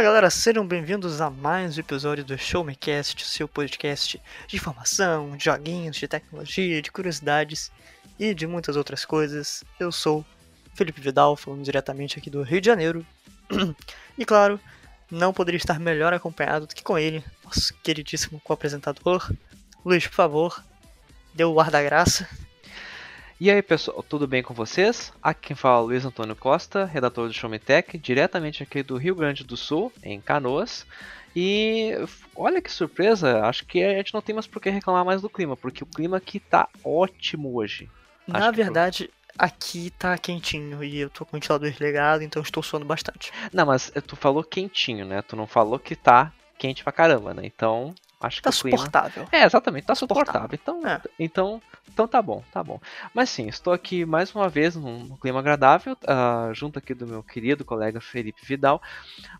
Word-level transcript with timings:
Fala 0.00 0.12
galera, 0.12 0.30
sejam 0.30 0.66
bem-vindos 0.66 1.20
a 1.20 1.28
mais 1.28 1.76
um 1.76 1.80
episódio 1.80 2.24
do 2.24 2.38
Show 2.38 2.64
Me 2.64 2.74
Cast, 2.74 3.22
seu 3.26 3.46
podcast 3.46 4.18
de 4.48 4.56
informação, 4.56 5.36
de 5.36 5.44
joguinhos, 5.44 5.94
de 5.94 6.08
tecnologia, 6.08 6.80
de 6.80 6.90
curiosidades 6.90 7.70
e 8.18 8.32
de 8.32 8.46
muitas 8.46 8.76
outras 8.76 9.04
coisas. 9.04 9.62
Eu 9.78 9.92
sou 9.92 10.24
Felipe 10.72 11.02
Vidal, 11.02 11.36
falando 11.36 11.62
diretamente 11.62 12.18
aqui 12.18 12.30
do 12.30 12.40
Rio 12.40 12.62
de 12.62 12.66
Janeiro. 12.66 13.06
e 14.16 14.24
claro, 14.24 14.58
não 15.10 15.34
poderia 15.34 15.58
estar 15.58 15.78
melhor 15.78 16.14
acompanhado 16.14 16.66
do 16.66 16.74
que 16.74 16.82
com 16.82 16.98
ele, 16.98 17.22
nosso 17.44 17.74
queridíssimo 17.82 18.40
co-apresentador. 18.40 19.30
Luiz, 19.84 20.06
por 20.06 20.14
favor, 20.14 20.64
dê 21.34 21.44
o 21.44 21.60
ar 21.60 21.70
da 21.70 21.82
graça. 21.82 22.26
E 23.40 23.50
aí 23.50 23.62
pessoal, 23.62 24.02
tudo 24.02 24.28
bem 24.28 24.42
com 24.42 24.52
vocês? 24.52 25.14
Aqui 25.22 25.48
quem 25.48 25.56
fala 25.56 25.78
é 25.78 25.86
Luiz 25.86 26.04
Antônio 26.04 26.36
Costa, 26.36 26.84
redator 26.84 27.26
do 27.26 27.32
Show 27.32 27.50
Tech, 27.58 27.96
diretamente 27.96 28.62
aqui 28.62 28.82
do 28.82 28.98
Rio 28.98 29.14
Grande 29.14 29.44
do 29.44 29.56
Sul, 29.56 29.90
em 30.02 30.20
Canoas. 30.20 30.86
E 31.34 31.94
olha 32.36 32.60
que 32.60 32.70
surpresa, 32.70 33.46
acho 33.46 33.64
que 33.64 33.82
a 33.82 33.94
gente 33.94 34.12
não 34.12 34.20
tem 34.20 34.34
mais 34.34 34.46
por 34.46 34.60
que 34.60 34.68
reclamar 34.68 35.06
mais 35.06 35.22
do 35.22 35.30
clima, 35.30 35.56
porque 35.56 35.82
o 35.82 35.86
clima 35.86 36.18
aqui 36.18 36.38
tá 36.38 36.68
ótimo 36.84 37.56
hoje. 37.56 37.88
Na 38.26 38.48
acho 38.48 38.52
verdade, 38.52 39.10
aqui 39.38 39.88
tá 39.98 40.18
quentinho 40.18 40.84
e 40.84 40.98
eu 40.98 41.08
tô 41.08 41.24
com 41.24 41.34
o 41.34 41.40
ventilador 41.40 41.72
ligado, 41.80 42.22
então 42.22 42.42
estou 42.42 42.62
suando 42.62 42.84
bastante. 42.84 43.32
Não, 43.50 43.64
mas 43.64 43.90
tu 44.06 44.16
falou 44.16 44.44
quentinho, 44.44 45.06
né? 45.06 45.22
Tu 45.22 45.34
não 45.34 45.46
falou 45.46 45.78
que 45.78 45.96
tá 45.96 46.30
quente 46.58 46.84
pra 46.84 46.92
caramba, 46.92 47.32
né? 47.32 47.40
Então, 47.46 47.94
acho 48.20 48.42
tá 48.42 48.50
que 48.50 48.56
suportável. 48.56 49.24
Clima... 49.24 49.42
É, 49.42 49.46
exatamente, 49.46 49.86
tá 49.86 49.94
suportável. 49.94 50.50
Então, 50.52 50.86
é. 50.86 51.00
então, 51.18 51.62
então 51.92 52.06
tá 52.06 52.22
bom, 52.22 52.42
tá 52.52 52.62
bom. 52.62 52.80
Mas 53.12 53.30
sim, 53.30 53.48
estou 53.48 53.72
aqui 53.72 54.04
mais 54.04 54.34
uma 54.34 54.48
vez 54.48 54.74
num 54.76 55.16
clima 55.16 55.40
agradável, 55.40 55.94
uh, 56.04 56.54
junto 56.54 56.78
aqui 56.78 56.94
do 56.94 57.06
meu 57.06 57.22
querido 57.22 57.64
colega 57.64 58.00
Felipe 58.00 58.44
Vidal, 58.44 58.80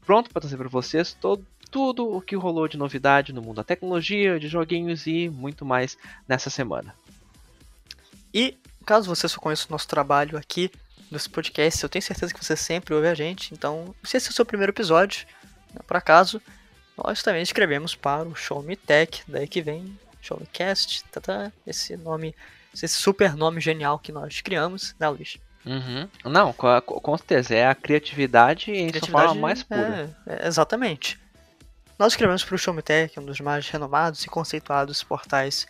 pronto 0.05 0.31
para 0.31 0.41
trazer 0.41 0.57
para 0.57 0.69
vocês 0.69 1.13
todo 1.13 1.45
tudo 1.71 2.17
o 2.17 2.21
que 2.21 2.35
rolou 2.35 2.67
de 2.67 2.77
novidade 2.77 3.33
no 3.33 3.41
mundo 3.41 3.57
da 3.57 3.65
tecnologia, 3.65 4.41
de 4.41 4.49
joguinhos 4.49 5.07
e 5.07 5.29
muito 5.29 5.65
mais 5.65 5.97
nessa 6.27 6.51
semana. 6.51 6.95
E 8.35 8.59
caso 8.85 9.09
você 9.09 9.29
só 9.29 9.39
conheça 9.41 9.67
o 9.69 9.73
nosso 9.73 9.87
trabalho 9.87 10.37
aqui 10.37 10.71
nesse 11.11 11.31
podcast, 11.31 11.83
eu 11.83 11.89
tenho 11.89 12.03
certeza 12.03 12.35
que 12.35 12.45
você 12.45 12.57
sempre 12.57 12.93
ouve 12.93 13.07
a 13.07 13.15
gente, 13.15 13.55
então 13.55 13.95
se 14.03 14.17
esse 14.17 14.29
é 14.29 14.31
o 14.31 14.35
seu 14.35 14.45
primeiro 14.45 14.73
episódio, 14.73 15.27
né, 15.73 15.81
por 15.87 15.97
acaso, 15.97 16.43
nós 16.97 17.23
também 17.23 17.43
escrevemos 17.43 17.95
para 17.95 18.29
o 18.29 18.35
Show 18.35 18.63
Me 18.63 18.77
Tech, 18.77 19.23
daí 19.27 19.47
que 19.47 19.63
vem 19.63 19.97
Show 20.21 20.39
Me 20.39 20.47
Cast, 20.47 21.05
tá, 21.05 21.21
tá, 21.21 21.53
esse 21.67 21.97
nome, 21.97 22.35
esse 22.73 22.89
super 22.89 23.37
nome 23.37 23.61
genial 23.61 23.99
que 23.99 24.13
nós 24.13 24.41
criamos, 24.41 24.95
né, 24.99 25.09
Luiz? 25.09 25.39
Uhum. 25.65 26.09
Não, 26.25 26.53
com, 26.53 26.81
com, 26.81 27.17
certeza, 27.19 27.55
é 27.55 27.67
a 27.67 27.75
criatividade 27.75 28.71
em 28.71 28.93
sua 28.93 29.09
forma 29.09 29.35
mais 29.35 29.62
pura. 29.62 30.15
É, 30.27 30.45
é, 30.45 30.47
exatamente. 30.47 31.19
Nós 31.99 32.12
escrevemos 32.15 32.45
para 32.45 32.55
o 32.55 32.59
Show 32.59 32.73
Me 32.73 32.83
Tech, 32.83 33.21
um 33.21 33.25
dos 33.25 33.41
mais 33.41 33.69
renomados 33.69 34.25
e 34.25 34.29
conceituados 34.29 35.03
portais 35.03 35.67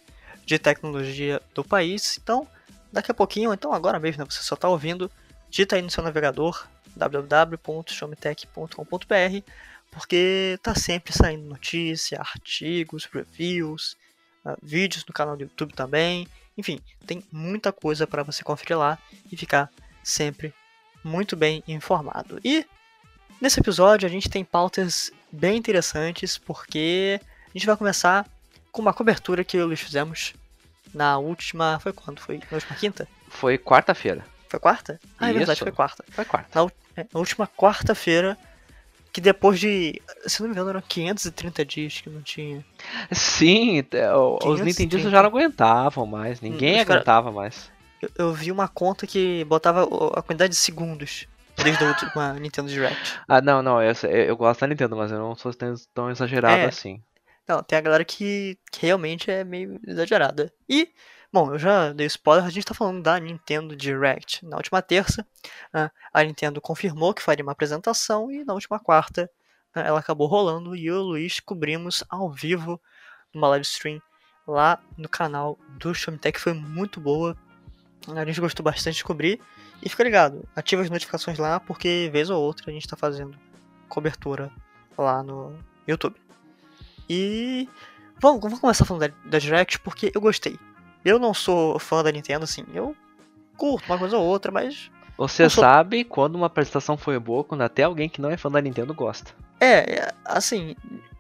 de 0.46 0.58
tecnologia 0.58 1.42
do 1.54 1.64
país, 1.64 2.18
então 2.22 2.46
daqui 2.92 3.10
a 3.10 3.14
pouquinho, 3.14 3.52
então 3.52 3.72
agora 3.72 3.98
mesmo, 3.98 4.22
né, 4.22 4.30
você 4.30 4.42
só 4.42 4.54
está 4.54 4.68
ouvindo, 4.68 5.10
digita 5.48 5.74
aí 5.76 5.82
no 5.82 5.90
seu 5.90 6.04
navegador 6.04 6.66
www.showmetech.com.br 6.96 9.44
porque 9.90 10.58
tá 10.62 10.74
sempre 10.74 11.12
saindo 11.12 11.48
notícia, 11.48 12.20
artigos, 12.20 13.06
reviews, 13.06 13.96
uh, 14.44 14.56
vídeos 14.62 15.04
no 15.06 15.12
canal 15.12 15.36
do 15.36 15.42
YouTube 15.42 15.74
também. 15.74 16.26
Enfim, 16.56 16.80
tem 17.06 17.24
muita 17.32 17.72
coisa 17.72 18.06
para 18.06 18.22
você 18.22 18.42
conferir 18.42 18.78
lá 18.78 18.98
e 19.30 19.36
ficar 19.36 19.70
sempre 20.02 20.52
muito 21.02 21.36
bem 21.36 21.62
informado. 21.66 22.40
E 22.44 22.66
nesse 23.40 23.60
episódio 23.60 24.06
a 24.06 24.10
gente 24.10 24.28
tem 24.28 24.44
pautas 24.44 25.10
bem 25.32 25.56
interessantes 25.56 26.36
porque 26.36 27.20
a 27.48 27.58
gente 27.58 27.66
vai 27.66 27.76
começar 27.76 28.26
com 28.70 28.82
uma 28.82 28.92
cobertura 28.92 29.44
que 29.44 29.56
eu 29.56 29.60
e 29.60 29.64
o 29.64 29.66
Luiz 29.68 29.80
fizemos 29.80 30.34
na 30.92 31.18
última. 31.18 31.78
Foi 31.80 31.92
quando? 31.92 32.20
Foi 32.20 32.38
na 32.38 32.44
última 32.52 32.76
quinta? 32.76 33.08
Foi 33.28 33.56
quarta-feira. 33.56 34.24
Foi 34.48 34.58
quarta? 34.58 35.00
Ah, 35.18 35.30
é 35.30 35.32
verdade, 35.32 35.60
foi 35.60 35.72
quarta. 35.72 36.04
Foi 36.10 36.24
quarta. 36.24 36.48
Na, 36.52 36.70
é, 36.96 37.06
na 37.12 37.20
última 37.20 37.46
quarta-feira 37.46 38.36
que 39.12 39.20
depois 39.20 39.58
de, 39.58 40.00
se 40.26 40.40
não 40.40 40.48
me 40.48 40.54
engano, 40.54 40.70
eram 40.70 40.82
530 40.86 41.64
dias 41.64 42.00
que 42.00 42.10
não 42.10 42.22
tinha. 42.22 42.64
Sim, 43.12 43.84
é, 43.92 44.14
os 44.14 44.60
Nintendistas 44.60 45.10
já 45.10 45.22
não 45.22 45.28
aguentavam 45.28 46.06
mais, 46.06 46.40
ninguém 46.40 46.78
hum, 46.78 46.82
aguentava 46.82 47.30
cara, 47.30 47.36
mais. 47.36 47.70
Eu, 48.00 48.10
eu, 48.16 48.32
vi 48.32 48.52
uma 48.52 48.68
conta 48.68 49.06
que 49.06 49.44
botava 49.44 49.82
a 50.14 50.22
quantidade 50.22 50.50
de 50.50 50.58
segundos 50.58 51.26
desde 51.56 51.82
a 51.84 51.88
última 51.88 52.32
Nintendo 52.34 52.68
Direct. 52.68 53.18
Ah, 53.28 53.40
não, 53.40 53.62
não, 53.62 53.82
eu, 53.82 53.92
eu 54.08 54.36
gosto 54.36 54.60
da 54.60 54.66
Nintendo, 54.68 54.96
mas 54.96 55.10
eu 55.10 55.18
não 55.18 55.34
sou 55.34 55.52
tão 55.92 56.10
exagerado 56.10 56.62
é, 56.62 56.66
assim. 56.66 57.02
Não, 57.48 57.62
tem 57.62 57.78
a 57.78 57.82
galera 57.82 58.04
que, 58.04 58.56
que 58.70 58.86
realmente 58.86 59.30
é 59.30 59.42
meio 59.42 59.80
exagerada. 59.86 60.52
E 60.68 60.88
Bom, 61.32 61.52
eu 61.52 61.58
já 61.60 61.92
dei 61.92 62.08
spoiler, 62.08 62.44
a 62.44 62.48
gente 62.48 62.64
está 62.64 62.74
falando 62.74 63.02
da 63.02 63.18
Nintendo 63.20 63.76
Direct. 63.76 64.44
Na 64.44 64.56
última 64.56 64.82
terça, 64.82 65.24
né, 65.72 65.88
a 66.12 66.24
Nintendo 66.24 66.60
confirmou 66.60 67.14
que 67.14 67.22
faria 67.22 67.44
uma 67.44 67.52
apresentação 67.52 68.32
e 68.32 68.44
na 68.44 68.52
última 68.52 68.80
quarta 68.80 69.30
né, 69.74 69.86
ela 69.86 70.00
acabou 70.00 70.26
rolando 70.26 70.74
e 70.74 70.86
eu 70.86 70.96
e 70.96 70.98
o 70.98 71.02
Luiz 71.02 71.38
cobrimos 71.38 72.02
ao 72.08 72.32
vivo 72.32 72.80
numa 73.32 73.46
live 73.46 73.64
stream 73.64 74.02
lá 74.44 74.82
no 74.98 75.08
canal 75.08 75.56
do 75.78 75.94
Showmetech, 75.94 76.40
foi 76.40 76.52
muito 76.52 77.00
boa. 77.00 77.36
A 78.08 78.24
gente 78.24 78.40
gostou 78.40 78.64
bastante 78.64 78.96
de 78.96 79.04
cobrir. 79.04 79.40
E 79.80 79.88
fica 79.88 80.02
ligado, 80.02 80.46
ativa 80.56 80.82
as 80.82 80.90
notificações 80.90 81.38
lá, 81.38 81.60
porque 81.60 82.10
vez 82.12 82.28
ou 82.28 82.42
outra 82.42 82.70
a 82.70 82.72
gente 82.72 82.84
está 82.84 82.96
fazendo 82.96 83.38
cobertura 83.88 84.50
lá 84.98 85.22
no 85.22 85.56
YouTube. 85.86 86.16
E 87.08 87.68
vamos, 88.18 88.42
vamos 88.42 88.58
começar 88.58 88.84
falando 88.84 89.08
da, 89.08 89.30
da 89.30 89.38
Direct, 89.38 89.78
porque 89.78 90.10
eu 90.12 90.20
gostei. 90.20 90.58
Eu 91.04 91.18
não 91.18 91.32
sou 91.32 91.78
fã 91.78 92.02
da 92.02 92.12
Nintendo, 92.12 92.44
assim, 92.44 92.64
eu 92.74 92.94
curto 93.56 93.86
uma 93.86 93.98
coisa 93.98 94.16
ou 94.16 94.24
outra, 94.24 94.50
mas. 94.50 94.90
Você 95.16 95.48
sou... 95.50 95.62
sabe 95.62 96.04
quando 96.04 96.36
uma 96.36 96.46
apresentação 96.46 96.96
foi 96.96 97.18
boa, 97.18 97.44
quando 97.44 97.62
até 97.62 97.82
alguém 97.82 98.08
que 98.08 98.20
não 98.20 98.30
é 98.30 98.36
fã 98.36 98.50
da 98.50 98.60
Nintendo 98.60 98.94
gosta. 98.94 99.32
É, 99.60 99.98
é, 99.98 100.14
assim, 100.24 100.74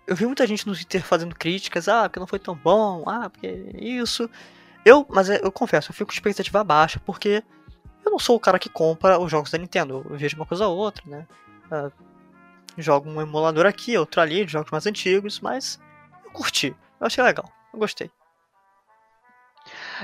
eu 0.06 0.16
vi 0.16 0.26
muita 0.26 0.46
gente 0.46 0.66
no 0.66 0.74
Twitter 0.74 1.04
fazendo 1.04 1.34
críticas, 1.34 1.86
ah, 1.86 2.08
porque 2.08 2.18
não 2.18 2.26
foi 2.26 2.38
tão 2.38 2.54
bom, 2.54 3.04
ah, 3.06 3.28
porque 3.28 3.46
isso. 3.74 4.28
Eu, 4.84 5.06
mas 5.08 5.28
é, 5.28 5.40
eu 5.42 5.52
confesso, 5.52 5.90
eu 5.90 5.94
fico 5.94 6.10
com 6.10 6.14
expectativa 6.14 6.64
baixa, 6.64 7.00
porque 7.04 7.44
eu 8.04 8.10
não 8.10 8.18
sou 8.18 8.36
o 8.36 8.40
cara 8.40 8.58
que 8.58 8.68
compra 8.68 9.18
os 9.18 9.30
jogos 9.30 9.50
da 9.50 9.58
Nintendo. 9.58 10.04
Eu 10.08 10.16
vejo 10.16 10.36
uma 10.36 10.46
coisa 10.46 10.66
ou 10.66 10.76
outra, 10.76 11.04
né? 11.06 11.26
Uh, 11.70 11.92
jogo 12.78 13.08
um 13.08 13.20
emulador 13.20 13.66
aqui, 13.66 13.96
outro 13.98 14.20
ali, 14.20 14.44
de 14.44 14.52
jogos 14.52 14.70
mais 14.70 14.86
antigos, 14.86 15.40
mas 15.40 15.78
eu 16.24 16.30
curti. 16.30 16.74
Eu 16.98 17.06
achei 17.06 17.22
legal, 17.22 17.50
eu 17.72 17.78
gostei. 17.78 18.10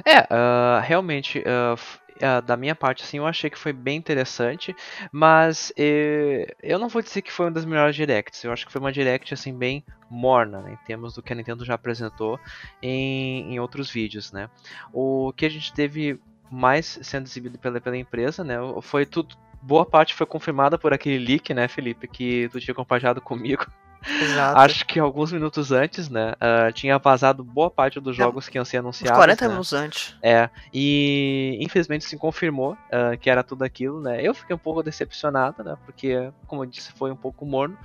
É, 0.04 0.20
uh, 0.20 0.80
realmente, 0.82 1.38
uh, 1.40 1.74
uh, 1.74 2.42
da 2.42 2.56
minha 2.56 2.74
parte, 2.74 3.02
assim, 3.04 3.18
eu 3.18 3.26
achei 3.26 3.48
que 3.50 3.58
foi 3.58 3.72
bem 3.72 3.96
interessante, 3.96 4.74
mas 5.12 5.72
eh, 5.76 6.54
eu 6.62 6.78
não 6.78 6.88
vou 6.88 7.02
dizer 7.02 7.22
que 7.22 7.32
foi 7.32 7.46
uma 7.46 7.52
das 7.52 7.64
melhores 7.64 7.94
directs. 7.94 8.42
Eu 8.44 8.52
acho 8.52 8.66
que 8.66 8.72
foi 8.72 8.80
uma 8.80 8.92
direct, 8.92 9.32
assim, 9.32 9.56
bem 9.56 9.84
morna, 10.10 10.60
né, 10.60 10.78
em 10.80 10.86
termos 10.86 11.14
do 11.14 11.22
que 11.22 11.32
a 11.32 11.36
Nintendo 11.36 11.64
já 11.64 11.74
apresentou 11.74 12.38
em, 12.82 13.54
em 13.54 13.60
outros 13.60 13.90
vídeos, 13.90 14.32
né. 14.32 14.48
O 14.92 15.32
que 15.36 15.46
a 15.46 15.50
gente 15.50 15.72
teve 15.72 16.20
mais 16.50 16.98
sendo 17.02 17.26
exibido 17.26 17.58
pela, 17.58 17.80
pela 17.80 17.96
empresa, 17.96 18.44
né, 18.44 18.56
foi 18.82 19.04
tudo 19.04 19.36
boa 19.62 19.84
parte 19.84 20.14
foi 20.14 20.26
confirmada 20.26 20.78
por 20.78 20.92
aquele 20.92 21.18
leak, 21.18 21.52
né, 21.52 21.66
Felipe, 21.66 22.06
que 22.06 22.48
tu 22.50 22.60
tinha 22.60 22.74
compartilhado 22.74 23.20
comigo. 23.20 23.66
Exato. 24.06 24.58
Acho 24.58 24.86
que 24.86 24.98
alguns 24.98 25.32
minutos 25.32 25.72
antes, 25.72 26.08
né? 26.08 26.32
Uh, 26.34 26.72
tinha 26.72 26.98
vazado 26.98 27.42
boa 27.42 27.70
parte 27.70 27.98
dos 28.00 28.16
jogos 28.16 28.48
que 28.48 28.56
iam 28.56 28.64
ser 28.64 28.78
anunciados. 28.78 29.16
40 29.16 29.44
né? 29.44 29.48
minutos 29.48 29.72
antes. 29.72 30.16
É. 30.22 30.48
E 30.72 31.58
infelizmente 31.60 32.04
se 32.04 32.16
confirmou 32.16 32.72
uh, 32.72 33.18
que 33.20 33.28
era 33.28 33.42
tudo 33.42 33.64
aquilo, 33.64 34.00
né? 34.00 34.20
Eu 34.22 34.34
fiquei 34.34 34.54
um 34.54 34.58
pouco 34.58 34.82
decepcionado, 34.82 35.64
né? 35.64 35.76
Porque, 35.84 36.30
como 36.46 36.62
eu 36.62 36.66
disse, 36.66 36.92
foi 36.92 37.10
um 37.10 37.16
pouco 37.16 37.44
morno. 37.44 37.76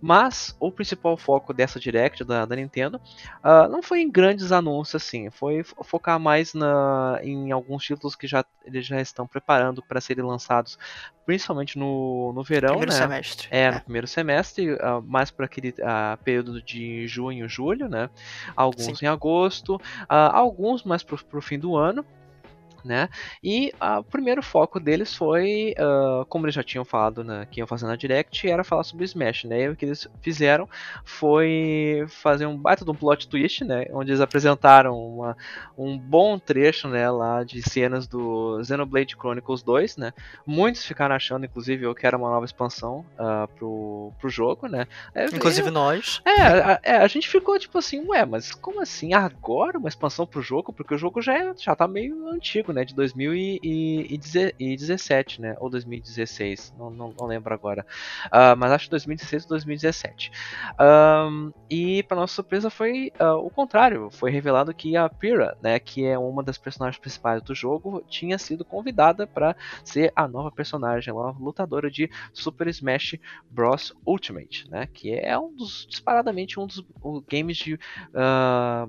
Mas 0.00 0.56
o 0.58 0.72
principal 0.72 1.16
foco 1.16 1.52
dessa 1.52 1.78
Direct 1.78 2.24
da, 2.24 2.44
da 2.44 2.56
Nintendo 2.56 3.00
uh, 3.44 3.68
não 3.70 3.82
foi 3.82 4.00
em 4.00 4.10
grandes 4.10 4.52
anúncios, 4.52 5.02
assim. 5.02 5.30
Foi 5.30 5.62
focar 5.62 6.18
mais 6.18 6.52
na, 6.54 7.18
em 7.22 7.52
alguns 7.52 7.84
títulos 7.84 8.16
que 8.16 8.26
já, 8.26 8.44
eles 8.64 8.86
já 8.86 9.00
estão 9.00 9.26
preparando 9.26 9.82
para 9.82 10.00
serem 10.00 10.24
lançados, 10.24 10.78
principalmente 11.24 11.78
no, 11.78 12.32
no 12.34 12.42
verão, 12.42 12.70
primeiro 12.70 12.92
né? 12.92 12.98
semestre. 12.98 13.48
É, 13.50 13.60
é, 13.60 13.70
no 13.72 13.80
primeiro 13.80 14.06
semestre, 14.06 14.76
mais 15.04 15.30
para 15.30 15.46
aquele 15.60 15.74
uh, 15.80 16.16
período 16.24 16.62
de 16.62 17.06
junho, 17.06 17.48
julho, 17.48 17.88
né? 17.88 18.08
Alguns 18.56 18.98
Sim. 18.98 19.04
em 19.04 19.08
agosto, 19.08 19.76
uh, 19.76 19.80
alguns 20.08 20.82
mais 20.82 21.02
pro, 21.02 21.22
pro 21.24 21.42
fim 21.42 21.58
do 21.58 21.76
ano. 21.76 22.04
Né? 22.84 23.08
E 23.42 23.72
uh, 23.80 24.00
o 24.00 24.04
primeiro 24.04 24.42
foco 24.42 24.80
deles 24.80 25.14
foi, 25.14 25.74
uh, 25.78 26.24
como 26.26 26.46
eles 26.46 26.54
já 26.54 26.62
tinham 26.62 26.84
falado 26.84 27.24
na, 27.24 27.46
que 27.46 27.60
iam 27.60 27.66
fazer 27.66 27.86
na 27.86 27.96
Direct, 27.96 28.48
era 28.48 28.64
falar 28.64 28.84
sobre 28.84 29.04
Smash, 29.04 29.44
né? 29.44 29.62
E 29.62 29.68
o 29.68 29.76
que 29.76 29.84
eles 29.84 30.06
fizeram 30.20 30.68
foi 31.04 32.04
fazer 32.08 32.46
um 32.46 32.56
baita 32.56 32.84
de 32.84 32.90
um 32.90 32.94
plot 32.94 33.28
twist, 33.28 33.64
né? 33.64 33.86
Onde 33.92 34.10
eles 34.10 34.20
apresentaram 34.20 34.96
uma, 34.96 35.36
um 35.76 35.98
bom 35.98 36.38
trecho, 36.38 36.88
né, 36.88 37.10
lá 37.10 37.44
de 37.44 37.62
cenas 37.62 38.06
do 38.06 38.62
Xenoblade 38.62 39.16
Chronicles 39.16 39.62
2, 39.62 39.96
né? 39.96 40.12
Muitos 40.46 40.84
ficaram 40.84 41.14
achando, 41.14 41.44
inclusive, 41.44 41.84
eu 41.84 41.94
que 41.94 42.06
era 42.06 42.16
uma 42.16 42.30
nova 42.30 42.44
expansão 42.44 43.04
uh, 43.18 43.48
pro, 43.56 44.12
pro 44.18 44.28
jogo, 44.28 44.66
né? 44.66 44.86
É, 45.14 45.26
inclusive 45.26 45.68
eu, 45.68 45.72
nós. 45.72 46.20
É 46.24 46.42
a, 46.42 46.80
é, 46.82 46.96
a 46.96 47.06
gente 47.06 47.28
ficou 47.28 47.58
tipo 47.58 47.78
assim, 47.78 48.04
ué, 48.08 48.24
mas 48.24 48.52
como 48.52 48.80
assim 48.80 49.14
agora 49.14 49.78
uma 49.78 49.88
expansão 49.88 50.26
pro 50.26 50.42
jogo? 50.42 50.72
Porque 50.72 50.94
o 50.94 50.98
jogo 50.98 51.20
já, 51.20 51.36
é, 51.36 51.54
já 51.56 51.74
tá 51.74 51.86
meio 51.86 52.28
antigo, 52.28 52.69
né? 52.72 52.84
De 52.84 52.94
2017, 52.94 55.40
né? 55.40 55.56
Ou 55.58 55.70
2016, 55.70 56.74
não, 56.78 56.90
não, 56.90 57.14
não 57.18 57.26
lembro 57.26 57.54
agora. 57.54 57.86
Uh, 58.26 58.56
mas 58.56 58.72
acho 58.72 58.90
2016 58.90 59.44
ou 59.44 59.50
2017. 59.50 60.32
Um, 60.80 61.52
e 61.68 62.02
para 62.04 62.16
nossa 62.16 62.34
surpresa 62.34 62.70
foi 62.70 63.12
uh, 63.20 63.36
o 63.36 63.50
contrário. 63.50 64.10
Foi 64.10 64.30
revelado 64.30 64.74
que 64.74 64.96
a 64.96 65.08
Pyrrha, 65.08 65.56
né? 65.62 65.78
Que 65.78 66.04
é 66.04 66.18
uma 66.18 66.42
das 66.42 66.58
personagens 66.58 67.00
principais 67.00 67.42
do 67.42 67.54
jogo, 67.54 68.04
tinha 68.08 68.38
sido 68.38 68.64
convidada 68.64 69.26
para 69.26 69.56
ser 69.84 70.12
a 70.14 70.28
nova 70.28 70.50
personagem, 70.50 71.12
a 71.12 71.30
lutadora 71.38 71.90
de 71.90 72.10
Super 72.32 72.68
Smash 72.68 73.16
Bros. 73.50 73.92
Ultimate, 74.06 74.68
né? 74.70 74.88
Que 74.92 75.14
é 75.14 75.38
um 75.38 75.54
dos, 75.54 75.86
disparadamente, 75.88 76.58
um 76.58 76.66
dos 76.66 76.84
games 77.28 77.56
de 77.56 77.74
uh, 77.74 77.78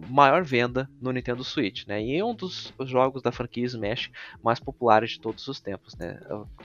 maior 0.09 0.43
venda 0.43 0.89
no 1.01 1.11
Nintendo 1.11 1.43
Switch, 1.43 1.85
né? 1.87 2.03
E 2.03 2.21
um 2.21 2.33
dos 2.33 2.73
jogos 2.81 3.21
da 3.21 3.31
franquia 3.31 3.65
Smash 3.73 4.11
mais 4.43 4.59
populares 4.59 5.11
de 5.11 5.19
todos 5.19 5.47
os 5.47 5.59
tempos, 5.59 5.95
né? 5.95 6.19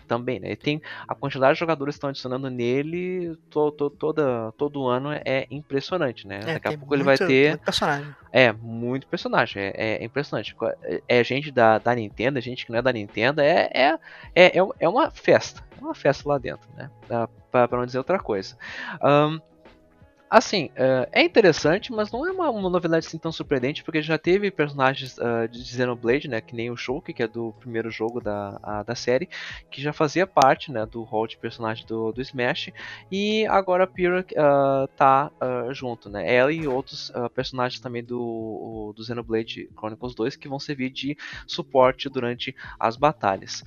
Também, 0.06 0.40
né? 0.40 0.52
E 0.52 0.56
tem 0.56 0.80
a 1.06 1.14
quantidade 1.14 1.54
de 1.54 1.60
jogadores 1.60 1.94
que 1.94 1.98
estão 1.98 2.10
adicionando 2.10 2.50
nele 2.50 3.36
to, 3.50 3.70
to, 3.72 3.90
toda, 3.90 4.52
todo 4.56 4.86
ano 4.86 5.10
é 5.12 5.46
impressionante, 5.50 6.26
né? 6.26 6.40
É, 6.42 6.54
Daqui 6.54 6.68
a 6.68 6.70
pouco 6.72 6.86
muito, 6.86 6.94
ele 6.94 7.02
vai 7.04 7.18
ter. 7.18 7.50
Muito 7.50 7.64
personagem. 7.64 8.14
É, 8.32 8.52
muito 8.52 9.06
personagem. 9.06 9.62
É, 9.62 9.72
é, 9.76 10.04
impressionante. 10.04 10.56
É 11.08 11.24
gente 11.24 11.50
da, 11.50 11.78
da 11.78 11.94
Nintendo, 11.94 12.40
gente 12.40 12.66
que 12.66 12.72
não 12.72 12.78
é 12.78 12.82
da 12.82 12.92
Nintendo. 12.92 13.40
É, 13.40 13.70
é, 13.72 13.98
é, 14.34 14.52
é 14.80 14.88
uma 14.88 15.10
festa. 15.10 15.64
É 15.76 15.84
uma 15.84 15.94
festa 15.94 16.28
lá 16.28 16.38
dentro, 16.38 16.68
né? 16.76 16.90
Pra, 17.50 17.68
pra 17.68 17.78
não 17.78 17.86
dizer 17.86 17.98
outra 17.98 18.18
coisa. 18.18 18.56
Um, 19.02 19.40
Assim, 20.28 20.70
uh, 20.72 21.08
é 21.12 21.22
interessante, 21.22 21.92
mas 21.92 22.10
não 22.10 22.26
é 22.26 22.32
uma, 22.32 22.50
uma, 22.50 22.68
novidade 22.68 23.06
assim 23.06 23.16
tão 23.16 23.30
surpreendente, 23.30 23.84
porque 23.84 24.02
já 24.02 24.18
teve 24.18 24.50
personagens 24.50 25.16
uh, 25.18 25.48
de 25.48 25.64
Xenoblade, 25.64 26.26
né, 26.26 26.40
que 26.40 26.54
nem 26.54 26.68
o 26.68 26.76
Shulk, 26.76 27.12
que 27.12 27.22
é 27.22 27.28
do 27.28 27.54
primeiro 27.60 27.90
jogo 27.92 28.20
da, 28.20 28.58
a, 28.60 28.82
da 28.82 28.96
série, 28.96 29.28
que 29.70 29.80
já 29.80 29.92
fazia 29.92 30.26
parte, 30.26 30.72
né, 30.72 30.84
do 30.84 31.04
rol 31.04 31.28
de 31.28 31.36
personagem 31.36 31.86
do, 31.86 32.10
do 32.10 32.20
Smash, 32.20 32.72
e 33.10 33.46
agora 33.46 33.84
a 33.84 33.86
Pyrrha 33.86 34.22
uh, 34.32 34.88
tá 34.96 35.30
junto, 35.70 36.10
né, 36.10 36.34
ela 36.34 36.52
e 36.52 36.66
outros 36.66 37.12
personagens 37.34 37.80
também 37.80 38.02
do, 38.02 38.92
do 38.96 39.04
Xenoblade 39.04 39.68
Chronicles 39.76 40.14
2, 40.14 40.36
que 40.36 40.48
vão 40.48 40.58
servir 40.58 40.90
de 40.90 41.16
suporte 41.46 42.08
durante 42.08 42.54
as 42.80 42.96
batalhas. 42.96 43.64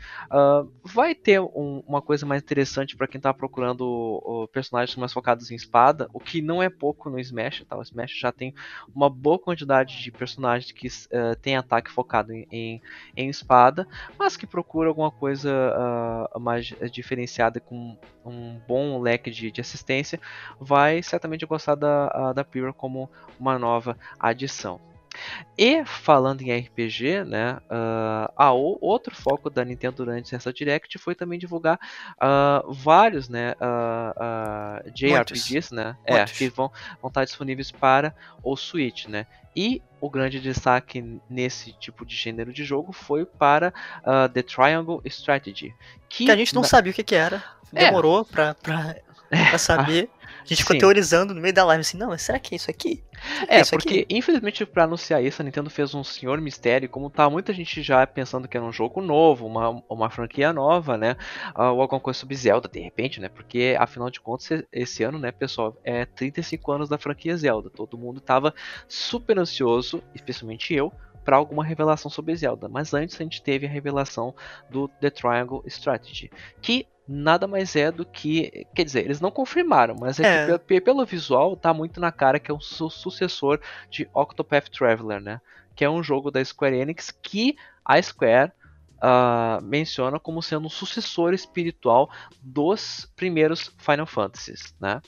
vai 0.84 1.16
ter 1.16 1.40
um, 1.40 1.84
uma 1.88 2.02
coisa 2.02 2.26
mais 2.26 2.42
interessante 2.42 2.98
para 2.98 3.08
quem 3.08 3.22
tá 3.22 3.34
procurando 3.34 4.50
personagens 4.52 4.96
mais 4.98 5.14
focados 5.14 5.52
em 5.52 5.56
espada, 5.56 6.10
o 6.14 6.20
que 6.20 6.42
não 6.50 6.64
é 6.64 6.70
pouco 6.70 7.12
no 7.12 7.20
Smash, 7.20 7.64
tá? 7.70 7.78
O 7.78 7.82
Smash 7.84 8.18
já 8.20 8.32
tem 8.32 8.56
uma 8.94 9.08
boa 9.08 9.38
quantidade 9.38 10.02
de 10.02 10.12
personagens 10.12 10.72
que 10.72 10.88
uh, 10.88 11.36
tem 11.40 11.56
ataque 11.56 11.92
focado 11.92 12.34
em, 12.34 12.48
em, 12.52 12.82
em, 13.16 13.30
espada, 13.30 13.88
mas 14.18 14.36
que 14.36 14.48
procura 14.48 14.90
alguma 14.90 15.12
coisa 15.12 15.52
uh, 16.36 16.40
mais 16.40 16.74
diferenciada 16.92 17.60
com 17.60 17.96
um 18.26 18.60
bom 18.68 19.00
leque 19.00 19.30
de, 19.30 19.52
de 19.52 19.62
assistência, 19.62 20.20
vai 20.60 21.04
certamente 21.04 21.46
gostar 21.46 21.76
da, 21.76 22.34
da 22.34 22.44
Pyrrha 22.44 22.74
como 22.74 23.08
uma 23.40 23.60
nova 23.60 23.96
adição. 24.20 24.82
E 25.58 25.84
falando 25.86 26.42
em 26.42 26.58
RPG, 26.58 27.24
né, 27.26 27.58
uh, 27.70 28.32
a, 28.36 28.52
outro 28.52 29.16
foco 29.16 29.50
da 29.50 29.66
Nintendo 29.66 29.98
durante 29.98 30.34
essa 30.34 30.54
Direct 30.54 30.98
foi 30.98 31.16
também 31.16 31.38
divulgar 31.38 31.80
uh, 32.16 32.72
vários, 32.72 33.28
né, 33.28 33.54
uh, 33.54 34.90
JRPGs, 34.92 35.52
Muitos. 35.52 35.72
né, 35.72 35.98
é, 36.06 36.24
que 36.26 36.50
vão, 36.50 36.72
vão 37.02 37.10
estar 37.10 37.26
disponíveis 37.26 37.72
para 37.72 38.16
o 38.44 38.56
Switch, 38.56 39.08
né. 39.08 39.26
E 39.56 39.82
o 40.00 40.10
grande 40.10 40.40
destaque 40.40 41.20
nesse 41.30 41.74
tipo 41.74 42.06
de 42.06 42.16
gênero 42.16 42.54
de 42.54 42.64
jogo 42.64 42.94
foi 42.94 43.26
para 43.26 43.74
The 44.34 44.44
Triangle 44.44 45.02
Strategy, 45.06 45.76
que, 46.08 46.26
que 46.26 46.32
a 46.32 46.36
gente 46.36 46.54
não 46.54 46.62
na... 46.62 46.68
sabia 46.68 46.92
o 46.92 46.96
que, 46.96 47.04
que 47.04 47.16
era. 47.16 47.44
É. 47.74 47.86
Demorou 47.86 48.22
é. 48.22 48.24
para 48.24 48.54
pra, 48.54 48.96
pra 49.30 49.58
saber. 49.58 50.10
A 50.42 50.48
gente 50.48 50.64
ficou 50.64 50.76
Sim. 50.76 50.80
teorizando 50.80 51.34
no 51.34 51.42
meio 51.42 51.54
da 51.54 51.66
live 51.66 51.82
assim, 51.82 51.98
não, 51.98 52.10
mas 52.10 52.22
será 52.22 52.40
que 52.40 52.54
é 52.54 52.58
isso 52.58 52.70
aqui? 52.70 53.04
É, 53.48 53.60
é 53.60 53.66
porque 53.66 54.00
aqui? 54.00 54.16
infelizmente 54.16 54.66
para 54.66 54.86
anunciar 54.86 55.24
isso, 55.24 55.42
a 55.42 55.46
Nintendo 55.46 55.70
fez 55.70 55.94
um 55.94 56.04
senhor 56.04 56.40
mistério, 56.40 56.88
como 56.90 57.10
tá 57.10 57.30
muita 57.30 57.54
gente 57.54 57.82
já 57.82 58.06
pensando 58.08 58.48
que 58.48 58.56
era 58.56 58.66
um 58.66 58.72
jogo 58.72 59.02
novo, 59.02 59.46
uma, 59.46 59.84
uma 59.90 60.10
franquia 60.10 60.54
nova, 60.54 60.98
né? 60.98 61.16
Uh, 61.56 61.74
ou 61.74 61.82
alguma 61.82 62.00
coisa 62.00 62.20
sobre 62.20 62.36
Zelda, 62.36 62.70
de 62.70 62.80
repente, 62.80 63.20
né? 63.20 63.30
Porque 63.30 63.76
afinal 63.78 64.10
de 64.10 64.20
contas, 64.20 64.64
esse 64.72 65.04
ano, 65.04 65.20
né, 65.20 65.32
pessoal, 65.32 65.78
é 65.84 66.06
35 66.06 66.72
anos 66.72 66.90
da 66.90 66.98
franquia 66.98 67.36
Zelda. 67.36 67.70
Todo 67.70 67.98
mundo 67.98 68.22
tava 68.22 68.54
super 68.88 69.38
ansioso, 69.38 70.02
especialmente 70.16 70.74
eu, 70.74 70.92
para 71.24 71.38
alguma 71.38 71.64
revelação 71.64 72.10
sobre 72.10 72.36
Zelda. 72.36 72.68
Mas 72.68 72.94
antes 72.94 73.20
a 73.20 73.24
gente 73.24 73.42
teve 73.42 73.66
a 73.66 73.70
revelação 73.70 74.34
do 74.70 74.88
The 74.88 75.10
Triangle 75.10 75.64
Strategy, 75.68 76.32
que 76.62 76.88
nada 77.10 77.48
mais 77.48 77.76
é 77.76 77.92
do 77.92 78.06
que. 78.06 78.68
Quer 78.76 78.84
dizer, 78.84 79.04
eles 79.04 79.20
não 79.20 79.32
confirmaram, 79.32 79.96
mas 80.00 80.20
é, 80.20 80.52
é. 80.52 80.60
Que, 80.60 80.80
pelo 80.80 81.04
visual 81.04 81.58
tá 81.58 81.74
muito 81.74 82.00
na 82.00 82.12
cara 82.12 82.40
que 82.40 82.52
é 82.52 82.54
um 82.54 82.60
su 82.60 82.88
sucessor 82.90 83.60
de 83.90 84.08
Octopath 84.14 84.70
Traveler, 84.70 85.20
né? 85.20 85.42
Que 85.76 85.84
é 85.84 85.90
um 85.90 86.04
jogo 86.04 86.30
da 86.30 86.44
Square 86.46 86.78
Enix 86.78 87.10
que 87.10 87.56
a 87.84 88.00
Square 88.00 88.52
uh, 88.98 89.64
menciona 89.64 90.20
como 90.20 90.44
sendo 90.44 90.68
um 90.68 90.70
sucessor 90.70 91.34
espiritual 91.34 92.12
dos 92.44 93.12
primeiros 93.16 93.74
Final 93.80 94.06
Fantasies, 94.06 94.76
né? 94.80 95.02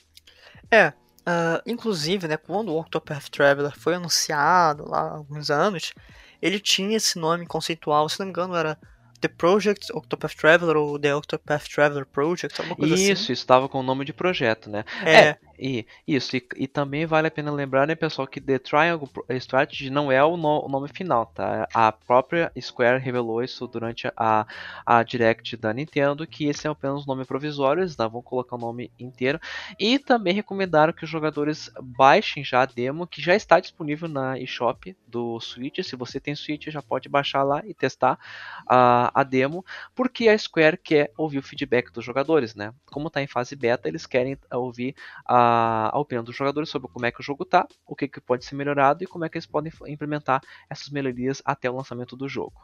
É, 0.72 0.88
uh, 0.88 1.62
inclusive, 1.64 2.26
né, 2.26 2.36
quando 2.36 2.70
o 2.70 2.80
Octopath 2.80 3.28
Traveler 3.30 3.78
foi 3.78 3.94
anunciado 3.94 4.88
lá 4.88 5.02
há 5.02 5.16
alguns 5.16 5.50
anos, 5.50 5.92
ele 6.40 6.58
tinha 6.58 6.96
esse 6.96 7.16
nome 7.18 7.46
conceitual, 7.46 8.08
se 8.08 8.18
não 8.18 8.26
me 8.26 8.30
engano 8.30 8.56
era 8.56 8.76
The 9.22 9.28
Project 9.28 9.92
Octopath 9.92 10.34
Traveler 10.34 10.76
ou 10.76 10.98
The 10.98 11.14
Octopath 11.14 11.68
Traveler 11.68 12.04
Project, 12.04 12.60
alguma 12.60 12.76
coisa 12.76 12.94
isso, 12.94 13.04
assim. 13.04 13.12
Isso, 13.12 13.32
estava 13.32 13.68
com 13.68 13.78
o 13.78 13.82
nome 13.82 14.04
de 14.04 14.12
projeto, 14.12 14.68
né? 14.68 14.84
É. 15.04 15.14
é 15.14 15.38
e, 15.62 15.86
isso, 16.08 16.36
e, 16.36 16.44
e, 16.56 16.66
também 16.66 17.06
vale 17.06 17.28
a 17.28 17.30
pena 17.30 17.52
lembrar, 17.52 17.86
né, 17.86 17.94
pessoal, 17.94 18.26
que 18.26 18.40
The 18.40 18.58
Triangle 18.58 19.08
Strategy 19.30 19.90
não 19.90 20.10
é 20.10 20.22
o, 20.24 20.36
no, 20.36 20.66
o, 20.66 20.68
nome 20.68 20.88
final, 20.88 21.26
tá? 21.26 21.68
A 21.72 21.92
própria 21.92 22.50
Square 22.60 22.98
revelou 22.98 23.44
isso 23.44 23.64
durante 23.68 24.10
a, 24.16 24.44
a 24.84 25.02
Direct 25.04 25.56
da 25.56 25.72
Nintendo, 25.72 26.26
que 26.26 26.46
esse 26.46 26.66
é 26.66 26.70
apenas 26.70 27.04
um 27.04 27.06
nome 27.06 27.24
provisório, 27.24 27.80
eles 27.80 27.94
vão 27.94 28.20
colocar 28.20 28.56
o 28.56 28.58
nome 28.58 28.90
inteiro. 28.98 29.38
E 29.78 30.00
também 30.00 30.34
recomendaram 30.34 30.92
que 30.92 31.04
os 31.04 31.10
jogadores 31.10 31.70
baixem 31.80 32.42
já 32.44 32.62
a 32.62 32.66
demo, 32.66 33.06
que 33.06 33.22
já 33.22 33.36
está 33.36 33.60
disponível 33.60 34.08
na 34.08 34.36
eShop 34.40 34.96
do 35.06 35.38
Switch. 35.38 35.78
Se 35.84 35.94
você 35.94 36.18
tem 36.18 36.34
Switch, 36.34 36.66
já 36.70 36.82
pode 36.82 37.08
baixar 37.08 37.44
lá 37.44 37.62
e 37.64 37.72
testar 37.72 38.18
a, 38.66 39.12
a 39.14 39.22
demo, 39.22 39.64
porque 39.94 40.28
a 40.28 40.36
Square 40.36 40.76
quer 40.76 41.12
ouvir 41.16 41.38
o 41.38 41.42
feedback 41.42 41.92
dos 41.92 42.04
jogadores, 42.04 42.56
né? 42.56 42.74
Como 42.86 43.06
está 43.06 43.22
em 43.22 43.28
fase 43.28 43.54
beta, 43.54 43.86
eles 43.86 44.06
querem 44.06 44.36
ouvir 44.50 44.96
a 45.24 45.51
a, 45.92 45.98
opinião 45.98 46.24
dos 46.24 46.36
jogadores 46.36 46.68
sobre 46.68 46.88
como 46.88 47.06
é 47.06 47.10
que 47.10 47.20
o 47.20 47.22
jogo 47.22 47.44
tá, 47.44 47.66
o 47.86 47.94
que, 47.94 48.08
que 48.08 48.20
pode 48.20 48.44
ser 48.44 48.54
melhorado 48.54 49.02
e 49.02 49.06
como 49.06 49.24
é 49.24 49.28
que 49.28 49.36
eles 49.36 49.46
podem 49.46 49.72
implementar 49.86 50.40
essas 50.68 50.88
melhorias 50.88 51.42
até 51.44 51.70
o 51.70 51.76
lançamento 51.76 52.16
do 52.16 52.28
jogo. 52.28 52.54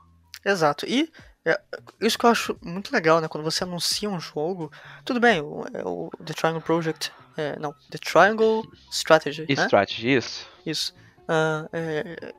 Exato. 0.44 0.86
E 0.86 1.10
é, 1.44 1.60
isso 2.00 2.18
que 2.18 2.24
eu 2.24 2.30
acho 2.30 2.56
muito 2.62 2.92
legal, 2.92 3.20
né? 3.20 3.28
Quando 3.28 3.44
você 3.44 3.64
anuncia 3.64 4.08
um 4.08 4.20
jogo, 4.20 4.70
tudo 5.04 5.20
bem, 5.20 5.40
o, 5.40 5.64
é 5.72 5.82
o 5.84 6.10
The 6.24 6.34
Triangle 6.34 6.62
Project, 6.62 7.12
é, 7.36 7.58
não, 7.58 7.72
The 7.90 7.98
Triangle 7.98 8.62
Strategy. 8.90 9.46
Né? 9.48 9.64
Strategy, 9.64 10.14
isso. 10.14 10.48
Isso. 10.64 10.94
Uh, 11.24 11.68
é, 11.72 12.34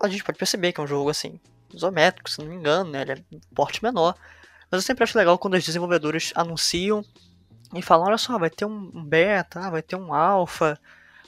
a 0.00 0.08
gente 0.08 0.24
pode 0.24 0.38
perceber 0.38 0.72
que 0.72 0.80
é 0.80 0.84
um 0.84 0.86
jogo 0.86 1.10
assim, 1.10 1.38
isométrico, 1.72 2.30
se 2.30 2.40
não 2.40 2.46
me 2.46 2.56
engano, 2.56 2.90
né? 2.90 3.02
Ele 3.02 3.12
é 3.12 3.16
um 3.32 3.40
porte 3.54 3.82
menor. 3.82 4.14
Mas 4.70 4.80
eu 4.80 4.86
sempre 4.86 5.04
acho 5.04 5.18
legal 5.18 5.38
quando 5.38 5.54
os 5.54 5.64
desenvolvedores 5.64 6.32
anunciam 6.34 7.04
e 7.74 7.82
falam, 7.82 8.06
olha 8.06 8.18
só, 8.18 8.38
vai 8.38 8.50
ter 8.50 8.64
um 8.64 9.04
beta, 9.04 9.70
vai 9.70 9.82
ter 9.82 9.96
um 9.96 10.12
alpha 10.12 10.78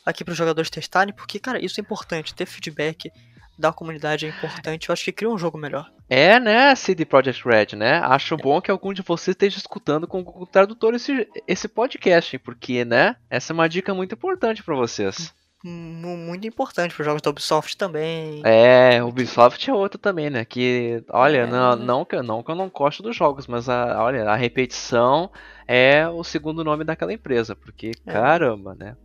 aqui 0.05 0.25
para 0.25 0.33
os 0.33 0.39
jogadores 0.39 0.71
testarem, 0.71 1.15
porque, 1.15 1.39
cara, 1.39 1.65
isso 1.65 1.81
é 1.81 1.83
importante, 1.83 2.35
ter 2.35 2.47
feedback 2.47 3.11
da 3.59 3.73
comunidade 3.73 4.27
é 4.27 4.29
importante, 4.29 4.89
eu 4.89 4.93
acho 4.93 5.05
que 5.05 5.13
cria 5.13 5.31
um 5.31 5.39
jogo 5.39 5.57
melhor. 5.57 5.91
É, 6.09 6.39
né, 6.39 6.75
CD 6.75 7.05
Projekt 7.05 7.49
Red, 7.49 7.77
né? 7.77 7.99
Acho 7.99 8.35
é. 8.35 8.37
bom 8.37 8.61
que 8.61 8.71
algum 8.71 8.93
de 8.93 9.03
vocês 9.03 9.35
esteja 9.35 9.59
escutando 9.59 10.07
com 10.07 10.21
o 10.21 10.45
tradutor 10.45 10.95
esse, 10.95 11.29
esse 11.47 11.69
podcast, 11.69 12.37
porque, 12.39 12.85
né, 12.85 13.17
essa 13.31 13.53
é 13.53 13.55
uma 13.55 13.69
dica 13.69 13.95
muito 13.95 14.15
importante 14.15 14.63
para 14.63 14.75
vocês. 14.75 15.33
Muito 15.69 16.47
importante 16.47 16.95
para 16.95 17.03
os 17.03 17.07
jogos 17.07 17.23
da 17.23 17.31
Ubisoft 17.31 17.77
também. 17.77 18.43
É, 18.45 19.03
Ubisoft 19.03 19.69
é 19.69 19.73
outra 19.73 19.99
também, 19.99 20.29
né? 20.29 20.45
Que, 20.45 21.03
olha, 21.11 21.39
é. 21.39 21.47
não, 21.47 21.77
não, 21.77 22.05
que, 22.05 22.21
não 22.21 22.43
que 22.43 22.51
eu 22.51 22.55
não 22.55 22.69
gosto 22.69 23.03
dos 23.03 23.17
jogos, 23.17 23.47
mas 23.47 23.69
a, 23.69 24.03
olha, 24.03 24.29
a 24.29 24.37
repetição 24.37 25.31
é 25.67 26.07
o 26.07 26.23
segundo 26.23 26.63
nome 26.63 26.85
daquela 26.85 27.13
empresa, 27.13 27.57
porque, 27.57 27.93
é. 28.07 28.13
caramba, 28.13 28.75
né? 28.75 28.97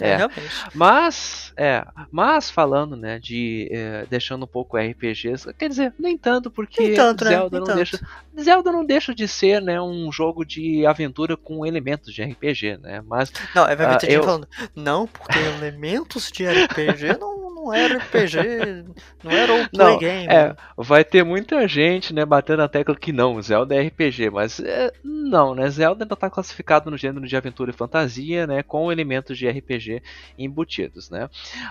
É, 0.00 0.10
é, 0.10 0.16
realmente. 0.16 0.50
Mas, 0.74 1.52
é, 1.56 1.84
mas 2.10 2.50
falando, 2.50 2.96
né, 2.96 3.18
de 3.18 3.68
é, 3.70 4.06
deixando 4.08 4.44
um 4.44 4.48
pouco 4.48 4.76
RPGs, 4.76 5.52
quer 5.54 5.68
dizer, 5.68 5.94
nem 5.98 6.16
tanto 6.16 6.50
porque 6.50 6.82
nem 6.82 6.94
tanto, 6.94 7.24
né? 7.24 7.30
Zelda 7.30 7.54
né? 7.54 7.60
não 7.60 7.66
tanto. 7.66 7.76
deixa, 7.76 8.00
Zelda 8.40 8.72
não 8.72 8.84
deixa 8.84 9.14
de 9.14 9.28
ser, 9.28 9.62
né, 9.62 9.80
um 9.80 10.10
jogo 10.10 10.44
de 10.44 10.86
aventura 10.86 11.36
com 11.36 11.64
elementos 11.64 12.12
de 12.12 12.22
RPG, 12.22 12.78
né? 12.78 13.02
Mas 13.06 13.32
Não, 13.54 13.66
é 13.66 13.76
vai 13.76 13.94
uh, 13.94 13.98
eu... 14.08 14.22
falando, 14.22 14.48
não, 14.74 15.06
porque 15.06 15.38
elementos 15.38 16.30
de 16.30 16.46
RPG 16.46 17.18
não 17.18 17.43
não 17.64 17.72
era 17.72 17.96
RPG, 17.96 18.84
não 19.24 19.30
era 19.30 19.52
o 19.52 19.68
play 19.70 19.92
não, 19.92 19.98
game. 19.98 20.26
É, 20.26 20.54
vai 20.76 21.02
ter 21.02 21.24
muita 21.24 21.66
gente, 21.66 22.12
né, 22.12 22.24
batendo 22.24 22.58
na 22.58 22.68
tecla 22.68 22.94
que 22.94 23.12
não, 23.12 23.40
Zelda 23.40 23.74
é 23.74 23.86
RPG, 23.86 24.30
mas 24.30 24.60
é, 24.60 24.92
não, 25.02 25.54
né, 25.54 25.68
Zelda 25.70 26.04
ainda 26.04 26.14
está 26.14 26.28
classificado 26.28 26.90
no 26.90 26.96
gênero 26.96 27.26
de 27.26 27.36
aventura 27.36 27.70
e 27.70 27.74
fantasia, 27.74 28.46
né, 28.46 28.62
com 28.62 28.92
elementos 28.92 29.38
de 29.38 29.48
RPG 29.48 30.02
embutidos, 30.38 31.08
né. 31.08 31.28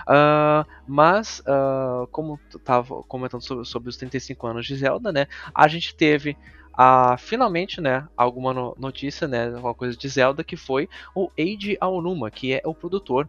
Uh, 0.08 0.66
mas, 0.88 1.40
uh, 1.40 2.06
como 2.08 2.40
estava 2.54 3.02
comentando 3.04 3.42
sobre, 3.42 3.64
sobre 3.64 3.88
os 3.88 3.96
35 3.96 4.46
anos 4.46 4.66
de 4.66 4.74
Zelda, 4.76 5.12
né, 5.12 5.28
a 5.54 5.68
gente 5.68 5.94
teve 5.94 6.36
a, 6.76 7.16
finalmente, 7.16 7.80
né, 7.80 8.08
alguma 8.16 8.52
no, 8.52 8.74
notícia, 8.76 9.28
né, 9.28 9.46
alguma 9.46 9.74
coisa 9.74 9.96
de 9.96 10.08
Zelda, 10.08 10.42
que 10.42 10.56
foi 10.56 10.88
o 11.14 11.30
Eiji 11.36 11.76
Aonuma, 11.80 12.30
que 12.32 12.52
é 12.52 12.62
o 12.64 12.74
produtor 12.74 13.28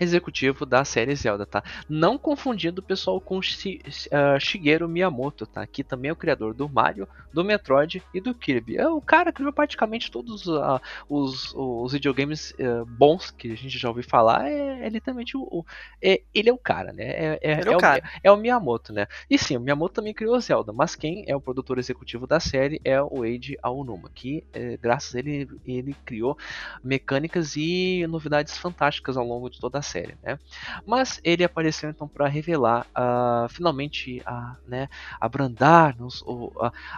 executivo 0.00 0.66
da 0.66 0.84
série 0.84 1.14
Zelda, 1.14 1.46
tá? 1.46 1.62
Não 1.88 2.18
confundindo 2.18 2.80
o 2.80 2.84
pessoal 2.84 3.20
com 3.20 3.38
uh, 3.38 4.40
Shigeru 4.40 4.88
Miyamoto, 4.88 5.46
tá? 5.46 5.66
Que 5.66 5.84
também 5.84 6.08
é 6.08 6.12
o 6.12 6.16
criador 6.16 6.54
do 6.54 6.68
Mario, 6.68 7.08
do 7.32 7.44
Metroid 7.44 8.02
e 8.12 8.20
do 8.20 8.34
Kirby. 8.34 8.76
É 8.76 8.88
o 8.88 9.00
cara 9.00 9.30
que 9.30 9.36
criou 9.36 9.52
praticamente 9.52 10.10
todos 10.10 10.46
uh, 10.46 10.80
os, 11.08 11.52
os 11.54 11.92
videogames 11.92 12.52
uh, 12.52 12.84
bons 12.86 13.30
que 13.30 13.52
a 13.52 13.56
gente 13.56 13.78
já 13.78 13.88
ouviu 13.88 14.04
falar. 14.04 14.48
É, 14.48 14.86
é 14.86 14.88
literalmente 14.88 15.36
o, 15.36 15.42
o 15.42 15.64
é, 16.00 16.22
ele 16.34 16.48
é 16.48 16.52
o 16.52 16.58
cara, 16.58 16.92
né? 16.92 17.04
É, 17.04 17.38
é, 17.42 17.60
é, 17.66 17.76
o, 17.76 17.78
cara. 17.78 18.02
É 18.22 18.30
o 18.30 18.36
Miyamoto, 18.36 18.92
né? 18.92 19.06
E 19.28 19.38
sim, 19.38 19.56
o 19.56 19.60
Miyamoto 19.60 19.94
também 19.94 20.14
criou 20.14 20.38
Zelda, 20.40 20.72
mas 20.72 20.94
quem 20.94 21.24
é 21.26 21.36
o 21.36 21.40
produtor 21.40 21.78
executivo 21.78 22.26
da 22.26 22.40
série 22.40 22.80
é 22.84 23.00
o 23.02 23.24
Eiji 23.24 23.58
Aonuma, 23.62 24.10
que 24.14 24.44
eh, 24.52 24.78
graças 24.80 25.14
a 25.14 25.18
ele 25.18 25.48
ele 25.66 25.94
criou 26.04 26.36
mecânicas 26.82 27.56
e 27.56 28.06
novidades 28.08 28.56
fantásticas 28.56 29.16
ao 29.16 29.26
longo 29.26 29.50
de 29.50 29.60
toda 29.60 29.78
a 29.78 29.82
série, 29.84 30.16
né? 30.22 30.38
Mas 30.84 31.20
ele 31.22 31.44
apareceu 31.44 31.88
então 31.88 32.08
para 32.08 32.26
revelar, 32.26 32.86
uh, 32.90 33.48
finalmente, 33.48 34.20
uh, 34.22 34.56
né, 34.66 34.88
abrandar-nos 35.20 36.22
uh, 36.22 36.50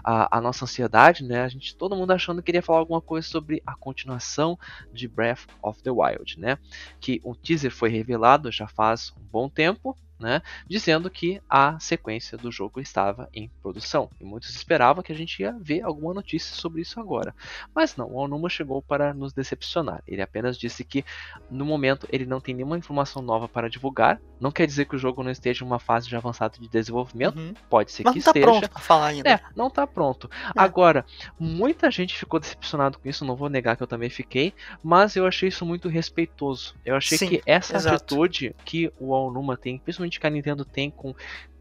a, 0.02 0.38
a, 0.38 0.40
nossa 0.40 0.64
ansiedade, 0.64 1.22
né? 1.22 1.42
A 1.42 1.48
gente, 1.48 1.76
todo 1.76 1.94
mundo 1.94 2.12
achando 2.12 2.40
que 2.40 2.46
queria 2.46 2.62
falar 2.62 2.78
alguma 2.78 3.02
coisa 3.02 3.26
sobre 3.26 3.62
a 3.66 3.74
continuação 3.74 4.58
de 4.92 5.06
Breath 5.06 5.46
of 5.62 5.82
the 5.82 5.90
Wild, 5.90 6.40
né? 6.40 6.56
Que 6.98 7.20
o 7.22 7.34
teaser 7.34 7.70
foi 7.70 7.90
revelado 7.90 8.50
já 8.50 8.66
faz 8.66 9.12
um 9.18 9.24
bom 9.30 9.48
tempo, 9.48 9.94
né, 10.18 10.42
dizendo 10.66 11.10
que 11.10 11.40
a 11.48 11.78
sequência 11.78 12.38
do 12.38 12.50
jogo 12.50 12.80
estava 12.80 13.28
em 13.32 13.50
produção. 13.62 14.10
E 14.20 14.24
muitos 14.24 14.50
esperavam 14.50 15.02
que 15.02 15.12
a 15.12 15.14
gente 15.14 15.40
ia 15.40 15.56
ver 15.60 15.82
alguma 15.82 16.14
notícia 16.14 16.54
sobre 16.54 16.82
isso 16.82 16.98
agora. 16.98 17.34
Mas 17.74 17.96
não, 17.96 18.08
o 18.08 18.16
Onuma 18.16 18.48
chegou 18.48 18.80
para 18.80 19.12
nos 19.12 19.32
decepcionar. 19.32 20.02
Ele 20.06 20.22
apenas 20.22 20.58
disse 20.58 20.84
que 20.84 21.04
no 21.50 21.64
momento 21.64 22.06
ele 22.10 22.26
não 22.26 22.40
tem 22.40 22.54
nenhuma 22.54 22.78
informação 22.78 23.22
nova 23.22 23.48
para 23.48 23.68
divulgar. 23.68 24.20
Não 24.40 24.50
quer 24.50 24.66
dizer 24.66 24.86
que 24.86 24.96
o 24.96 24.98
jogo 24.98 25.22
não 25.22 25.30
esteja 25.30 25.64
em 25.64 25.66
uma 25.66 25.78
fase 25.78 26.08
de 26.08 26.16
avançado 26.16 26.58
de 26.58 26.68
desenvolvimento. 26.68 27.38
Uhum. 27.38 27.54
Pode 27.68 27.92
ser 27.92 28.04
Mas 28.04 28.14
que 28.14 28.20
não 28.20 28.26
esteja. 28.26 28.46
Tá 28.46 28.52
pronto 28.52 28.70
para 28.70 28.82
falar 28.82 29.06
ainda. 29.06 29.30
É, 29.30 29.40
não 29.54 29.68
está 29.68 29.86
pronto. 29.86 30.30
É. 30.32 30.50
Agora, 30.56 31.04
muita 31.38 31.90
gente 31.90 32.16
ficou 32.16 32.40
decepcionado 32.40 32.98
com 32.98 33.08
isso, 33.08 33.24
não 33.24 33.36
vou 33.36 33.48
negar 33.48 33.76
que 33.76 33.82
eu 33.82 33.86
também 33.86 34.10
fiquei, 34.10 34.54
mas 34.82 35.16
eu 35.16 35.26
achei 35.26 35.48
isso 35.48 35.64
muito 35.64 35.88
respeitoso. 35.88 36.74
Eu 36.84 36.96
achei 36.96 37.18
Sim, 37.18 37.28
que 37.28 37.42
essa 37.46 37.76
exato. 37.76 37.96
atitude 37.96 38.54
que 38.64 38.92
o 38.98 39.10
Onuma 39.10 39.56
tem, 39.56 39.78
principalmente 39.78 40.05
que 40.08 40.26
a 40.26 40.30
Nintendo 40.30 40.64
tem 40.64 40.90
com 40.90 41.14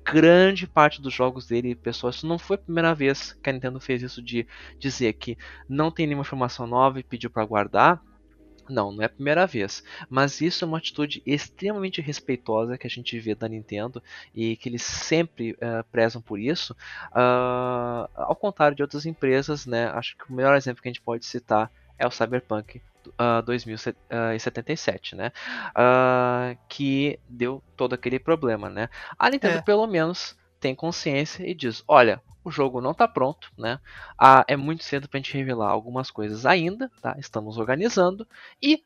grande 0.06 0.68
parte 0.68 1.02
dos 1.02 1.14
jogos 1.14 1.48
dele, 1.48 1.74
pessoal, 1.74 2.12
isso 2.12 2.28
não 2.28 2.38
foi 2.38 2.56
a 2.56 2.60
primeira 2.60 2.94
vez 2.94 3.34
que 3.34 3.50
a 3.50 3.54
Nintendo 3.54 3.80
fez 3.80 4.04
isso 4.04 4.22
de 4.22 4.48
dizer 4.78 5.14
que 5.14 5.36
não 5.68 5.90
tem 5.90 6.06
nenhuma 6.06 6.22
informação 6.22 6.68
nova 6.68 7.00
e 7.00 7.04
pediu 7.04 7.30
para 7.30 7.44
guardar. 7.44 8.02
Não, 8.68 8.92
não 8.92 9.04
é 9.04 9.06
a 9.06 9.10
primeira 9.10 9.46
vez. 9.46 9.84
Mas 10.10 10.42
isso 10.42 10.64
é 10.64 10.68
uma 10.68 10.78
atitude 10.78 11.22
extremamente 11.26 12.02
respeitosa 12.02 12.78
que 12.78 12.88
a 12.88 12.90
gente 12.90 13.20
vê 13.20 13.36
da 13.36 13.48
Nintendo 13.48 14.02
e 14.34 14.56
que 14.56 14.70
eles 14.70 14.82
sempre 14.82 15.52
uh, 15.54 15.84
prezam 15.92 16.22
por 16.22 16.40
isso. 16.40 16.74
Uh, 17.12 18.10
ao 18.16 18.36
contrário 18.36 18.76
de 18.76 18.82
outras 18.82 19.06
empresas, 19.06 19.68
né? 19.68 19.88
Acho 19.90 20.18
que 20.18 20.32
o 20.32 20.36
melhor 20.36 20.56
exemplo 20.56 20.82
que 20.82 20.88
a 20.88 20.92
gente 20.92 21.02
pode 21.02 21.26
citar 21.26 21.72
é 21.98 22.08
o 22.08 22.12
Cyberpunk 22.12 22.82
uh, 23.08 23.42
2077, 23.46 25.16
né? 25.16 25.32
Uh, 25.70 26.58
que 26.68 27.20
deu 27.30 27.64
todo 27.76 27.94
aquele 27.94 28.20
problema, 28.20 28.70
né? 28.70 28.90
A 29.18 29.30
Nintendo, 29.30 29.58
é. 29.58 29.62
pelo 29.62 29.88
menos, 29.88 30.38
tem 30.60 30.76
consciência 30.76 31.48
e 31.50 31.54
diz: 31.54 31.84
olha, 31.88 32.22
o 32.44 32.52
jogo 32.52 32.82
não 32.82 32.92
está 32.92 33.08
pronto, 33.08 33.52
né? 33.58 33.80
Ah, 34.18 34.44
é 34.48 34.56
muito 34.56 34.84
cedo 34.84 35.08
para 35.08 35.18
a 35.18 35.22
gente 35.22 35.36
revelar 35.36 35.70
algumas 35.70 36.12
coisas 36.12 36.46
ainda, 36.46 36.92
tá? 37.02 37.16
Estamos 37.18 37.58
organizando 37.58 38.28
e 38.62 38.84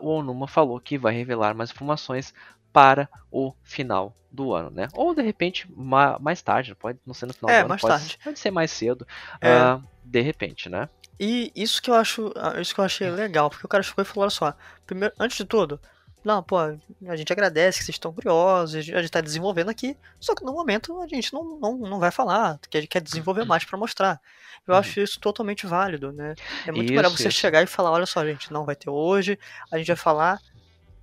o 0.00 0.08
Onuma 0.08 0.46
falou 0.46 0.78
que 0.78 0.98
vai 0.98 1.14
revelar 1.14 1.54
mais 1.54 1.70
informações 1.70 2.34
para 2.70 3.08
o 3.30 3.54
final 3.62 4.14
do 4.30 4.52
ano, 4.52 4.68
né? 4.70 4.88
Ou 4.94 5.14
de 5.14 5.22
repente 5.22 5.70
ma 5.74 6.18
mais 6.18 6.42
tarde, 6.42 6.74
pode 6.74 6.98
não 7.06 7.14
ser 7.14 7.26
no 7.26 7.32
final 7.32 7.50
é, 7.50 7.58
do 7.58 7.60
ano, 7.60 7.68
mais 7.68 7.80
pode, 7.80 7.94
tarde. 7.94 8.18
pode 8.22 8.38
ser 8.38 8.50
mais 8.50 8.70
cedo, 8.70 9.06
é. 9.40 9.80
de 10.04 10.20
repente, 10.20 10.68
né? 10.68 10.88
E 11.18 11.52
isso 11.54 11.80
que 11.80 11.90
eu 11.90 11.94
acho, 11.94 12.32
ah, 12.36 12.60
isso 12.60 12.74
que 12.74 12.80
eu 12.80 12.84
achei 12.84 13.08
legal, 13.10 13.48
porque 13.48 13.66
o 13.66 13.68
cara 13.68 13.82
chegou 13.82 14.02
e 14.02 14.04
falou, 14.04 14.22
olha 14.22 14.30
só, 14.30 14.54
primeiro, 14.86 15.14
antes 15.18 15.36
de 15.36 15.44
tudo, 15.44 15.80
não, 16.24 16.42
pô, 16.42 16.58
a 16.58 17.16
gente 17.16 17.32
agradece 17.32 17.78
que 17.78 17.84
vocês 17.84 17.96
estão 17.96 18.12
curiosos, 18.12 18.76
a 18.76 18.80
gente 18.80 19.04
está 19.04 19.20
desenvolvendo 19.20 19.68
aqui, 19.68 19.96
só 20.18 20.34
que 20.34 20.42
no 20.42 20.52
momento 20.52 21.00
a 21.02 21.06
gente 21.06 21.32
não, 21.34 21.58
não, 21.60 21.76
não 21.76 21.98
vai 22.00 22.10
falar, 22.10 22.58
que 22.70 22.78
a 22.78 22.80
gente 22.80 22.88
quer 22.88 23.02
desenvolver 23.02 23.44
mais 23.44 23.64
para 23.64 23.78
mostrar. 23.78 24.20
Eu 24.66 24.72
uhum. 24.72 24.80
acho 24.80 25.00
isso 25.00 25.20
totalmente 25.20 25.66
válido, 25.66 26.10
né? 26.12 26.34
É 26.66 26.72
muito 26.72 26.86
isso, 26.86 26.94
melhor 26.94 27.10
você 27.10 27.28
isso. 27.28 27.38
chegar 27.38 27.62
e 27.62 27.66
falar, 27.66 27.90
olha 27.90 28.06
só, 28.06 28.24
gente, 28.24 28.50
não 28.50 28.64
vai 28.64 28.74
ter 28.74 28.88
hoje, 28.88 29.38
a 29.70 29.76
gente 29.76 29.88
vai 29.88 29.96
falar 29.96 30.40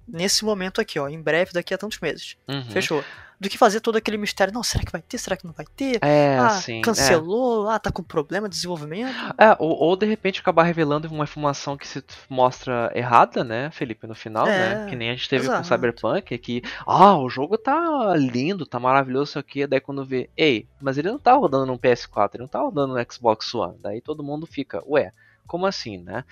nesse 0.08 0.44
momento 0.46 0.82
aqui, 0.82 1.00
ó, 1.00 1.08
em 1.08 1.22
breve, 1.22 1.52
daqui 1.54 1.74
a 1.74 1.78
tantos 1.78 2.00
meses. 2.00 2.38
Uhum. 2.48 2.64
Fechou 2.72 3.04
do 3.42 3.50
que 3.50 3.58
fazer 3.58 3.80
todo 3.80 3.96
aquele 3.96 4.18
mistério. 4.18 4.54
Não, 4.54 4.62
será 4.62 4.86
que 4.86 4.92
vai 4.92 5.02
ter? 5.02 5.18
Será 5.18 5.36
que 5.36 5.48
não 5.48 5.52
vai 5.52 5.66
ter? 5.76 5.98
É, 6.04 6.38
ah, 6.38 6.50
sim, 6.52 6.80
cancelou, 6.82 7.68
é. 7.68 7.74
ah, 7.74 7.80
tá 7.80 7.92
com 7.92 8.04
problema 8.04 8.48
de 8.48 8.54
desenvolvimento. 8.54 9.12
É, 9.36 9.56
ou, 9.58 9.76
ou, 9.80 9.96
de 9.96 10.06
repente 10.06 10.40
acabar 10.40 10.62
revelando 10.62 11.08
uma 11.08 11.24
informação 11.24 11.76
que 11.76 11.88
se 11.88 12.04
mostra 12.30 12.92
errada, 12.94 13.44
né, 13.44 13.72
Felipe, 13.72 14.06
no 14.06 14.14
final, 14.14 14.46
é, 14.46 14.84
né? 14.84 14.86
Que 14.88 14.96
nem 14.96 15.10
a 15.10 15.16
gente 15.16 15.28
teve 15.28 15.46
exato. 15.46 15.58
com 15.58 15.64
Cyberpunk, 15.64 16.38
que, 16.38 16.62
ah, 16.86 17.18
o 17.18 17.28
jogo 17.32 17.58
tá 17.58 18.14
lindo, 18.16 18.64
tá 18.64 18.80
maravilhoso, 18.80 19.32
isso 19.32 19.40
aqui, 19.40 19.66
daí 19.66 19.80
quando 19.80 20.06
vê, 20.06 20.30
ei, 20.38 20.68
mas 20.80 21.00
ele 21.00 21.10
não 21.10 21.18
tá 21.18 21.34
rodando 21.34 21.66
no 21.66 21.80
PS4, 21.80 22.36
ele 22.36 22.44
não 22.44 22.48
tá 22.48 22.60
rodando 22.60 22.94
no 22.94 23.12
Xbox 23.12 23.56
One. 23.56 23.76
Daí 23.82 24.02
todo 24.02 24.24
mundo 24.24 24.46
fica, 24.46 24.84
ué, 24.86 25.12
como 25.52 25.66
assim, 25.66 25.98
né? 25.98 26.24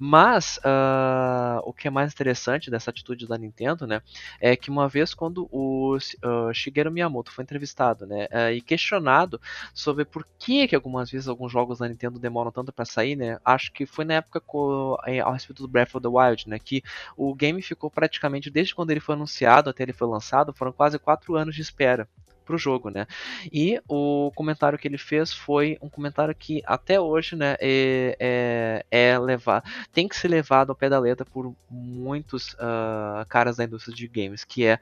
Mas 0.00 0.56
uh, 0.64 1.60
o 1.64 1.72
que 1.74 1.86
é 1.86 1.90
mais 1.90 2.14
interessante 2.14 2.70
dessa 2.70 2.88
atitude 2.88 3.26
da 3.28 3.36
Nintendo, 3.36 3.86
né, 3.86 4.00
é 4.40 4.56
que 4.56 4.70
uma 4.70 4.88
vez 4.88 5.12
quando 5.12 5.46
o 5.52 5.98
uh, 5.98 6.54
Shigeru 6.54 6.90
Miyamoto 6.90 7.30
foi 7.30 7.44
entrevistado, 7.44 8.06
né, 8.06 8.26
uh, 8.32 8.54
e 8.54 8.62
questionado 8.62 9.38
sobre 9.74 10.06
por 10.06 10.26
que 10.38 10.66
que 10.66 10.74
algumas 10.74 11.10
vezes 11.10 11.28
alguns 11.28 11.52
jogos 11.52 11.80
da 11.80 11.88
Nintendo 11.88 12.18
demoram 12.18 12.50
tanto 12.50 12.72
para 12.72 12.86
sair, 12.86 13.16
né, 13.16 13.38
acho 13.44 13.70
que 13.70 13.84
foi 13.84 14.06
na 14.06 14.14
época 14.14 14.40
com, 14.40 14.96
é, 15.04 15.20
a 15.20 15.30
respeito 15.30 15.60
do 15.60 15.68
Breath 15.68 15.94
of 15.94 16.02
the 16.02 16.08
Wild, 16.08 16.48
né, 16.48 16.58
que 16.58 16.82
o 17.18 17.34
game 17.34 17.60
ficou 17.60 17.90
praticamente 17.90 18.48
desde 18.48 18.74
quando 18.74 18.92
ele 18.92 19.00
foi 19.00 19.14
anunciado 19.14 19.68
até 19.68 19.82
ele 19.82 19.92
foi 19.92 20.08
lançado, 20.08 20.54
foram 20.54 20.72
quase 20.72 20.98
quatro 20.98 21.36
anos 21.36 21.54
de 21.54 21.60
espera 21.60 22.08
pro 22.44 22.58
jogo, 22.58 22.90
né? 22.90 23.06
E 23.52 23.80
o 23.88 24.30
comentário 24.34 24.78
que 24.78 24.86
ele 24.86 24.98
fez 24.98 25.32
foi 25.32 25.78
um 25.80 25.88
comentário 25.88 26.34
que 26.34 26.62
até 26.66 27.00
hoje, 27.00 27.36
né, 27.36 27.56
é, 27.60 28.16
é, 28.90 29.10
é 29.12 29.18
levar, 29.18 29.62
tem 29.92 30.06
que 30.06 30.16
ser 30.16 30.28
levado 30.28 30.70
ao 30.70 30.76
pé 30.76 30.88
da 30.88 30.98
letra 30.98 31.24
por 31.24 31.54
muitos 31.70 32.54
uh, 32.54 33.24
caras 33.28 33.56
da 33.56 33.64
indústria 33.64 33.94
de 33.94 34.06
games, 34.08 34.44
que 34.44 34.64
é 34.64 34.78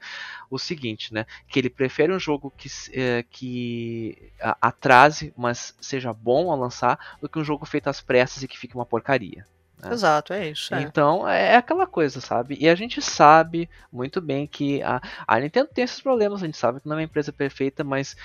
o 0.49 0.59
seguinte, 0.59 1.13
né, 1.13 1.25
que 1.47 1.59
ele 1.59 1.69
prefere 1.69 2.13
um 2.13 2.19
jogo 2.19 2.53
que, 2.55 2.69
é, 2.93 3.23
que 3.29 4.31
atrase, 4.61 5.33
mas 5.37 5.75
seja 5.79 6.13
bom 6.13 6.51
ao 6.51 6.59
lançar, 6.59 7.17
do 7.21 7.29
que 7.29 7.39
um 7.39 7.43
jogo 7.43 7.65
feito 7.65 7.87
às 7.87 8.01
pressas 8.01 8.43
e 8.43 8.47
que 8.47 8.57
fique 8.57 8.75
uma 8.75 8.85
porcaria. 8.85 9.45
Né? 9.83 9.93
Exato, 9.93 10.33
é 10.33 10.49
isso. 10.49 10.73
É. 10.73 10.81
Então 10.81 11.27
é 11.27 11.55
aquela 11.55 11.85
coisa, 11.85 12.21
sabe? 12.21 12.57
E 12.59 12.69
a 12.69 12.75
gente 12.75 13.01
sabe 13.01 13.69
muito 13.91 14.21
bem 14.21 14.47
que 14.47 14.81
a, 14.81 15.01
a 15.27 15.39
Nintendo 15.39 15.69
tem 15.73 15.83
esses 15.83 16.01
problemas, 16.01 16.41
a 16.41 16.45
gente 16.45 16.57
sabe 16.57 16.79
que 16.79 16.87
não 16.87 16.95
é 16.95 16.99
uma 16.99 17.03
empresa 17.03 17.31
perfeita, 17.31 17.83
mas 17.83 18.15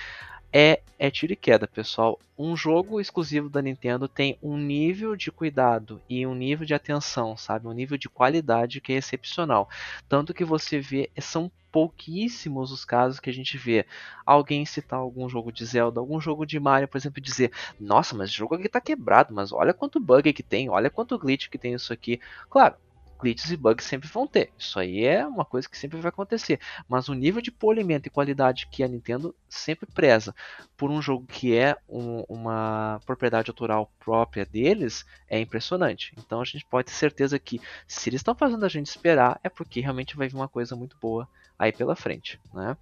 é, 0.52 0.80
é 0.98 1.10
tiro 1.10 1.32
e 1.32 1.36
queda, 1.36 1.66
pessoal. 1.66 2.18
Um 2.38 2.56
jogo 2.56 3.00
exclusivo 3.00 3.48
da 3.48 3.60
Nintendo 3.60 4.08
tem 4.08 4.38
um 4.42 4.56
nível 4.56 5.16
de 5.16 5.30
cuidado 5.30 6.00
e 6.08 6.26
um 6.26 6.34
nível 6.34 6.64
de 6.64 6.74
atenção, 6.74 7.36
sabe? 7.36 7.66
Um 7.66 7.72
nível 7.72 7.98
de 7.98 8.08
qualidade 8.08 8.80
que 8.80 8.92
é 8.92 8.96
excepcional. 8.96 9.68
Tanto 10.08 10.32
que 10.32 10.44
você 10.44 10.78
vê, 10.78 11.10
são 11.18 11.50
pouquíssimos 11.70 12.72
os 12.72 12.84
casos 12.84 13.20
que 13.20 13.28
a 13.28 13.32
gente 13.32 13.58
vê 13.58 13.84
alguém 14.24 14.64
citar 14.64 14.98
algum 14.98 15.28
jogo 15.28 15.52
de 15.52 15.64
Zelda, 15.66 16.00
algum 16.00 16.20
jogo 16.20 16.46
de 16.46 16.58
Mario, 16.58 16.88
por 16.88 16.96
exemplo, 16.96 17.20
dizer: 17.20 17.52
Nossa, 17.78 18.16
mas 18.16 18.30
o 18.30 18.34
jogo 18.34 18.54
aqui 18.54 18.68
tá 18.68 18.80
quebrado, 18.80 19.34
mas 19.34 19.52
olha 19.52 19.74
quanto 19.74 20.00
bug 20.00 20.32
que 20.32 20.42
tem, 20.42 20.70
olha 20.70 20.90
quanto 20.90 21.18
glitch 21.18 21.48
que 21.48 21.58
tem 21.58 21.74
isso 21.74 21.92
aqui. 21.92 22.20
Claro, 22.48 22.76
glitches 23.18 23.50
e 23.50 23.56
bugs 23.56 23.84
sempre 23.84 24.08
vão 24.08 24.26
ter. 24.26 24.50
Isso 24.58 24.78
aí 24.78 25.04
é 25.04 25.26
uma 25.26 25.44
coisa 25.44 25.68
que 25.68 25.76
sempre 25.76 26.00
vai 26.00 26.08
acontecer. 26.08 26.60
Mas 26.88 27.08
o 27.08 27.14
nível 27.14 27.42
de 27.42 27.50
polimento 27.50 28.08
e 28.08 28.10
qualidade 28.10 28.68
que 28.70 28.82
a 28.82 28.88
Nintendo 28.88 29.34
sempre 29.48 29.86
preza 29.86 30.34
por 30.76 30.90
um 30.90 31.02
jogo 31.02 31.26
que 31.26 31.56
é 31.56 31.76
um, 31.88 32.24
uma 32.28 33.00
propriedade 33.04 33.50
autoral 33.50 33.90
própria 33.98 34.46
deles 34.46 35.04
é 35.28 35.40
impressionante. 35.40 36.14
Então 36.18 36.40
a 36.40 36.44
gente 36.44 36.64
pode 36.64 36.86
ter 36.86 36.94
certeza 36.94 37.38
que 37.38 37.60
se 37.86 38.08
eles 38.08 38.20
estão 38.20 38.34
fazendo 38.34 38.64
a 38.64 38.68
gente 38.68 38.86
esperar 38.86 39.40
é 39.42 39.48
porque 39.48 39.80
realmente 39.80 40.16
vai 40.16 40.28
vir 40.28 40.36
uma 40.36 40.48
coisa 40.48 40.76
muito 40.76 40.96
boa 41.00 41.28
aí 41.58 41.72
pela 41.72 41.96
frente, 41.96 42.40
né? 42.54 42.76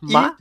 Mas, 0.00 0.36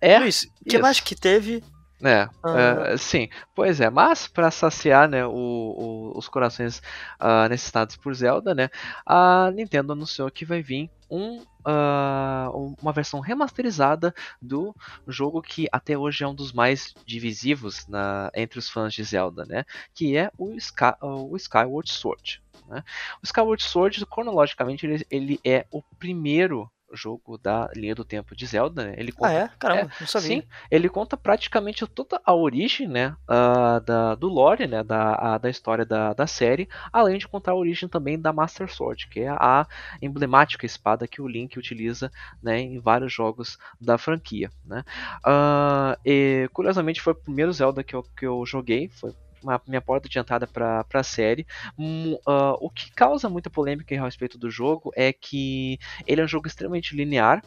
é, 0.00 0.18
Luiz, 0.18 0.50
que 0.68 0.78
mais 0.78 1.00
que 1.00 1.14
teve 1.14 1.64
é, 2.02 2.28
uhum. 2.44 2.98
sim, 2.98 3.28
pois 3.54 3.80
é, 3.80 3.88
mas 3.88 4.28
para 4.28 4.50
saciar 4.50 5.08
né, 5.08 5.24
o, 5.24 5.32
o, 5.32 6.12
os 6.18 6.28
corações 6.28 6.82
uh, 7.18 7.48
necessitados 7.48 7.96
por 7.96 8.14
Zelda, 8.14 8.54
né, 8.54 8.68
a 9.04 9.50
Nintendo 9.54 9.92
anunciou 9.92 10.30
que 10.30 10.44
vai 10.44 10.62
vir 10.62 10.90
um, 11.10 11.38
uh, 11.38 12.76
uma 12.82 12.92
versão 12.92 13.20
remasterizada 13.20 14.14
do 14.42 14.74
jogo 15.08 15.40
que 15.40 15.66
até 15.72 15.96
hoje 15.96 16.22
é 16.22 16.28
um 16.28 16.34
dos 16.34 16.52
mais 16.52 16.94
divisivos 17.06 17.86
na, 17.88 18.30
entre 18.34 18.58
os 18.58 18.68
fãs 18.68 18.92
de 18.92 19.02
Zelda, 19.02 19.46
né, 19.46 19.64
que 19.94 20.18
é 20.18 20.30
o, 20.36 20.54
Sky, 20.54 20.92
o 21.00 21.34
Skyward 21.36 21.90
Sword. 21.90 22.42
Né. 22.68 22.82
O 23.22 23.24
Skyward 23.24 23.62
Sword, 23.62 24.04
cronologicamente, 24.04 24.84
ele, 24.84 25.06
ele 25.10 25.40
é 25.42 25.66
o 25.70 25.82
primeiro 25.98 26.70
jogo 26.92 27.38
da 27.38 27.68
linha 27.74 27.94
do 27.94 28.04
tempo 28.04 28.34
de 28.34 28.46
Zelda, 28.46 28.84
né? 28.84 28.94
Ele 28.96 29.12
conta, 29.12 29.28
ah, 29.28 29.32
é? 29.32 29.50
Caramba, 29.58 29.92
é, 29.92 30.00
não 30.00 30.06
sabia. 30.06 30.28
Sim, 30.28 30.42
ele 30.70 30.88
conta 30.88 31.16
praticamente 31.16 31.86
toda 31.86 32.20
a 32.24 32.34
origem, 32.34 32.88
né, 32.88 33.16
uh, 33.28 33.80
da, 33.80 34.14
do 34.14 34.28
lore, 34.28 34.66
né, 34.66 34.82
da, 34.82 35.14
a, 35.14 35.38
da 35.38 35.50
história 35.50 35.84
da, 35.84 36.12
da 36.12 36.26
série, 36.26 36.68
além 36.92 37.18
de 37.18 37.28
contar 37.28 37.52
a 37.52 37.56
origem 37.56 37.88
também 37.88 38.18
da 38.18 38.32
Master 38.32 38.72
Sword, 38.72 39.08
que 39.08 39.20
é 39.20 39.28
a 39.28 39.66
emblemática 40.00 40.66
espada 40.66 41.08
que 41.08 41.20
o 41.20 41.28
Link 41.28 41.58
utiliza, 41.58 42.10
né, 42.42 42.60
em 42.60 42.78
vários 42.78 43.12
jogos 43.12 43.58
da 43.80 43.98
franquia, 43.98 44.50
né. 44.64 44.84
Uh, 45.24 45.98
e, 46.04 46.48
curiosamente 46.52 47.00
foi 47.00 47.12
o 47.12 47.16
primeiro 47.16 47.52
Zelda 47.52 47.82
que 47.82 47.94
eu, 47.94 48.02
que 48.02 48.26
eu 48.26 48.44
joguei, 48.46 48.88
foi 48.88 49.12
minha 49.66 49.80
porta 49.80 50.08
de 50.08 50.18
entrada 50.18 50.46
para 50.46 50.84
a 50.92 51.02
série. 51.02 51.46
Uh, 51.78 52.18
o 52.60 52.70
que 52.70 52.90
causa 52.92 53.28
muita 53.28 53.50
polêmica 53.50 53.94
a 53.94 54.04
respeito 54.04 54.38
do 54.38 54.50
jogo 54.50 54.92
é 54.94 55.12
que 55.12 55.78
ele 56.06 56.20
é 56.20 56.24
um 56.24 56.28
jogo 56.28 56.46
extremamente 56.46 56.96
linear, 56.96 57.42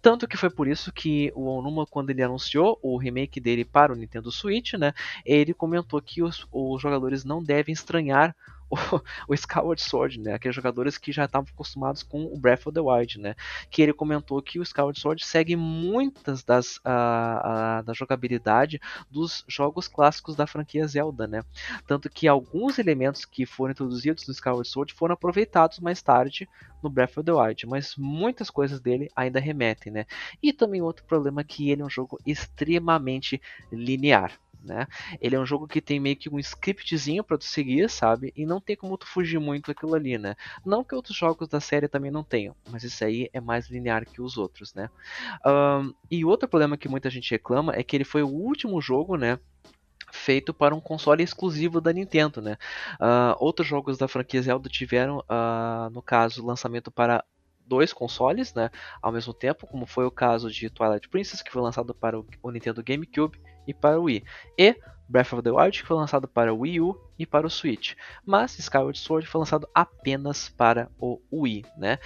tanto 0.00 0.26
que 0.28 0.36
foi 0.36 0.50
por 0.50 0.68
isso 0.68 0.92
que 0.92 1.32
o 1.34 1.46
Onuma, 1.46 1.86
quando 1.86 2.10
ele 2.10 2.22
anunciou 2.22 2.78
o 2.82 2.96
remake 2.96 3.40
dele 3.40 3.64
para 3.64 3.92
o 3.92 3.96
Nintendo 3.96 4.30
Switch, 4.30 4.74
né, 4.74 4.92
ele 5.24 5.54
comentou 5.54 6.00
que 6.00 6.22
os, 6.22 6.46
os 6.52 6.80
jogadores 6.80 7.24
não 7.24 7.42
devem 7.42 7.72
estranhar 7.72 8.34
o, 9.28 9.34
Skyward 9.34 9.80
Sword, 9.80 10.20
né? 10.20 10.34
Aqueles 10.34 10.54
jogadores 10.54 10.98
que 10.98 11.12
já 11.12 11.24
estavam 11.24 11.48
acostumados 11.52 12.02
com 12.02 12.24
o 12.24 12.38
Breath 12.38 12.66
of 12.66 12.74
the 12.74 12.80
Wild, 12.80 13.20
né? 13.20 13.34
Que 13.70 13.82
ele 13.82 13.92
comentou 13.92 14.40
que 14.42 14.58
o 14.58 14.62
Skyward 14.62 14.98
Sword 14.98 15.24
segue 15.24 15.56
muitas 15.56 16.42
das 16.42 16.76
uh, 16.78 17.82
da 17.84 17.92
jogabilidade 17.92 18.80
dos 19.10 19.44
jogos 19.48 19.88
clássicos 19.88 20.36
da 20.36 20.46
franquia 20.46 20.86
Zelda, 20.86 21.26
né? 21.26 21.42
Tanto 21.86 22.10
que 22.10 22.28
alguns 22.28 22.78
elementos 22.78 23.24
que 23.24 23.46
foram 23.46 23.72
introduzidos 23.72 24.26
no 24.26 24.32
Skyward 24.32 24.68
Sword 24.68 24.94
foram 24.94 25.14
aproveitados 25.14 25.78
mais 25.78 26.02
tarde 26.02 26.48
no 26.82 26.90
Breath 26.90 27.16
of 27.16 27.24
the 27.24 27.32
Wild, 27.32 27.66
mas 27.66 27.96
muitas 27.96 28.50
coisas 28.50 28.80
dele 28.80 29.10
ainda 29.16 29.40
remetem, 29.40 29.92
né? 29.92 30.06
E 30.42 30.52
também 30.52 30.82
outro 30.82 31.04
problema 31.04 31.40
é 31.40 31.44
que 31.44 31.70
ele 31.70 31.82
é 31.82 31.84
um 31.84 31.90
jogo 31.90 32.18
extremamente 32.26 33.40
linear. 33.72 34.38
Né? 34.64 34.86
Ele 35.20 35.36
é 35.36 35.38
um 35.38 35.44
jogo 35.44 35.68
que 35.68 35.80
tem 35.80 36.00
meio 36.00 36.16
que 36.16 36.30
um 36.30 36.38
scriptzinho 36.38 37.22
para 37.22 37.36
tu 37.36 37.44
seguir, 37.44 37.90
sabe? 37.90 38.32
E 38.34 38.46
não 38.46 38.60
tem 38.60 38.74
como 38.74 38.96
tu 38.96 39.06
fugir 39.06 39.38
muito 39.38 39.66
daquilo 39.66 39.94
ali, 39.94 40.16
né? 40.16 40.34
Não 40.64 40.82
que 40.82 40.94
outros 40.94 41.16
jogos 41.16 41.48
da 41.48 41.60
série 41.60 41.86
também 41.86 42.10
não 42.10 42.24
tenham, 42.24 42.56
mas 42.70 42.82
esse 42.82 43.04
aí 43.04 43.28
é 43.32 43.40
mais 43.40 43.68
linear 43.68 44.06
que 44.06 44.22
os 44.22 44.38
outros, 44.38 44.72
né? 44.74 44.88
Um, 45.44 45.92
e 46.10 46.24
outro 46.24 46.48
problema 46.48 46.78
que 46.78 46.88
muita 46.88 47.10
gente 47.10 47.30
reclama 47.30 47.74
é 47.74 47.82
que 47.82 47.94
ele 47.94 48.04
foi 48.04 48.22
o 48.22 48.28
último 48.28 48.80
jogo, 48.80 49.16
né? 49.16 49.38
feito 50.12 50.54
para 50.54 50.74
um 50.74 50.80
console 50.80 51.24
exclusivo 51.24 51.80
da 51.80 51.92
Nintendo, 51.92 52.40
né? 52.40 52.56
Uh, 53.00 53.34
outros 53.40 53.66
jogos 53.66 53.98
da 53.98 54.06
franquia 54.06 54.40
Zelda 54.40 54.68
tiveram, 54.68 55.18
uh, 55.18 55.90
no 55.90 56.00
caso, 56.00 56.46
lançamento 56.46 56.88
para 56.88 57.24
dois 57.66 57.92
consoles, 57.92 58.54
né, 58.54 58.70
ao 59.00 59.10
mesmo 59.10 59.32
tempo, 59.32 59.66
como 59.66 59.86
foi 59.86 60.04
o 60.04 60.10
caso 60.10 60.50
de 60.50 60.68
Twilight 60.70 61.08
Princess, 61.08 61.42
que 61.42 61.50
foi 61.50 61.62
lançado 61.62 61.94
para 61.94 62.18
o 62.18 62.50
Nintendo 62.50 62.82
GameCube 62.82 63.40
e 63.66 63.74
para 63.74 63.98
o 63.98 64.04
Wii. 64.04 64.24
E 64.58 64.76
Breath 65.08 65.32
of 65.32 65.42
the 65.42 65.50
Wild 65.50 65.80
que 65.80 65.86
foi 65.86 65.96
lançado 65.96 66.26
para 66.26 66.52
o 66.52 66.60
Wii 66.60 66.80
U 66.80 67.00
e 67.18 67.26
para 67.26 67.46
o 67.46 67.50
Switch, 67.50 67.94
mas 68.24 68.58
Skyward 68.58 68.98
Sword 68.98 69.26
foi 69.26 69.38
lançado 69.38 69.68
apenas 69.74 70.48
para 70.48 70.90
o 70.98 71.20
Wii, 71.32 71.64
né? 71.76 71.98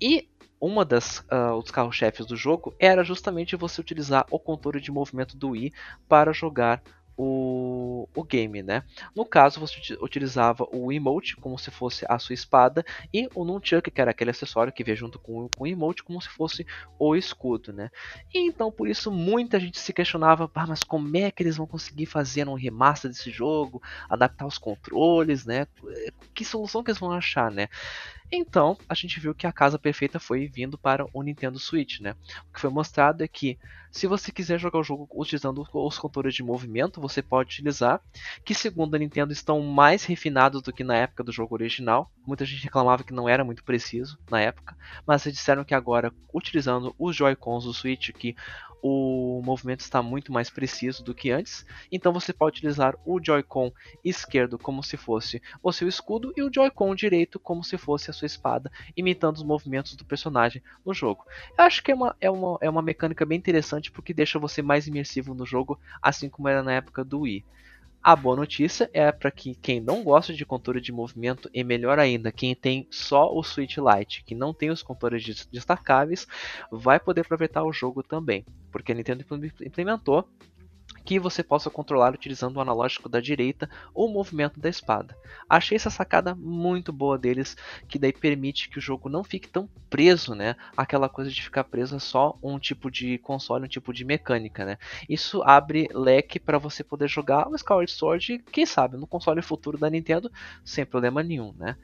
E 0.00 0.28
uma 0.60 0.84
das 0.84 1.18
uh, 1.20 1.56
os 1.60 1.70
carros-chefes 1.72 2.24
do 2.24 2.36
jogo 2.36 2.72
era 2.78 3.02
justamente 3.02 3.56
você 3.56 3.80
utilizar 3.80 4.24
o 4.30 4.38
controle 4.38 4.80
de 4.80 4.92
movimento 4.92 5.36
do 5.36 5.50
Wii 5.50 5.72
para 6.08 6.32
jogar 6.32 6.80
o, 7.16 8.08
o 8.14 8.24
game, 8.24 8.62
né? 8.62 8.82
No 9.14 9.24
caso, 9.24 9.60
você 9.60 9.76
utilizava 10.00 10.66
o 10.72 10.92
emote 10.92 11.36
como 11.36 11.58
se 11.58 11.70
fosse 11.70 12.04
a 12.08 12.18
sua 12.18 12.34
espada 12.34 12.84
e 13.12 13.28
o 13.34 13.44
nunchuck, 13.44 13.90
que 13.90 14.00
era 14.00 14.10
aquele 14.10 14.30
acessório 14.30 14.72
que 14.72 14.84
veio 14.84 14.96
junto 14.96 15.18
com, 15.18 15.48
com 15.48 15.64
o 15.64 15.66
emote, 15.66 16.02
como 16.02 16.20
se 16.20 16.28
fosse 16.28 16.66
o 16.98 17.14
escudo, 17.16 17.72
né? 17.72 17.90
E 18.32 18.38
então, 18.46 18.70
por 18.70 18.88
isso, 18.88 19.10
muita 19.10 19.58
gente 19.60 19.78
se 19.78 19.92
questionava, 19.92 20.50
ah, 20.54 20.66
mas 20.66 20.84
como 20.84 21.16
é 21.16 21.30
que 21.30 21.42
eles 21.42 21.56
vão 21.56 21.66
conseguir 21.66 22.06
fazer 22.06 22.48
um 22.48 22.54
remaster 22.54 23.10
desse 23.10 23.30
jogo, 23.30 23.82
adaptar 24.08 24.46
os 24.46 24.58
controles, 24.58 25.44
né? 25.44 25.66
Que 26.34 26.44
solução 26.44 26.82
que 26.82 26.90
eles 26.90 27.00
vão 27.00 27.12
achar, 27.12 27.50
né? 27.50 27.68
Então, 28.34 28.78
a 28.88 28.94
gente 28.94 29.20
viu 29.20 29.34
que 29.34 29.46
a 29.46 29.52
casa 29.52 29.78
perfeita 29.78 30.18
foi 30.18 30.48
vindo 30.48 30.78
para 30.78 31.06
o 31.12 31.22
Nintendo 31.22 31.58
Switch, 31.58 32.00
né? 32.00 32.16
O 32.48 32.54
que 32.54 32.60
foi 32.60 32.70
mostrado 32.70 33.22
é 33.22 33.28
que 33.28 33.58
se 33.90 34.06
você 34.06 34.32
quiser 34.32 34.58
jogar 34.58 34.78
o 34.78 34.82
jogo 34.82 35.06
utilizando 35.14 35.62
os 35.70 35.98
controles 35.98 36.34
de 36.34 36.42
movimento, 36.42 36.98
você 36.98 37.20
pode 37.20 37.50
utilizar, 37.50 38.00
que 38.42 38.54
segundo 38.54 38.94
a 38.94 38.98
Nintendo 38.98 39.34
estão 39.34 39.60
mais 39.60 40.06
refinados 40.06 40.62
do 40.62 40.72
que 40.72 40.82
na 40.82 40.96
época 40.96 41.22
do 41.22 41.30
jogo 41.30 41.54
original. 41.54 42.10
Muita 42.26 42.46
gente 42.46 42.64
reclamava 42.64 43.04
que 43.04 43.12
não 43.12 43.28
era 43.28 43.44
muito 43.44 43.62
preciso 43.62 44.18
na 44.30 44.40
época, 44.40 44.74
mas 45.06 45.26
eles 45.26 45.36
disseram 45.36 45.62
que 45.62 45.74
agora, 45.74 46.10
utilizando 46.32 46.94
os 46.98 47.14
Joy-Cons 47.14 47.64
do 47.64 47.74
Switch, 47.74 48.12
que 48.12 48.34
o 48.82 49.40
movimento 49.44 49.80
está 49.80 50.02
muito 50.02 50.32
mais 50.32 50.50
preciso 50.50 51.04
do 51.04 51.14
que 51.14 51.30
antes. 51.30 51.64
Então 51.90 52.12
você 52.12 52.32
pode 52.32 52.58
utilizar 52.58 52.96
o 53.06 53.20
Joy-Con 53.22 53.72
esquerdo 54.04 54.58
como 54.58 54.82
se 54.82 54.96
fosse 54.96 55.40
o 55.62 55.72
seu 55.72 55.88
escudo 55.88 56.32
e 56.36 56.42
o 56.42 56.52
Joy-Con 56.52 56.94
direito 56.94 57.38
como 57.38 57.62
se 57.62 57.78
fosse 57.78 58.10
a 58.10 58.12
sua 58.12 58.26
espada, 58.26 58.70
imitando 58.96 59.36
os 59.36 59.44
movimentos 59.44 59.94
do 59.94 60.04
personagem 60.04 60.60
no 60.84 60.92
jogo. 60.92 61.24
Eu 61.56 61.64
acho 61.64 61.82
que 61.82 61.92
é 61.92 61.94
uma, 61.94 62.16
é 62.20 62.30
uma, 62.30 62.58
é 62.60 62.68
uma 62.68 62.82
mecânica 62.82 63.24
bem 63.24 63.38
interessante 63.38 63.92
porque 63.92 64.12
deixa 64.12 64.38
você 64.38 64.60
mais 64.60 64.88
imersivo 64.88 65.32
no 65.32 65.46
jogo, 65.46 65.78
assim 66.02 66.28
como 66.28 66.48
era 66.48 66.62
na 66.62 66.72
época 66.72 67.04
do 67.04 67.20
Wii. 67.20 67.44
A 68.04 68.16
boa 68.16 68.34
notícia 68.34 68.90
é 68.92 69.12
para 69.12 69.30
que 69.30 69.54
quem 69.54 69.80
não 69.80 70.02
gosta 70.02 70.34
de 70.34 70.44
controle 70.44 70.80
de 70.80 70.90
movimento 70.90 71.48
e 71.54 71.62
melhor 71.62 72.00
ainda, 72.00 72.32
quem 72.32 72.52
tem 72.52 72.84
só 72.90 73.32
o 73.32 73.44
Switch 73.44 73.76
Lite, 73.76 74.24
que 74.24 74.34
não 74.34 74.52
tem 74.52 74.70
os 74.70 74.82
controles 74.82 75.46
destacáveis, 75.52 76.26
vai 76.68 76.98
poder 76.98 77.20
aproveitar 77.20 77.62
o 77.62 77.72
jogo 77.72 78.02
também, 78.02 78.44
porque 78.72 78.90
a 78.90 78.94
Nintendo 78.96 79.24
implementou 79.64 80.28
que 81.04 81.18
você 81.18 81.42
possa 81.42 81.70
controlar 81.70 82.14
utilizando 82.14 82.56
o 82.56 82.60
analógico 82.60 83.08
da 83.08 83.20
direita 83.20 83.68
ou 83.94 84.08
o 84.08 84.12
movimento 84.12 84.60
da 84.60 84.68
espada. 84.68 85.16
Achei 85.48 85.76
essa 85.76 85.90
sacada 85.90 86.34
muito 86.34 86.92
boa 86.92 87.18
deles, 87.18 87.56
que 87.88 87.98
daí 87.98 88.12
permite 88.12 88.68
que 88.68 88.78
o 88.78 88.82
jogo 88.82 89.08
não 89.08 89.24
fique 89.24 89.48
tão 89.48 89.68
preso, 89.90 90.34
né? 90.34 90.56
Aquela 90.76 91.08
coisa 91.08 91.30
de 91.30 91.42
ficar 91.42 91.64
preso 91.64 91.96
a 91.96 92.00
só 92.00 92.38
um 92.42 92.58
tipo 92.58 92.90
de 92.90 93.18
console, 93.18 93.64
um 93.64 93.68
tipo 93.68 93.92
de 93.92 94.04
mecânica, 94.04 94.64
né? 94.64 94.78
Isso 95.08 95.42
abre 95.42 95.88
leque 95.92 96.38
para 96.38 96.58
você 96.58 96.82
poder 96.84 97.08
jogar 97.08 97.48
o 97.48 97.54
Skyward 97.54 97.90
Sword, 97.90 98.44
quem 98.50 98.66
sabe, 98.66 98.96
no 98.96 99.06
console 99.06 99.42
futuro 99.42 99.78
da 99.78 99.90
Nintendo, 99.90 100.30
sem 100.64 100.84
problema 100.84 101.22
nenhum, 101.22 101.52
né? 101.58 101.76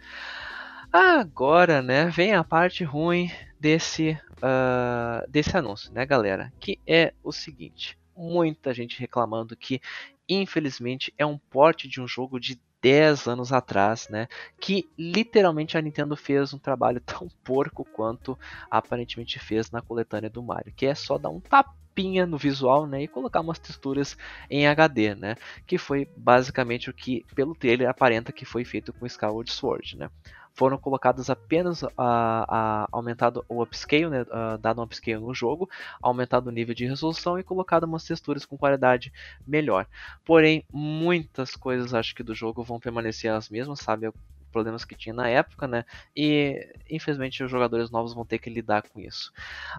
Agora, 0.92 1.82
né, 1.82 2.06
vem 2.06 2.34
a 2.34 2.42
parte 2.42 2.82
ruim 2.82 3.30
desse, 3.60 4.18
uh, 4.38 5.30
desse 5.30 5.54
anúncio, 5.56 5.92
né, 5.92 6.06
galera? 6.06 6.50
Que 6.58 6.80
é 6.86 7.12
o 7.22 7.30
seguinte: 7.30 7.98
muita 8.18 8.74
gente 8.74 8.98
reclamando 8.98 9.56
que, 9.56 9.80
infelizmente, 10.28 11.14
é 11.16 11.24
um 11.24 11.38
porte 11.38 11.88
de 11.88 12.00
um 12.00 12.08
jogo 12.08 12.40
de 12.40 12.60
10 12.82 13.26
anos 13.26 13.52
atrás, 13.52 14.08
né? 14.08 14.28
Que 14.60 14.88
literalmente 14.98 15.76
a 15.76 15.82
Nintendo 15.82 16.16
fez 16.16 16.52
um 16.52 16.58
trabalho 16.58 17.00
tão 17.06 17.28
porco 17.44 17.84
quanto 17.84 18.38
aparentemente 18.70 19.38
fez 19.38 19.70
na 19.70 19.80
coletânea 19.80 20.30
do 20.30 20.42
Mario, 20.42 20.72
que 20.74 20.86
é 20.86 20.94
só 20.94 21.18
dar 21.18 21.30
um 21.30 21.40
tapa 21.40 21.78
upinha 21.98 22.24
no 22.26 22.38
visual, 22.38 22.86
né, 22.86 23.02
e 23.02 23.08
colocar 23.08 23.40
umas 23.40 23.58
texturas 23.58 24.16
em 24.48 24.68
HD, 24.68 25.16
né, 25.16 25.34
que 25.66 25.76
foi 25.76 26.08
basicamente 26.16 26.88
o 26.88 26.94
que 26.94 27.24
pelo 27.34 27.56
trailer 27.56 27.88
aparenta 27.88 28.32
que 28.32 28.44
foi 28.44 28.64
feito 28.64 28.92
com 28.92 29.04
Skyward 29.04 29.50
Sword, 29.50 29.96
né. 29.96 30.08
Foram 30.58 30.76
colocadas 30.78 31.30
apenas 31.30 31.84
a, 31.84 31.90
a 31.96 32.88
aumentado 32.90 33.44
o 33.48 33.62
upscale, 33.62 34.10
né, 34.10 34.24
dado 34.60 34.80
um 34.80 34.84
upscale 34.84 35.20
no 35.20 35.32
jogo, 35.32 35.70
aumentado 36.02 36.48
o 36.48 36.52
nível 36.52 36.74
de 36.74 36.84
resolução 36.86 37.38
e 37.38 37.44
colocado 37.44 37.84
umas 37.84 38.04
texturas 38.04 38.44
com 38.44 38.58
qualidade 38.58 39.12
melhor. 39.46 39.86
Porém, 40.24 40.64
muitas 40.72 41.54
coisas 41.54 41.94
acho 41.94 42.14
que 42.14 42.22
do 42.24 42.34
jogo 42.34 42.64
vão 42.64 42.80
permanecer 42.80 43.30
as 43.32 43.48
mesmas, 43.48 43.80
sabe? 43.80 44.10
Problemas 44.48 44.84
que 44.84 44.94
tinha 44.94 45.14
na 45.14 45.28
época, 45.28 45.66
né? 45.66 45.84
E 46.16 46.74
infelizmente 46.90 47.42
os 47.42 47.50
jogadores 47.50 47.90
novos 47.90 48.14
vão 48.14 48.24
ter 48.24 48.38
que 48.38 48.50
lidar 48.50 48.82
com 48.82 49.00
isso. 49.00 49.32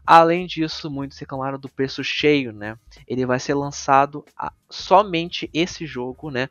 Além 0.05 0.45
disso, 0.45 0.89
muitos 0.89 1.17
reclamaram 1.17 1.59
do 1.59 1.69
preço 1.69 2.03
cheio, 2.03 2.51
né? 2.51 2.77
Ele 3.07 3.25
vai 3.25 3.39
ser 3.39 3.53
lançado 3.53 4.23
a, 4.37 4.51
somente 4.69 5.49
esse 5.53 5.85
jogo, 5.85 6.29
né? 6.29 6.47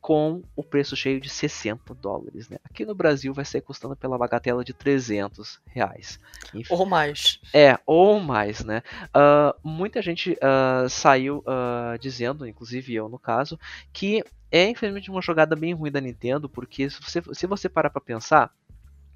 Com 0.00 0.42
o 0.56 0.62
preço 0.62 0.96
cheio 0.96 1.20
de 1.20 1.28
60 1.28 1.94
dólares, 1.94 2.48
né? 2.48 2.58
Aqui 2.64 2.84
no 2.84 2.94
Brasil 2.94 3.32
vai 3.32 3.44
ser 3.44 3.60
custando 3.60 3.96
pela 3.96 4.18
bagatela 4.18 4.64
de 4.64 4.72
300 4.72 5.60
reais. 5.66 6.18
Enfim, 6.54 6.74
ou 6.74 6.84
mais. 6.84 7.40
É, 7.52 7.78
ou 7.86 8.20
mais, 8.20 8.64
né? 8.64 8.82
Uh, 9.08 9.56
muita 9.62 10.02
gente 10.02 10.32
uh, 10.32 10.88
saiu 10.88 11.38
uh, 11.38 11.98
dizendo, 11.98 12.46
inclusive 12.46 12.94
eu 12.94 13.08
no 13.08 13.18
caso, 13.18 13.58
que 13.92 14.24
é 14.52 14.68
infelizmente 14.68 15.10
uma 15.10 15.22
jogada 15.22 15.56
bem 15.56 15.72
ruim 15.72 15.90
da 15.90 16.00
Nintendo, 16.00 16.48
porque 16.48 16.88
se 16.90 17.00
você, 17.02 17.22
se 17.32 17.46
você 17.46 17.68
parar 17.68 17.90
pra 17.90 18.00
pensar, 18.00 18.52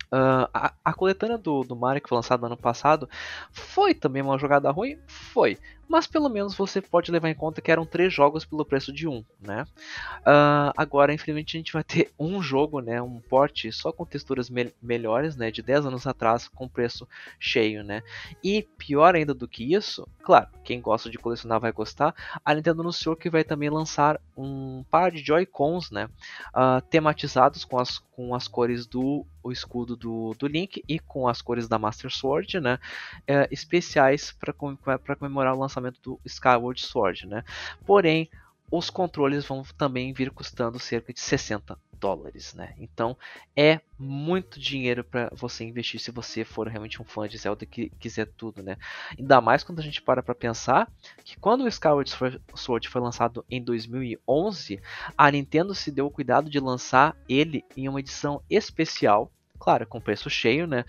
Uh, 0.06 0.46
a, 0.54 0.72
a, 0.84 0.94
coletânea 0.94 1.36
do, 1.36 1.64
do 1.64 1.74
Mario 1.74 2.00
que 2.00 2.08
foi 2.08 2.14
lançada 2.14 2.40
no 2.42 2.46
ano 2.46 2.56
passado 2.56 3.10
foi 3.50 3.92
também 3.92 4.22
uma 4.22 4.38
jogada 4.38 4.70
ruim? 4.70 4.96
Foi. 5.08 5.58
Mas 5.88 6.06
pelo 6.06 6.28
menos 6.28 6.54
você 6.54 6.80
pode 6.80 7.10
levar 7.10 7.28
em 7.28 7.34
conta 7.34 7.60
que 7.60 7.70
eram 7.70 7.86
três 7.86 8.12
jogos 8.12 8.44
pelo 8.44 8.64
preço 8.64 8.92
de 8.92 9.06
um, 9.06 9.24
né? 9.40 9.64
Uh, 10.20 10.72
agora, 10.76 11.12
infelizmente, 11.14 11.56
a 11.56 11.60
gente 11.60 11.72
vai 11.72 11.84
ter 11.84 12.12
um 12.18 12.42
jogo, 12.42 12.80
né? 12.80 13.00
Um 13.00 13.20
porte 13.20 13.70
só 13.72 13.92
com 13.92 14.04
texturas 14.04 14.50
me 14.50 14.72
melhores, 14.82 15.36
né? 15.36 15.50
De 15.50 15.62
10 15.62 15.86
anos 15.86 16.06
atrás, 16.06 16.48
com 16.48 16.68
preço 16.68 17.08
cheio, 17.38 17.84
né? 17.84 18.02
E 18.42 18.62
pior 18.76 19.14
ainda 19.14 19.32
do 19.32 19.46
que 19.46 19.74
isso, 19.74 20.06
claro, 20.22 20.48
quem 20.64 20.80
gosta 20.80 21.08
de 21.08 21.18
colecionar 21.18 21.60
vai 21.60 21.72
gostar. 21.72 22.14
A 22.44 22.54
Nintendo 22.54 22.82
anunciou 22.82 23.14
que 23.14 23.30
vai 23.30 23.44
também 23.44 23.70
lançar 23.70 24.20
um 24.36 24.84
par 24.90 25.10
de 25.10 25.24
Joy-Cons, 25.24 25.90
né? 25.90 26.08
Uh, 26.48 26.80
tematizados 26.90 27.64
com 27.64 27.78
as, 27.78 27.98
com 27.98 28.34
as 28.34 28.48
cores 28.48 28.86
do 28.86 29.24
o 29.46 29.52
escudo 29.52 29.96
do, 29.96 30.34
do 30.36 30.48
Link 30.48 30.82
e 30.88 30.98
com 30.98 31.28
as 31.28 31.40
cores 31.40 31.68
da 31.68 31.78
Master 31.78 32.10
Sword, 32.10 32.58
né? 32.58 32.80
Uh, 33.20 33.46
especiais 33.50 34.32
para 34.32 34.52
comemorar 35.16 35.54
o 35.54 35.60
lançamento 35.60 35.75
lançamento 35.76 36.00
do 36.02 36.20
Skyward 36.24 36.80
Sword, 36.80 37.26
né? 37.26 37.44
Porém, 37.84 38.28
os 38.70 38.90
controles 38.90 39.46
vão 39.46 39.62
também 39.76 40.12
vir 40.12 40.30
custando 40.30 40.78
cerca 40.78 41.12
de 41.12 41.20
60 41.20 41.78
dólares, 42.00 42.52
né? 42.52 42.74
Então 42.78 43.16
é 43.54 43.80
muito 43.98 44.58
dinheiro 44.58 45.04
para 45.04 45.30
você 45.32 45.64
investir 45.64 46.00
se 46.00 46.10
você 46.10 46.44
for 46.44 46.66
realmente 46.66 47.00
um 47.00 47.04
fã 47.04 47.28
de 47.28 47.38
Zelda 47.38 47.64
que 47.64 47.90
quiser 48.00 48.26
tudo, 48.26 48.62
né? 48.62 48.76
Ainda 49.16 49.40
mais 49.40 49.62
quando 49.62 49.78
a 49.78 49.82
gente 49.82 50.02
para 50.02 50.22
para 50.22 50.34
pensar 50.34 50.90
que 51.24 51.38
quando 51.38 51.62
o 51.62 51.68
Skyward 51.68 52.10
Sword 52.54 52.88
foi 52.88 53.00
lançado 53.00 53.44
em 53.48 53.62
2011, 53.62 54.80
a 55.16 55.30
Nintendo 55.30 55.74
se 55.74 55.90
deu 55.90 56.06
o 56.06 56.10
cuidado 56.10 56.50
de 56.50 56.58
lançar 56.58 57.16
ele 57.28 57.64
em 57.76 57.88
uma 57.88 58.00
edição 58.00 58.42
especial 58.50 59.30
claro, 59.58 59.86
com 59.86 60.00
preço 60.00 60.28
cheio, 60.28 60.66
né? 60.66 60.84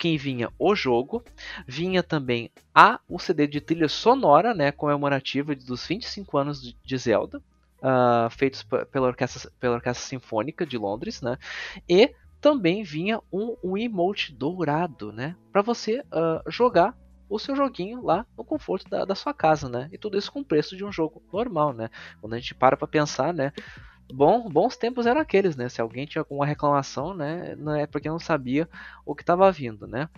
Quem 0.00 0.16
vinha 0.16 0.50
o 0.58 0.74
jogo, 0.74 1.22
vinha 1.68 2.02
também 2.02 2.50
a 2.74 2.98
o 3.06 3.18
CD 3.18 3.46
de 3.46 3.60
trilha 3.60 3.86
sonora, 3.86 4.54
né, 4.54 4.72
comemorativa 4.72 5.54
dos 5.54 5.86
25 5.86 6.38
anos 6.38 6.74
de 6.82 6.98
Zelda, 6.98 7.36
uh, 7.82 8.30
feitos 8.30 8.62
pela 8.90 9.08
orquestra, 9.08 9.52
pela 9.60 9.74
orquestra 9.74 10.08
sinfônica 10.08 10.64
de 10.64 10.78
Londres, 10.78 11.20
né, 11.20 11.36
e 11.86 12.14
também 12.40 12.82
vinha 12.82 13.20
um, 13.30 13.54
um 13.62 13.76
emote 13.76 14.32
dourado, 14.32 15.12
né, 15.12 15.36
para 15.52 15.60
você 15.60 16.00
uh, 16.00 16.50
jogar 16.50 16.96
o 17.28 17.38
seu 17.38 17.54
joguinho 17.54 18.02
lá 18.02 18.24
no 18.38 18.42
conforto 18.42 18.88
da, 18.88 19.04
da, 19.04 19.14
sua 19.14 19.32
casa, 19.32 19.68
né? 19.68 19.88
E 19.92 19.96
tudo 19.96 20.18
isso 20.18 20.32
com 20.32 20.40
o 20.40 20.44
preço 20.44 20.76
de 20.76 20.84
um 20.84 20.90
jogo 20.90 21.22
normal, 21.32 21.72
né? 21.72 21.88
Quando 22.20 22.34
a 22.34 22.38
gente 22.40 22.56
para 22.56 22.76
para 22.76 22.88
pensar, 22.88 23.32
né? 23.32 23.52
Bom, 24.12 24.48
bons 24.48 24.76
tempos 24.76 25.06
eram 25.06 25.20
aqueles, 25.20 25.56
né? 25.56 25.68
Se 25.68 25.80
alguém 25.80 26.06
tinha 26.06 26.20
alguma 26.22 26.46
reclamação, 26.46 27.14
né? 27.14 27.54
Não 27.56 27.74
é 27.74 27.86
porque 27.86 28.08
não 28.08 28.18
sabia 28.18 28.68
o 29.04 29.14
que 29.14 29.22
estava 29.22 29.50
vindo, 29.50 29.86
né? 29.86 30.08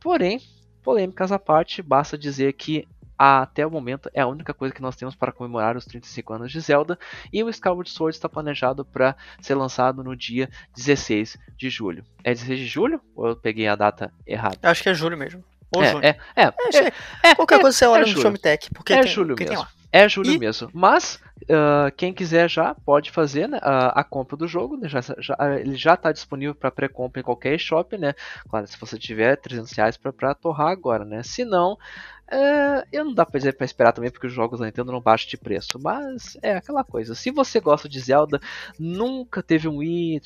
Porém, 0.00 0.40
polêmicas 0.82 1.32
à 1.32 1.38
parte, 1.38 1.82
basta 1.82 2.16
dizer 2.16 2.52
que 2.52 2.86
até 3.18 3.66
o 3.66 3.70
momento 3.70 4.10
é 4.12 4.20
a 4.20 4.26
única 4.26 4.52
coisa 4.52 4.74
que 4.74 4.82
nós 4.82 4.94
temos 4.94 5.14
para 5.14 5.32
comemorar 5.32 5.76
os 5.76 5.86
35 5.86 6.34
anos 6.34 6.52
de 6.52 6.60
Zelda 6.60 6.98
e 7.32 7.42
o 7.42 7.48
Skyward 7.48 7.90
Sword 7.90 8.14
está 8.14 8.28
planejado 8.28 8.84
para 8.84 9.16
ser 9.40 9.54
lançado 9.54 10.04
no 10.04 10.14
dia 10.14 10.50
16 10.76 11.38
de 11.56 11.70
julho. 11.70 12.04
É 12.22 12.32
16 12.34 12.60
de 12.60 12.66
julho 12.66 13.00
ou 13.14 13.28
eu 13.28 13.36
peguei 13.36 13.66
a 13.66 13.74
data 13.74 14.12
errada? 14.26 14.58
Acho 14.62 14.82
que 14.82 14.90
é 14.90 14.94
julho 14.94 15.16
mesmo. 15.16 15.42
Ou 15.74 15.82
é, 15.82 15.90
junho. 15.90 16.04
É, 16.04 16.18
é, 16.36 16.42
é, 16.44 17.30
é, 17.30 17.34
Qualquer 17.34 17.60
coisa 17.60 17.76
você 17.76 17.86
olha 17.86 18.06
no 18.06 18.20
Showmetech, 18.20 18.70
porque 18.70 18.92
é 18.92 19.00
tem, 19.00 19.10
julho 19.10 19.34
mesmo. 19.38 19.66
É 19.92 20.08
julho 20.08 20.32
e... 20.32 20.38
mesmo. 20.38 20.70
Mas 20.72 21.20
uh, 21.44 21.90
quem 21.96 22.12
quiser 22.12 22.48
já 22.48 22.74
pode 22.74 23.10
fazer 23.10 23.48
né, 23.48 23.58
a, 23.62 24.00
a, 24.00 24.04
compra 24.04 24.36
do 24.36 24.48
jogo. 24.48 24.76
Né, 24.76 24.88
já, 24.88 25.00
já, 25.00 25.36
ele 25.58 25.76
já 25.76 25.94
está 25.94 26.12
disponível 26.12 26.54
para 26.54 26.70
pré-compra 26.70 27.20
em 27.20 27.24
qualquer 27.24 27.58
shop, 27.58 27.96
né? 27.96 28.14
Claro, 28.48 28.66
se 28.66 28.78
você 28.78 28.98
tiver 28.98 29.36
300 29.36 29.72
reais 29.72 29.96
para 29.96 30.34
torrar 30.34 30.68
agora, 30.68 31.04
né? 31.04 31.22
Se 31.22 31.44
não, 31.44 31.74
uh, 31.74 32.86
eu 32.92 33.04
não 33.04 33.14
dá 33.14 33.24
para 33.24 33.38
dizer 33.38 33.52
para 33.54 33.64
esperar 33.64 33.92
também 33.92 34.10
porque 34.10 34.26
os 34.26 34.32
jogos 34.32 34.60
da 34.60 34.66
Nintendo 34.66 34.92
não 34.92 35.00
baixam 35.00 35.28
de 35.28 35.36
preço. 35.36 35.78
Mas 35.80 36.36
é 36.42 36.56
aquela 36.56 36.84
coisa. 36.84 37.14
Se 37.14 37.30
você 37.30 37.60
gosta 37.60 37.88
de 37.88 38.00
Zelda, 38.00 38.40
nunca 38.78 39.42
teve 39.42 39.68
um 39.68 39.78
Wii, 39.78 40.20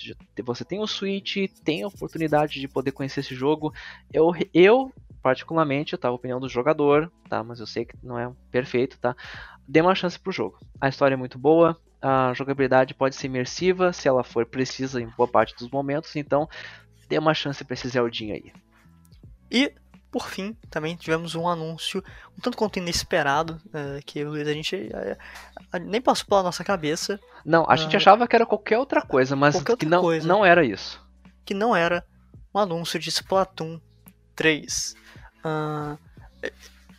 você 0.45 0.65
tem 0.65 0.81
um 0.81 0.87
Switch, 0.87 1.37
tem 1.65 1.83
a 1.83 1.89
oportunidade 1.89 2.61
de 2.61 2.69
poder 2.69 2.93
conhecer 2.93 3.21
esse 3.21 3.35
jogo. 3.35 3.73
Eu, 4.13 4.33
eu 4.55 4.93
particularmente, 5.23 5.97
tá? 5.97 6.09
A 6.09 6.13
opinião 6.13 6.41
do 6.41 6.49
jogador, 6.49 7.11
tá? 7.29 7.43
Mas 7.43 7.61
eu 7.61 7.67
sei 7.67 7.85
que 7.85 7.95
não 8.03 8.19
é 8.19 8.31
perfeito, 8.51 8.99
tá? 8.99 9.15
Dê 9.67 9.81
uma 9.81 9.95
chance 9.95 10.19
pro 10.19 10.33
jogo. 10.33 10.59
A 10.81 10.89
história 10.89 11.15
é 11.15 11.17
muito 11.17 11.39
boa, 11.39 11.77
a 12.01 12.33
jogabilidade 12.35 12.95
pode 12.95 13.15
ser 13.15 13.27
imersiva 13.27 13.93
se 13.93 14.09
ela 14.09 14.25
for 14.25 14.47
precisa 14.47 15.01
em 15.01 15.07
boa 15.17 15.29
parte 15.29 15.55
dos 15.57 15.71
momentos, 15.71 16.17
então 16.17 16.49
dê 17.09 17.19
uma 17.19 17.35
chance 17.35 17.63
pra 17.63 17.75
esse 17.75 17.89
Zeldinho 17.89 18.35
aí. 18.35 18.53
E, 19.51 19.73
por 20.11 20.29
fim, 20.29 20.57
também 20.71 20.97
tivemos 20.97 21.35
um 21.35 21.47
anúncio 21.47 22.03
um 22.37 22.41
tanto 22.41 22.57
quanto 22.57 22.79
inesperado, 22.79 23.61
uh, 23.67 24.01
que 24.07 24.21
a 24.21 24.55
gente 24.55 24.77
uh, 24.77 25.79
nem 25.79 26.01
passou 26.01 26.27
pela 26.27 26.43
nossa 26.43 26.65
cabeça. 26.65 27.21
Não, 27.45 27.69
a 27.69 27.77
gente 27.77 27.97
achava 27.97 28.27
que 28.27 28.35
era 28.35 28.47
qualquer 28.47 28.79
outra 28.79 29.03
coisa, 29.03 29.37
mas 29.37 29.63
que 29.63 29.87
não, 29.87 30.01
coisa, 30.01 30.27
não 30.27 30.45
era 30.45 30.65
isso. 30.65 31.05
Que 31.45 31.53
não 31.53 31.77
era 31.77 32.05
um 32.55 32.59
anúncio 32.59 32.99
de 32.99 33.11
Splatoon 33.11 33.81
3. 34.41 34.95
Uh, 35.45 35.97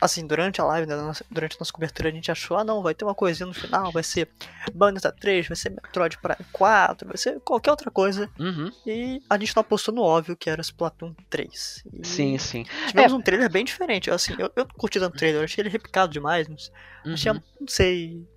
assim, 0.02 0.26
durante 0.26 0.60
a 0.60 0.66
live, 0.66 0.88
né, 0.88 0.96
durante 1.30 1.56
a 1.56 1.60
nossa 1.60 1.72
cobertura, 1.72 2.10
a 2.10 2.12
gente 2.12 2.32
achou, 2.32 2.58
ah 2.58 2.64
não, 2.64 2.82
vai 2.82 2.96
ter 2.96 3.06
uma 3.06 3.14
coisinha 3.14 3.46
no 3.46 3.54
final, 3.54 3.92
vai 3.92 4.02
ser 4.02 4.28
Bayonetta 4.74 5.12
3, 5.12 5.48
vai 5.48 5.56
ser 5.56 5.70
Metroid 5.70 6.18
Prime 6.18 6.46
4, 6.52 7.08
vai 7.08 7.18
ser 7.18 7.40
qualquer 7.42 7.70
outra 7.70 7.92
coisa. 7.92 8.28
Uhum. 8.40 8.72
E 8.86 9.22
a 9.30 9.38
gente 9.38 9.56
não 9.56 9.62
apostou 9.62 9.94
no 9.94 10.02
óbvio 10.02 10.36
que 10.36 10.50
era 10.50 10.62
Splatoon 10.62 11.14
3. 11.30 11.84
E 11.94 12.08
sim, 12.08 12.38
sim. 12.40 12.66
Tivemos 12.88 13.14
é. 13.14 13.16
um 13.16 13.22
trailer 13.22 13.52
bem 13.52 13.64
diferente. 13.64 14.10
Assim, 14.10 14.34
eu, 14.40 14.52
eu 14.56 14.68
curti 14.76 15.00
tanto 15.00 15.14
o 15.14 15.18
trailer, 15.18 15.42
eu 15.42 15.46
achei 15.46 15.62
ele 15.62 15.70
repicado 15.70 16.12
demais, 16.12 16.48
mas 16.48 16.72
uhum. 17.06 17.14
achei, 17.14 17.34
não 17.34 17.68
sei, 17.68 18.28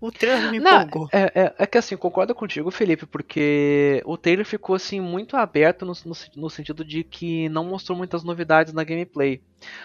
o 0.00 0.10
trailer 0.10 0.50
me 0.50 0.56
empolgou. 0.56 1.06
É, 1.12 1.42
é, 1.42 1.54
é, 1.58 1.66
que 1.66 1.76
assim, 1.76 1.98
concordo 1.98 2.34
contigo, 2.34 2.70
Felipe, 2.70 3.04
porque 3.04 4.02
o 4.06 4.16
trailer 4.16 4.46
ficou 4.46 4.74
assim 4.74 5.00
muito 5.00 5.36
aberto 5.36 5.84
no, 5.84 5.92
no, 6.06 6.16
no 6.36 6.50
sentido 6.50 6.82
de 6.82 7.04
que 7.04 7.48
não 7.50 7.64
mostrou 7.64 7.96
muitas 7.96 8.24
novidades 8.24 8.72
na 8.72 8.84
gameplay. 8.84 9.42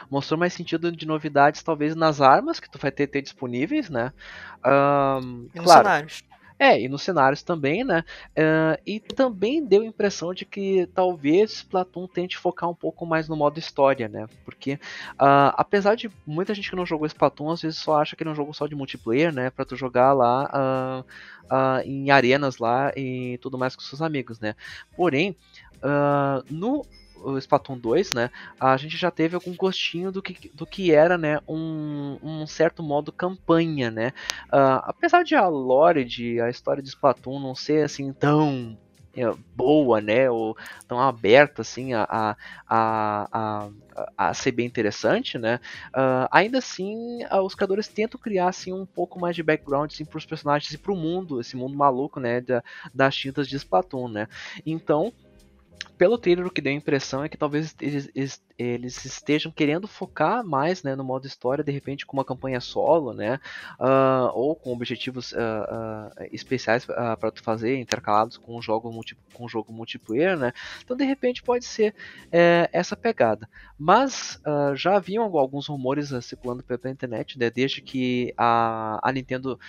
Mostrou 0.10 0.40
mais 0.40 0.54
sentido 0.54 0.92
de 0.92 1.06
novidades, 1.06 1.64
talvez, 1.64 1.96
nas 1.96 2.22
armas 2.22 2.60
que 2.60 2.70
tu 2.70 2.78
vai 2.78 2.92
ter, 2.92 3.08
ter 3.08 3.22
disponíveis, 3.22 3.90
né? 3.90 4.14
Um, 4.66 5.48
e 5.54 5.58
nos 5.58 5.66
claro, 5.66 5.84
cenários. 5.84 6.24
É, 6.58 6.80
e 6.82 6.88
nos 6.88 7.02
cenários 7.02 7.44
também, 7.44 7.84
né? 7.84 8.04
Uh, 8.32 8.82
e 8.86 9.00
também 9.00 9.64
deu 9.64 9.82
a 9.82 9.86
impressão 9.86 10.34
de 10.34 10.46
que 10.46 10.88
talvez 10.94 11.52
Splatoon 11.52 12.08
tente 12.08 12.38
focar 12.38 12.70
um 12.70 12.74
pouco 12.74 13.06
mais 13.06 13.28
no 13.28 13.36
modo 13.36 13.60
história, 13.60 14.08
né? 14.08 14.26
Porque 14.46 14.76
uh, 15.16 15.52
apesar 15.56 15.96
de 15.96 16.10
muita 16.26 16.54
gente 16.54 16.70
que 16.70 16.76
não 16.76 16.86
jogou 16.86 17.06
Splatoon, 17.06 17.52
às 17.52 17.62
vezes 17.62 17.78
só 17.80 18.02
acha 18.02 18.16
que 18.16 18.24
ele 18.24 18.30
é 18.30 18.32
um 18.32 18.36
jogo 18.36 18.54
só 18.54 18.68
de 18.68 18.76
multiplayer, 18.76 19.34
né? 19.34 19.50
Pra 19.50 19.66
tu 19.66 19.76
jogar 19.76 20.14
lá 20.14 21.04
uh, 21.04 21.82
em 21.84 22.10
arenas 22.10 22.58
lá 22.58 22.94
e 22.96 23.38
tudo 23.42 23.58
mais 23.58 23.76
com 23.76 23.82
seus 23.82 24.02
amigos, 24.02 24.40
né? 24.40 24.56
Porém, 24.96 25.36
no 26.50 26.84
o 27.26 27.38
Splatoon 27.38 27.78
2, 27.78 28.14
né, 28.14 28.30
a 28.60 28.78
gente 28.78 28.98
já 28.98 29.12
teve 29.12 29.36
algum 29.36 29.56
gostinho 29.56 30.12
do 30.12 30.22
que, 30.22 30.50
do 30.54 30.66
que 30.66 30.92
era, 30.92 31.18
né, 31.18 31.40
um, 31.48 32.18
um 32.22 32.48
certo 32.48 32.84
modo 32.84 33.12
campanha, 33.12 33.90
né. 33.92 34.14
Uh, 34.48 34.82
apesar 34.84 35.24
de 35.24 35.36
a 35.36 35.48
lore, 35.48 36.06
de 36.06 36.40
a 36.40 36.50
história 36.50 36.82
de 36.82 36.90
Splatoon 36.90 37.40
não 37.40 37.56
ser 37.56 37.84
assim 37.84 38.14
tão 38.14 38.78
é, 39.16 39.34
boa, 39.56 40.02
né? 40.02 40.30
Ou 40.30 40.58
tão 40.88 41.00
aberta 41.00 41.62
assim 41.62 41.94
a, 41.94 42.06
a, 42.10 42.36
a, 42.68 43.70
a, 44.18 44.34
ser 44.34 44.52
bem 44.52 44.66
interessante, 44.66 45.38
né? 45.38 45.60
Uh, 45.90 46.28
ainda 46.30 46.58
assim, 46.58 47.24
uh, 47.26 47.42
os 47.42 47.56
criadores 47.56 47.88
tentam 47.88 48.20
criar 48.20 48.50
assim 48.50 48.74
um 48.74 48.86
pouco 48.86 49.20
mais 49.20 49.36
de 49.36 49.42
background 49.44 49.92
assim, 49.92 50.06
para 50.06 50.18
os 50.18 50.26
personagens 50.26 50.74
e 50.74 50.78
para 50.78 50.92
o 50.92 50.98
mundo, 50.98 51.40
esse 51.40 51.56
mundo 51.56 51.78
maluco, 51.78 52.20
né? 52.20 52.42
Da, 52.42 52.64
das 52.94 53.16
tintas 53.16 53.48
de 53.48 53.56
Splatoon, 53.56 54.10
né? 54.10 54.28
Então 54.66 55.14
pelo 55.98 56.18
trailer 56.18 56.46
o 56.46 56.52
que 56.52 56.62
deu 56.62 56.74
a 56.74 56.76
impressão 56.76 57.24
é 57.24 57.30
que 57.30 57.38
talvez 57.38 57.76
eles, 57.80 58.10
eles, 58.14 58.44
eles, 58.58 59.04
estejam 59.04 59.52
querendo 59.52 59.88
focar 59.88 60.44
mais 60.44 60.82
né, 60.84 60.96
no 60.96 61.04
modo 61.04 61.28
história, 61.28 61.64
de 61.64 61.72
repente 61.72 62.06
com 62.06 62.16
uma 62.16 62.26
campanha 62.26 62.62
solo, 62.62 63.14
né, 63.14 63.40
uh, 63.80 64.32
ou 64.34 64.56
com 64.56 64.72
objetivos 64.72 65.34
uh, 65.34 65.36
uh, 65.36 66.28
especiais 66.32 66.86
para 66.86 67.32
tu 67.32 67.44
fazer, 67.44 67.78
intercalados 67.78 68.38
com 68.38 68.56
o 68.58 68.62
jogo, 68.62 68.92
multi, 68.92 69.18
com 69.34 69.46
o 69.46 69.50
jogo 69.50 69.74
multiplayer, 69.74 70.38
né, 70.38 70.54
então 70.84 70.96
de 70.96 71.04
repente 71.04 71.44
pode 71.44 71.66
ser 71.66 71.94
é, 72.32 72.70
essa 72.72 72.96
pegada. 72.96 73.48
Mas 73.78 74.40
já 74.76 74.96
haviam 74.96 75.24
alguns 75.38 75.68
rumores 75.68 76.12
circulando 76.24 76.64
pela 76.64 76.90
internet, 76.90 77.38
né, 77.38 77.50
desde 77.50 77.82
que 77.82 78.34
a, 78.38 79.00
a 79.04 79.12
Nintendo 79.12 79.60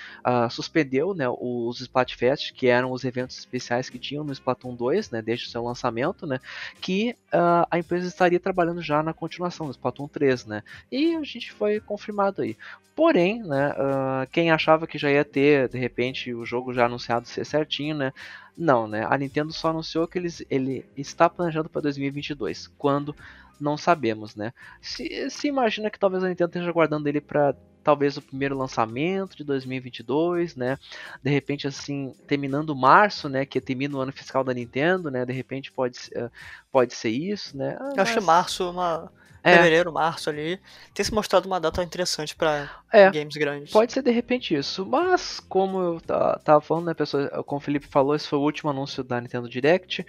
suspendeu 0.51 1.13
né, 1.13 1.27
os 1.29 1.81
Splatfest, 1.81 2.53
que 2.53 2.69
eram 2.69 2.93
os 2.93 3.05
eventos 3.05 3.37
especiais 3.37 3.91
que 3.91 3.99
tinham 3.99 4.23
no 4.23 4.33
Splatoon 4.33 4.77
2, 4.77 5.11
né, 5.11 5.23
desde 5.23 5.47
o 5.47 5.49
seu 5.49 5.65
lançamento, 5.65 6.27
né, 6.27 6.39
que 6.81 7.17
a 7.33 7.79
empresa 7.79 8.07
estaria 8.07 8.39
trabalhando 8.39 8.76
já 8.83 9.03
na 9.03 9.13
continuação 9.13 9.67
do 9.67 9.73
Splatoon 9.73 10.09
3, 10.09 10.47
né? 10.47 10.63
E 10.91 11.15
a 11.15 11.23
gente 11.23 11.53
foi 11.53 11.81
confirmado 11.81 12.43
aí. 12.43 12.57
Porém, 12.95 13.43
né, 13.43 13.73
uh, 13.73 14.27
quem 14.33 14.51
achava 14.51 14.87
que 14.87 14.97
já 14.97 15.11
ia 15.11 15.25
ter, 15.25 15.69
de 15.69 15.79
repente, 15.79 16.33
o 16.33 16.47
jogo 16.47 16.73
já 16.73 16.87
anunciado 16.87 17.29
ser 17.29 17.45
certinho, 17.45 17.95
né? 17.95 18.13
Não, 18.57 18.89
né? 18.89 19.07
A 19.09 19.19
Nintendo 19.19 19.53
só 19.53 19.69
anunciou 19.69 20.09
que 20.09 20.19
eles, 20.19 20.43
ele 20.49 20.85
está 20.97 21.29
planejando 21.29 21.69
para 21.69 21.83
2022. 21.83 22.69
Quando? 22.79 23.15
Não 23.61 23.77
sabemos, 23.77 24.35
né? 24.35 24.53
Se, 24.81 25.29
se 25.31 25.49
imagina 25.49 25.91
que 25.91 25.99
talvez 25.99 26.25
a 26.25 26.29
Nintendo 26.29 26.49
esteja 26.49 26.73
guardando 26.73 27.07
ele 27.07 27.21
para 27.21 27.55
talvez 27.87 28.17
o 28.17 28.23
primeiro 28.23 28.59
lançamento 28.59 29.37
de 29.37 29.45
2022, 29.45 30.57
né? 30.57 30.77
De 31.23 31.31
repente 31.31 31.69
assim, 31.69 32.13
terminando 32.27 32.75
março, 32.75 33.29
né, 33.29 33.47
que 33.47 33.61
termina 33.61 33.97
o 33.97 34.01
ano 34.01 34.11
fiscal 34.11 34.43
da 34.43 34.53
Nintendo, 34.53 35.09
né? 35.09 35.25
De 35.25 35.33
repente 35.33 35.71
pode 35.71 35.97
uh, 36.17 36.29
pode 36.73 36.95
ser 36.95 37.11
isso, 37.11 37.57
né? 37.57 37.77
Ah, 37.79 37.93
Eu 37.97 38.03
acho 38.03 38.21
março 38.21 38.69
uma 38.69 39.09
é. 39.41 39.55
fevereiro, 39.55 39.93
março 39.93 40.29
ali, 40.29 40.59
tem 40.93 41.05
se 41.05 41.15
mostrado 41.15 41.47
uma 41.47 41.61
data 41.61 41.81
interessante 41.81 42.35
para 42.35 42.69
é, 42.93 43.09
games 43.09 43.37
grandes. 43.37 43.73
Pode 43.73 43.93
ser 43.93 44.03
de 44.03 44.11
repente 44.11 44.53
isso, 44.53 44.85
mas 44.85 45.39
como 45.39 45.81
eu 45.81 46.01
tava 46.01 46.61
falando, 46.61 46.87
né, 46.87 46.95
pessoa, 46.95 47.29
como 47.45 47.61
o 47.61 47.63
Felipe 47.63 47.87
falou, 47.87 48.17
esse 48.17 48.27
foi 48.27 48.41
o 48.41 48.43
último 48.43 48.69
anúncio 48.71 49.05
da 49.05 49.21
Nintendo 49.21 49.49
Direct. 49.49 50.05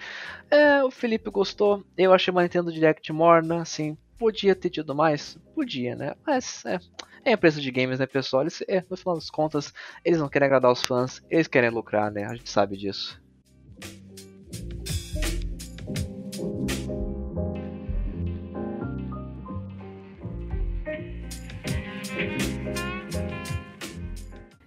É, 0.49 0.83
o 0.83 0.89
Felipe 0.89 1.29
gostou, 1.29 1.83
eu 1.95 2.11
achei 2.11 2.31
uma 2.31 2.41
Nintendo 2.41 2.73
Direct 2.73 3.13
morna, 3.13 3.61
assim, 3.61 3.95
podia 4.17 4.55
ter 4.55 4.71
tido 4.71 4.95
mais, 4.95 5.37
podia, 5.53 5.95
né? 5.95 6.15
Mas 6.25 6.65
é, 6.65 6.79
é 7.27 7.33
empresa 7.33 7.59
de 7.59 7.69
games, 7.71 7.99
né, 7.99 8.05
pessoal? 8.05 8.43
Eles, 8.43 8.63
é, 8.67 8.83
no 8.89 8.95
final 8.95 9.15
das 9.15 9.29
contas, 9.29 9.73
eles 10.03 10.19
não 10.19 10.29
querem 10.29 10.45
agradar 10.45 10.71
os 10.71 10.81
fãs, 10.81 11.21
eles 11.29 11.47
querem 11.47 11.69
lucrar, 11.69 12.09
né? 12.09 12.25
A 12.25 12.33
gente 12.33 12.49
sabe 12.49 12.77
disso. 12.77 13.21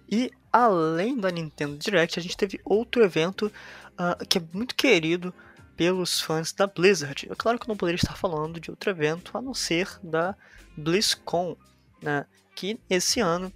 E 0.09 0.29
além 0.51 1.17
da 1.17 1.31
Nintendo 1.31 1.77
Direct, 1.77 2.19
a 2.19 2.21
gente 2.21 2.37
teve 2.37 2.59
outro 2.63 3.01
evento 3.01 3.51
uh, 3.93 4.25
que 4.27 4.37
é 4.37 4.41
muito 4.53 4.75
querido 4.75 5.33
pelos 5.75 6.21
fãs 6.21 6.51
da 6.51 6.67
Blizzard. 6.67 7.27
É 7.31 7.35
claro 7.35 7.57
que 7.57 7.63
eu 7.63 7.69
não 7.69 7.77
poderia 7.77 7.95
estar 7.95 8.15
falando 8.15 8.59
de 8.59 8.69
outro 8.69 8.89
evento 8.91 9.35
a 9.35 9.41
não 9.41 9.53
ser 9.53 9.87
da 10.03 10.35
BlizzCon, 10.77 11.55
né? 12.03 12.25
Que 12.55 12.79
esse 12.89 13.19
ano, 13.19 13.51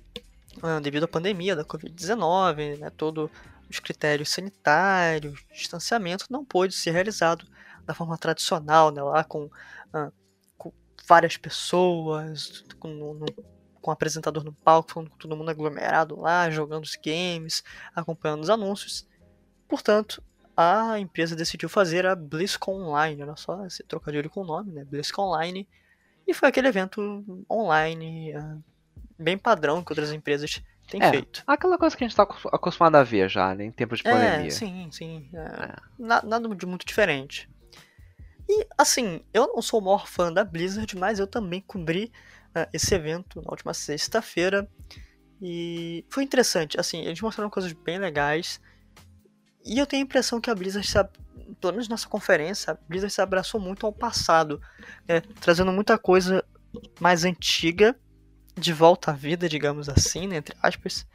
ah, 0.61 0.79
devido 0.79 1.03
à 1.03 1.07
pandemia 1.07 1.55
da 1.55 1.65
Covid-19, 1.65 2.79
né, 2.79 2.89
todos 2.89 3.29
os 3.69 3.79
critérios 3.79 4.29
sanitários, 4.29 5.43
distanciamento, 5.53 6.25
não 6.29 6.45
pôde 6.45 6.73
ser 6.73 6.91
realizado 6.91 7.45
da 7.85 7.93
forma 7.93 8.17
tradicional, 8.17 8.91
né, 8.91 9.01
lá 9.01 9.23
com, 9.23 9.45
uh, 9.45 10.11
com 10.57 10.71
várias 11.07 11.37
pessoas, 11.37 12.63
com, 12.79 12.87
no, 12.89 13.25
com 13.81 13.91
o 13.91 13.93
apresentador 13.93 14.43
no 14.43 14.53
palco, 14.53 14.93
com 14.93 15.05
todo 15.05 15.35
mundo 15.35 15.51
aglomerado 15.51 16.19
lá, 16.19 16.49
jogando 16.49 16.83
os 16.83 16.95
games, 16.95 17.63
acompanhando 17.95 18.43
os 18.43 18.49
anúncios. 18.49 19.07
Portanto, 19.67 20.23
a 20.55 20.97
empresa 20.99 21.35
decidiu 21.35 21.69
fazer 21.69 22.05
a 22.05 22.15
BlizzCon 22.15 22.81
Online, 22.81 23.23
olha 23.23 23.35
só, 23.35 23.65
esse 23.65 23.83
trocadilho 23.83 24.29
com 24.29 24.41
o 24.41 24.45
nome, 24.45 24.71
né, 24.71 24.85
BlizzCon 24.85 25.23
Online, 25.23 25.67
e 26.27 26.33
foi 26.33 26.49
aquele 26.49 26.67
evento 26.67 27.45
online, 27.49 28.35
uh, 28.35 28.63
bem 29.17 29.37
padrão 29.37 29.83
que 29.83 29.91
outras 29.91 30.11
empresas 30.11 30.61
têm 30.87 31.01
é, 31.01 31.09
feito. 31.09 31.43
Aquela 31.47 31.77
coisa 31.77 31.95
que 31.95 32.03
a 32.03 32.07
gente 32.07 32.11
está 32.11 32.23
acostumado 32.23 32.95
a 32.95 33.03
ver 33.03 33.29
já, 33.29 33.55
né, 33.55 33.65
em 33.65 33.71
tempos 33.71 33.99
de 33.99 34.07
é, 34.07 34.11
pandemia. 34.11 34.47
É, 34.47 34.51
sim, 34.51 34.89
sim. 34.91 35.29
É, 35.33 35.75
nada 35.99 36.47
de 36.55 36.65
muito 36.65 36.85
diferente. 36.85 37.49
E, 38.47 38.67
assim, 38.77 39.21
eu 39.33 39.47
não 39.47 39.61
sou 39.61 39.79
o 39.79 39.83
maior 39.83 40.07
fã 40.07 40.31
da 40.31 40.43
Blizzard, 40.43 40.95
mas 40.95 41.19
eu 41.19 41.25
também 41.25 41.61
cobri 41.61 42.11
uh, 42.55 42.69
esse 42.71 42.93
evento 42.93 43.41
na 43.41 43.49
última 43.49 43.73
sexta-feira. 43.73 44.69
E 45.41 46.05
foi 46.09 46.23
interessante, 46.23 46.79
assim, 46.79 47.01
eles 47.01 47.19
mostraram 47.19 47.49
coisas 47.49 47.73
bem 47.73 47.97
legais. 47.97 48.61
E 49.65 49.79
eu 49.79 49.87
tenho 49.87 50.03
a 50.03 50.05
impressão 50.05 50.39
que 50.39 50.49
a 50.49 50.55
Blizzard, 50.55 50.87
pelo 51.59 51.73
menos 51.73 51.89
nessa 51.89 52.07
conferência, 52.07 52.73
a 52.73 52.77
Blizzard 52.87 53.11
se 53.11 53.21
abraçou 53.21 53.59
muito 53.59 53.85
ao 53.85 53.91
passado, 53.91 54.61
né, 55.07 55.21
trazendo 55.41 55.71
muita 55.71 55.97
coisa 55.97 56.45
mais 56.99 57.25
antiga 57.25 57.97
de 58.57 58.73
volta 58.73 59.11
à 59.11 59.13
vida, 59.13 59.49
digamos 59.49 59.89
assim, 59.89 60.27
né, 60.27 60.37
entre 60.37 60.55
aspas, 60.61 61.05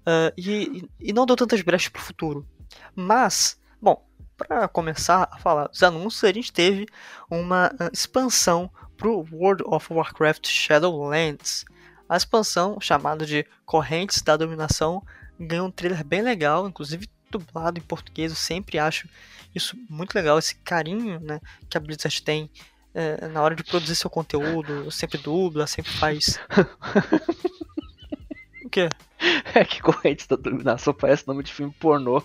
uh, 0.00 0.32
e, 0.36 0.88
e 1.00 1.12
não 1.12 1.26
deu 1.26 1.36
tantas 1.36 1.62
brechas 1.62 1.88
para 1.88 2.00
o 2.00 2.04
futuro. 2.04 2.46
Mas, 2.94 3.60
bom, 3.80 4.04
para 4.36 4.68
começar 4.68 5.28
a 5.30 5.38
falar 5.38 5.68
dos 5.68 5.82
anúncios, 5.82 6.24
a 6.24 6.32
gente 6.32 6.52
teve 6.52 6.86
uma 7.30 7.68
uh, 7.68 7.90
expansão 7.92 8.70
para 8.96 9.08
o 9.08 9.26
World 9.32 9.62
of 9.66 9.92
Warcraft 9.92 10.46
Shadowlands. 10.46 11.64
A 12.08 12.16
expansão, 12.16 12.80
chamada 12.80 13.24
de 13.24 13.46
Correntes 13.64 14.22
da 14.22 14.36
Dominação, 14.36 15.02
ganhou 15.38 15.68
um 15.68 15.70
trailer 15.70 16.04
bem 16.04 16.22
legal, 16.22 16.68
inclusive 16.68 17.08
dublado 17.30 17.78
em 17.78 17.82
português. 17.82 18.32
Eu 18.32 18.36
sempre 18.36 18.78
acho 18.78 19.08
isso 19.54 19.76
muito 19.88 20.14
legal, 20.14 20.38
esse 20.38 20.54
carinho 20.56 21.20
né, 21.20 21.40
que 21.68 21.76
a 21.76 21.80
Blizzard 21.80 22.22
tem 22.22 22.50
é, 22.94 23.28
na 23.28 23.42
hora 23.42 23.54
de 23.54 23.62
produzir 23.62 23.96
seu 23.96 24.10
conteúdo, 24.10 24.90
sempre 24.90 25.18
dubla, 25.18 25.66
sempre 25.66 25.92
faz. 25.92 26.40
o 28.64 28.70
quê? 28.70 28.88
É 29.54 29.64
que 29.64 29.82
Correntes 29.82 30.26
da 30.26 30.36
Dominação 30.36 30.94
parece 30.94 31.26
nome 31.26 31.42
de 31.42 31.52
filme 31.52 31.74
pornô. 31.78 32.22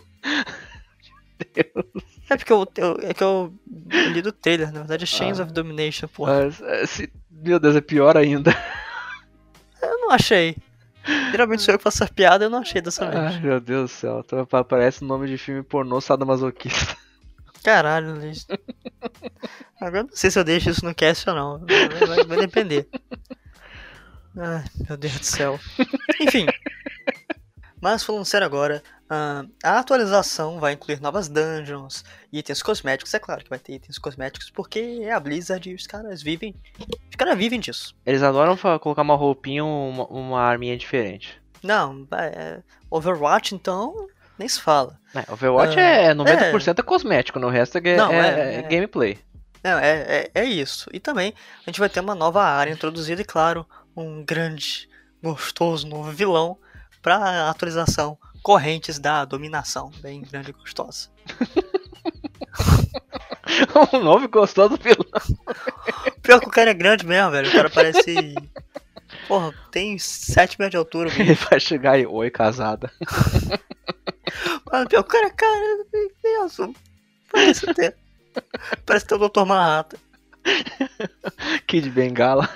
Deus. 1.53 2.03
É 2.29 2.37
porque 2.37 2.53
eu, 2.53 2.67
eu, 2.77 2.97
é 3.01 3.13
que 3.13 3.23
eu 3.23 3.53
li 3.81 4.21
do 4.21 4.31
trailer, 4.31 4.71
na 4.71 4.79
verdade 4.79 5.03
é 5.03 5.07
Chains 5.07 5.39
ah. 5.39 5.43
of 5.43 5.51
Domination, 5.51 6.07
porra. 6.07 6.49
É, 6.61 6.85
se, 6.85 7.11
meu 7.29 7.59
Deus, 7.59 7.75
é 7.75 7.81
pior 7.81 8.15
ainda. 8.15 8.55
Eu 9.81 9.99
não 9.99 10.11
achei. 10.11 10.55
Geralmente 11.31 11.61
sou 11.61 11.73
eu 11.73 11.77
que 11.77 11.83
faço 11.83 12.03
essa 12.03 12.13
piada, 12.13 12.45
eu 12.45 12.49
não 12.49 12.59
achei 12.59 12.81
dessa 12.81 13.09
vez. 13.09 13.35
Ai, 13.35 13.39
meu 13.41 13.59
Deus 13.59 13.91
do 13.91 13.93
céu, 13.93 14.23
então 14.25 14.63
parece 14.63 15.03
nome 15.03 15.27
de 15.27 15.37
filme 15.37 15.61
pornô 15.61 15.99
sadomasoquista. 15.99 16.95
Caralho, 17.63 18.15
Luiz. 18.15 18.45
Agora 19.83 20.03
não 20.03 20.15
sei 20.15 20.31
se 20.31 20.39
eu 20.39 20.43
deixo 20.43 20.69
isso 20.69 20.85
no 20.85 20.95
cast 20.95 21.29
ou 21.29 21.35
não. 21.35 21.59
Vai, 22.07 22.23
vai 22.23 22.37
depender. 22.37 22.87
Ai, 24.37 24.63
meu 24.87 24.97
Deus 24.97 25.19
do 25.19 25.25
céu. 25.25 25.59
Enfim. 26.19 26.47
Mas 27.79 28.03
falando 28.03 28.25
sério 28.25 28.47
agora, 28.47 28.81
a 29.09 29.77
atualização 29.77 30.59
vai 30.59 30.73
incluir 30.73 31.01
novas 31.01 31.27
dungeons, 31.27 32.03
itens 32.31 32.63
cosméticos. 32.63 33.13
É 33.13 33.19
claro 33.19 33.43
que 33.43 33.49
vai 33.49 33.59
ter 33.59 33.73
itens 33.73 33.97
cosméticos, 33.97 34.49
porque 34.49 35.01
é 35.03 35.11
a 35.11 35.19
Blizzard 35.19 35.69
e 35.69 35.75
os 35.75 35.85
caras 35.85 36.23
vivem. 36.23 36.55
Os 37.09 37.15
caras 37.15 37.37
vivem 37.37 37.59
disso. 37.59 37.95
Eles 38.05 38.23
adoram 38.23 38.57
colocar 38.79 39.01
uma 39.01 39.15
roupinha 39.15 39.65
uma, 39.65 40.05
uma 40.07 40.41
arminha 40.41 40.77
diferente. 40.77 41.41
Não, 41.61 42.07
é, 42.13 42.61
Overwatch 42.89 43.53
então 43.53 44.07
nem 44.37 44.47
se 44.47 44.59
fala. 44.59 44.97
É, 45.13 45.31
Overwatch 45.31 45.75
uh, 45.75 45.79
é 45.79 46.13
90% 46.15 46.67
é, 46.67 46.79
é 46.79 46.83
cosmético, 46.83 47.39
no 47.39 47.49
resto 47.49 47.77
é, 47.77 47.95
não, 47.95 48.11
é, 48.11 48.29
é, 48.29 48.55
é 48.55 48.61
gameplay. 48.63 49.19
Não, 49.63 49.79
é, 49.79 50.29
é, 50.33 50.41
é 50.41 50.43
isso. 50.43 50.89
E 50.91 50.99
também 50.99 51.33
a 51.61 51.69
gente 51.69 51.79
vai 51.79 51.89
ter 51.89 52.01
uma 52.01 52.13
nova 52.13 52.43
área 52.43 52.71
introduzida 52.71 53.21
e, 53.21 53.25
claro, 53.25 53.65
um 53.95 54.23
grande, 54.23 54.89
gostoso 55.21 55.87
novo 55.87 56.11
vilão 56.11 56.57
para 57.01 57.49
atualização 57.49 58.17
Correntes 58.41 58.99
da 58.99 59.23
Dominação. 59.23 59.89
Bem 60.01 60.21
grande 60.21 60.49
e 60.49 60.53
gostosa. 60.53 61.09
um 63.93 63.99
novo 63.99 64.27
gostoso 64.27 64.77
vilão. 64.77 65.05
Pior 66.21 66.41
que 66.41 66.47
o 66.47 66.51
cara 66.51 66.71
é 66.71 66.73
grande 66.73 67.05
mesmo, 67.05 67.31
velho. 67.31 67.47
O 67.47 67.53
cara 67.53 67.69
parece. 67.69 68.35
Porra, 69.27 69.53
tem 69.71 69.97
7 69.97 70.59
metros 70.59 70.71
de 70.71 70.77
altura. 70.77 71.09
Ele 71.17 71.35
vai 71.35 71.59
chegar 71.59 71.97
e. 71.97 72.05
Oi, 72.05 72.29
casada. 72.29 72.91
Mano, 74.69 74.89
pior 74.89 75.03
que 75.03 75.09
o 75.09 75.21
cara, 75.21 75.29
cara, 75.29 75.85
Deus, 76.21 76.57
Parece 77.31 77.73
ter. 77.73 77.95
Parece 78.85 79.05
ter 79.05 79.15
o 79.15 79.29
Dr. 79.29 79.45
Manhattan. 79.45 79.97
Kid 81.67 81.89
Bengala. 81.89 82.49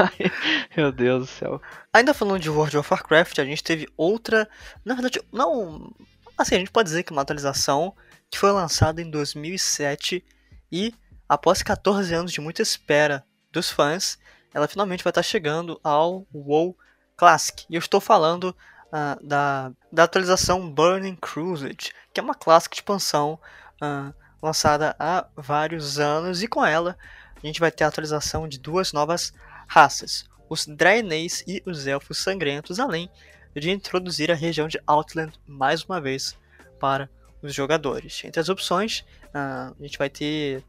Ai, 0.00 0.30
meu 0.76 0.92
Deus 0.92 1.22
do 1.22 1.26
céu. 1.26 1.62
Ainda 1.92 2.14
falando 2.14 2.40
de 2.40 2.50
World 2.50 2.76
of 2.78 2.92
Warcraft, 2.92 3.38
a 3.38 3.44
gente 3.44 3.62
teve 3.62 3.88
outra. 3.96 4.48
Na 4.84 4.94
verdade, 4.94 5.20
não. 5.32 5.92
Assim, 6.36 6.54
a 6.54 6.58
gente 6.58 6.70
pode 6.70 6.88
dizer 6.88 7.02
que 7.02 7.12
uma 7.12 7.22
atualização 7.22 7.94
que 8.30 8.38
foi 8.38 8.50
lançada 8.50 9.02
em 9.02 9.10
2007 9.10 10.24
e, 10.72 10.94
após 11.28 11.62
14 11.62 12.14
anos 12.14 12.32
de 12.32 12.40
muita 12.40 12.62
espera 12.62 13.24
dos 13.52 13.70
fãs, 13.70 14.18
ela 14.54 14.68
finalmente 14.68 15.04
vai 15.04 15.10
estar 15.10 15.22
chegando 15.22 15.78
ao 15.82 16.26
WoW 16.32 16.76
Classic. 17.16 17.66
E 17.68 17.74
eu 17.74 17.78
estou 17.78 18.00
falando 18.00 18.56
uh, 18.92 19.26
da, 19.26 19.72
da 19.92 20.04
atualização 20.04 20.70
Burning 20.70 21.16
Crusade, 21.16 21.92
que 22.12 22.20
é 22.20 22.22
uma 22.22 22.34
clássica 22.34 22.74
expansão 22.74 23.38
uh, 23.82 24.14
lançada 24.42 24.94
há 24.98 25.26
vários 25.36 25.98
anos, 25.98 26.42
e 26.42 26.48
com 26.48 26.64
ela 26.64 26.96
a 27.42 27.46
gente 27.46 27.60
vai 27.60 27.70
ter 27.70 27.84
a 27.84 27.88
atualização 27.88 28.46
de 28.46 28.58
duas 28.58 28.92
novas 28.92 29.32
raças, 29.66 30.24
os 30.48 30.66
Draenês 30.66 31.42
e 31.46 31.62
os 31.64 31.86
Elfos 31.86 32.18
Sangrentos, 32.18 32.78
além 32.78 33.10
de 33.54 33.70
introduzir 33.70 34.30
a 34.30 34.34
região 34.34 34.68
de 34.68 34.80
Outland 34.86 35.32
mais 35.46 35.82
uma 35.84 36.00
vez 36.00 36.36
para 36.78 37.08
os 37.42 37.54
jogadores. 37.54 38.22
Entre 38.24 38.40
as 38.40 38.48
opções, 38.48 39.00
uh, 39.34 39.74
a 39.78 39.82
gente 39.82 39.98
vai 39.98 40.10
ter 40.10 40.62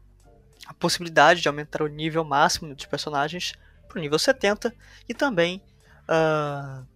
a 0.66 0.74
possibilidade 0.74 1.40
de 1.40 1.48
aumentar 1.48 1.82
o 1.82 1.88
nível 1.88 2.24
máximo 2.24 2.74
dos 2.74 2.86
personagens 2.86 3.52
para 3.88 3.98
o 3.98 4.00
nível 4.00 4.18
70 4.18 4.74
e 5.08 5.14
também 5.14 5.62
uh, 6.08 6.86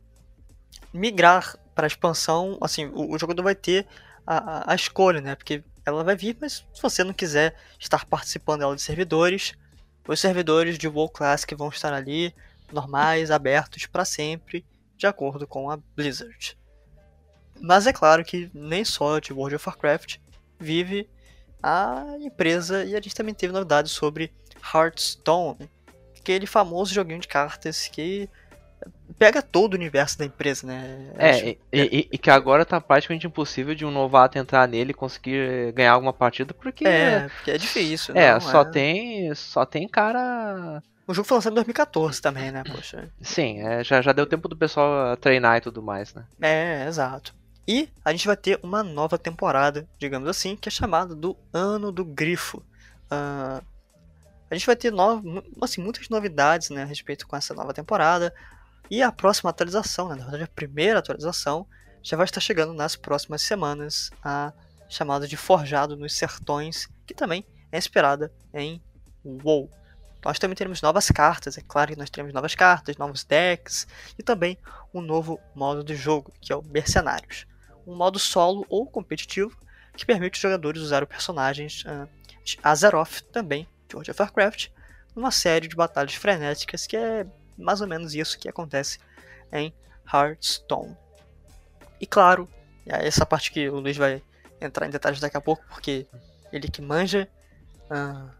migrar 0.96 1.56
para 1.74 1.86
a 1.86 1.88
expansão. 1.88 2.58
Assim, 2.60 2.86
o, 2.86 3.12
o, 3.12 3.18
jogador 3.18 3.42
vai 3.42 3.54
ter 3.54 3.86
a, 4.26 4.72
a, 4.72 4.74
escolha, 4.74 5.20
né? 5.20 5.34
Porque 5.34 5.62
ela 5.84 6.02
vai 6.02 6.16
vir, 6.16 6.36
mas 6.40 6.64
se 6.72 6.82
você 6.82 7.04
não 7.04 7.12
quiser 7.12 7.54
estar 7.78 8.04
participando 8.06 8.60
dela 8.60 8.74
de 8.74 8.82
servidores, 8.82 9.54
os 10.08 10.20
servidores 10.20 10.78
de 10.78 10.88
WoW 10.88 11.08
Classic 11.08 11.54
vão 11.54 11.68
estar 11.68 11.92
ali, 11.92 12.34
normais, 12.72 13.30
abertos 13.30 13.86
para 13.86 14.04
sempre, 14.04 14.64
de 14.96 15.06
acordo 15.06 15.46
com 15.46 15.70
a 15.70 15.78
Blizzard. 15.94 16.56
Mas 17.60 17.86
é 17.86 17.92
claro 17.92 18.24
que 18.24 18.50
nem 18.52 18.84
só 18.84 19.18
de 19.18 19.32
World 19.32 19.56
of 19.56 19.68
Warcraft 19.68 20.18
vive 20.58 21.08
a 21.62 22.04
empresa 22.20 22.84
e 22.84 22.94
a 22.94 23.00
gente 23.00 23.14
também 23.14 23.34
teve 23.34 23.52
novidades 23.52 23.92
sobre 23.92 24.32
Hearthstone, 24.74 25.70
aquele 26.18 26.46
famoso 26.46 26.92
joguinho 26.92 27.20
de 27.20 27.28
cartas 27.28 27.88
que 27.88 28.28
pega 29.18 29.42
todo 29.42 29.74
o 29.74 29.76
universo 29.76 30.18
da 30.18 30.24
empresa, 30.24 30.66
né? 30.66 31.12
É, 31.16 31.30
Acho, 31.30 31.44
e, 31.46 31.58
é... 31.72 31.84
E, 31.84 32.08
e, 32.12 32.18
que 32.18 32.30
agora 32.30 32.64
tá 32.64 32.80
praticamente 32.80 33.26
impossível 33.26 33.74
de 33.74 33.84
um 33.84 33.90
novato 33.90 34.38
entrar 34.38 34.66
nele 34.68 34.90
e 34.90 34.94
conseguir 34.94 35.72
ganhar 35.72 35.92
alguma 35.92 36.12
partida, 36.12 36.54
porque. 36.54 36.86
É, 36.86 37.28
porque 37.28 37.50
é 37.50 37.58
difícil. 37.58 38.14
É, 38.16 38.34
não, 38.34 38.40
só, 38.40 38.62
é... 38.62 38.64
Tem, 38.64 39.34
só 39.34 39.64
tem 39.64 39.88
cara. 39.88 40.82
O 41.06 41.14
jogo 41.14 41.26
foi 41.26 41.36
lançado 41.36 41.52
em 41.52 41.56
2014 41.56 42.20
também, 42.20 42.50
né? 42.50 42.64
Poxa. 42.64 43.08
Sim, 43.20 43.60
é, 43.62 43.84
já, 43.84 44.02
já 44.02 44.12
deu 44.12 44.26
tempo 44.26 44.48
do 44.48 44.56
pessoal 44.56 45.16
treinar 45.16 45.56
e 45.56 45.60
tudo 45.60 45.82
mais, 45.82 46.12
né? 46.12 46.24
É, 46.40 46.86
exato. 46.88 47.34
E 47.66 47.88
a 48.04 48.12
gente 48.12 48.26
vai 48.26 48.36
ter 48.36 48.60
uma 48.62 48.82
nova 48.82 49.18
temporada, 49.18 49.88
digamos 49.98 50.28
assim, 50.28 50.56
que 50.56 50.68
é 50.68 50.72
chamada 50.72 51.14
do 51.14 51.36
Ano 51.52 51.90
do 51.90 52.04
Grifo. 52.04 52.58
Uh, 53.10 53.62
a 54.48 54.54
gente 54.54 54.66
vai 54.66 54.76
ter 54.76 54.92
no... 54.92 55.42
assim, 55.60 55.82
muitas 55.82 56.08
novidades 56.08 56.70
né, 56.70 56.82
a 56.82 56.86
respeito 56.86 57.26
com 57.26 57.36
essa 57.36 57.54
nova 57.54 57.74
temporada. 57.74 58.32
E 58.90 59.02
a 59.02 59.10
próxima 59.10 59.50
atualização, 59.50 60.08
né, 60.08 60.14
na 60.14 60.22
verdade 60.22 60.44
a 60.44 60.48
primeira 60.48 60.98
atualização, 60.98 61.66
já 62.02 62.16
vai 62.16 62.24
estar 62.24 62.40
chegando 62.40 62.72
nas 62.72 62.94
próximas 62.94 63.42
semanas, 63.42 64.10
a 64.22 64.52
chamada 64.88 65.26
de 65.26 65.36
Forjado 65.36 65.96
nos 65.96 66.14
Sertões, 66.14 66.88
que 67.04 67.14
também 67.14 67.44
é 67.72 67.78
inspirada 67.78 68.32
em 68.54 68.80
WoW. 69.24 69.68
Nós 70.24 70.38
também 70.38 70.56
teremos 70.56 70.80
novas 70.82 71.08
cartas, 71.10 71.58
é 71.58 71.60
claro 71.60 71.92
que 71.92 71.98
nós 71.98 72.10
teremos 72.10 72.32
novas 72.32 72.54
cartas, 72.54 72.96
novos 72.96 73.24
decks 73.24 73.86
e 74.18 74.22
também 74.22 74.58
um 74.92 75.00
novo 75.00 75.40
modo 75.54 75.84
de 75.84 75.94
jogo, 75.94 76.32
que 76.40 76.52
é 76.52 76.56
o 76.56 76.62
Mercenários. 76.62 77.46
Um 77.86 77.94
modo 77.94 78.18
solo 78.18 78.64
ou 78.68 78.86
competitivo 78.86 79.56
que 79.96 80.06
permite 80.06 80.34
os 80.34 80.40
jogadores 80.40 80.82
usar 80.82 81.02
os 81.02 81.08
personagens 81.08 81.84
uh, 81.84 82.08
de 82.44 82.58
Azeroth, 82.62 83.22
também 83.32 83.68
de 83.88 83.96
World 83.96 84.10
of 84.10 84.22
Warcraft, 84.22 84.68
numa 85.14 85.30
série 85.30 85.68
de 85.68 85.76
batalhas 85.76 86.14
frenéticas 86.14 86.86
que 86.86 86.96
é 86.96 87.26
mais 87.56 87.80
ou 87.80 87.86
menos 87.86 88.14
isso 88.14 88.38
que 88.38 88.48
acontece 88.48 88.98
em 89.52 89.74
Hearthstone. 90.12 90.96
E 92.00 92.06
claro, 92.06 92.48
essa 92.86 93.24
parte 93.24 93.50
que 93.50 93.68
o 93.68 93.80
Luiz 93.80 93.96
vai 93.96 94.22
entrar 94.60 94.86
em 94.86 94.90
detalhes 94.90 95.20
daqui 95.20 95.36
a 95.36 95.40
pouco, 95.40 95.64
porque 95.68 96.06
ele 96.52 96.68
que 96.68 96.80
manja, 96.80 97.28
uh, 97.90 98.30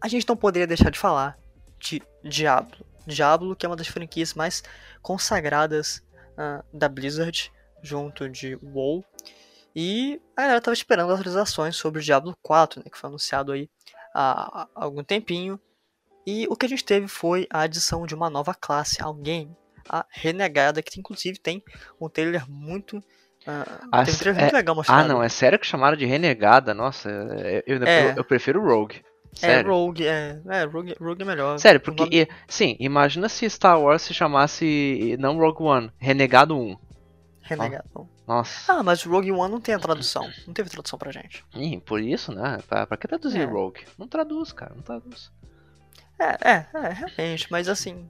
a 0.00 0.08
gente 0.08 0.28
não 0.28 0.36
poderia 0.36 0.66
deixar 0.66 0.90
de 0.90 0.98
falar 0.98 1.38
de 1.78 2.02
Diablo. 2.22 2.86
Diablo, 3.06 3.56
que 3.56 3.66
é 3.66 3.68
uma 3.68 3.76
das 3.76 3.88
franquias 3.88 4.34
mais 4.34 4.62
consagradas 5.00 6.02
uh, 6.32 6.64
da 6.76 6.88
Blizzard, 6.88 7.52
junto 7.82 8.28
de 8.28 8.56
WoW. 8.62 9.04
E 9.74 10.20
a 10.36 10.42
galera 10.42 10.58
estava 10.58 10.74
esperando 10.74 11.12
atualizações 11.12 11.76
sobre 11.76 12.00
o 12.00 12.02
Diablo 12.02 12.36
4, 12.42 12.80
né, 12.80 12.90
que 12.90 12.98
foi 12.98 13.08
anunciado 13.08 13.52
aí 13.52 13.68
há, 14.14 14.62
há 14.62 14.68
algum 14.74 15.02
tempinho. 15.02 15.58
E 16.26 16.46
o 16.48 16.56
que 16.56 16.66
a 16.66 16.68
gente 16.68 16.84
teve 16.84 17.08
foi 17.08 17.46
a 17.50 17.60
adição 17.60 18.06
de 18.06 18.14
uma 18.14 18.30
nova 18.30 18.54
classe 18.54 19.02
ao 19.02 19.12
game, 19.12 19.56
a 19.88 20.06
Renegada, 20.08 20.82
que 20.82 20.98
inclusive 20.98 21.38
tem 21.38 21.62
um 22.00 22.08
trailer 22.08 22.48
muito. 22.48 22.98
Uh, 22.98 23.88
ah, 23.90 24.04
tem 24.04 24.14
um 24.14 24.18
trailer 24.18 24.38
é, 24.38 24.42
muito 24.44 24.54
legal 24.54 24.74
mostrado. 24.74 25.04
Ah, 25.04 25.08
não, 25.08 25.22
é 25.22 25.28
sério 25.28 25.58
que 25.58 25.66
chamaram 25.66 25.96
de 25.96 26.06
Renegada? 26.06 26.72
Nossa, 26.72 27.10
eu, 27.66 27.78
eu, 27.78 27.84
é. 27.84 28.10
eu, 28.12 28.16
eu 28.18 28.24
prefiro 28.24 28.64
Rogue. 28.64 29.02
É, 29.34 29.38
sério. 29.38 29.68
É, 29.68 29.74
Rogue, 29.74 30.06
é, 30.06 30.40
é 30.48 30.64
Rogue, 30.64 30.94
Rogue 31.00 31.22
é 31.22 31.24
melhor. 31.24 31.58
Sério, 31.58 31.80
porque, 31.80 32.04
nome... 32.04 32.28
sim, 32.46 32.76
imagina 32.78 33.28
se 33.28 33.48
Star 33.48 33.80
Wars 33.80 34.02
se 34.02 34.14
chamasse, 34.14 35.16
não 35.18 35.38
Rogue 35.38 35.62
One, 35.62 35.92
Renegado 35.98 36.56
1. 36.56 36.76
Renegado 37.40 37.88
1. 37.96 38.06
Nossa. 38.26 38.72
Ah, 38.72 38.82
mas 38.82 39.02
Rogue 39.02 39.32
One 39.32 39.50
não 39.50 39.60
tem 39.60 39.74
a 39.74 39.78
tradução. 39.78 40.30
Não 40.46 40.54
teve 40.54 40.70
tradução 40.70 40.98
pra 40.98 41.10
gente. 41.10 41.44
Ih, 41.54 41.80
por 41.80 42.00
isso, 42.00 42.32
né? 42.32 42.58
Pra, 42.68 42.86
pra 42.86 42.96
que 42.96 43.08
traduzir 43.08 43.40
é. 43.40 43.44
Rogue? 43.44 43.84
Não 43.98 44.06
traduz, 44.06 44.52
cara, 44.52 44.72
não 44.74 44.82
traduz. 44.82 45.32
É, 46.22 46.38
é, 46.48 46.66
é, 46.72 46.88
realmente, 46.92 47.48
mas 47.50 47.68
assim, 47.68 48.08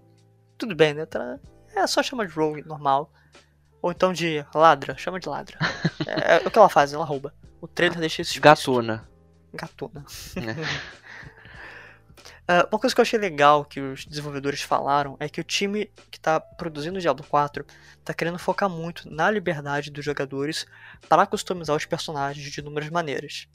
tudo 0.58 0.76
bem, 0.76 0.92
né? 0.92 1.06
É 1.74 1.86
só 1.86 2.02
chama 2.02 2.26
de 2.26 2.34
rogue 2.34 2.62
normal. 2.62 3.10
Ou 3.80 3.90
então 3.90 4.12
de 4.12 4.44
ladra, 4.54 4.96
chama 4.98 5.18
de 5.18 5.28
ladra. 5.28 5.58
é, 6.06 6.36
é, 6.36 6.46
o 6.46 6.50
que 6.50 6.58
ela 6.58 6.68
faz, 6.68 6.92
ela 6.92 7.04
rouba. 7.04 7.34
O 7.60 7.66
trailer 7.66 7.98
deixa 7.98 8.20
isso 8.20 8.38
Gatuna. 8.40 9.08
Gatuna. 9.54 10.04
Uh, 10.36 10.42
uma 12.70 12.78
coisa 12.78 12.94
que 12.94 13.00
eu 13.00 13.02
achei 13.02 13.18
legal 13.18 13.64
que 13.64 13.80
os 13.80 14.04
desenvolvedores 14.04 14.60
falaram 14.60 15.16
é 15.18 15.28
que 15.28 15.40
o 15.40 15.44
time 15.44 15.86
que 16.10 16.18
está 16.18 16.38
produzindo 16.38 16.98
o 16.98 17.00
Diablo 17.00 17.24
4 17.26 17.64
está 17.98 18.12
querendo 18.12 18.38
focar 18.38 18.68
muito 18.68 19.10
na 19.10 19.30
liberdade 19.30 19.90
dos 19.90 20.04
jogadores 20.04 20.66
para 21.08 21.26
customizar 21.26 21.74
os 21.74 21.86
personagens 21.86 22.50
de 22.50 22.60
inúmeras 22.60 22.90
maneiras. 22.90 23.48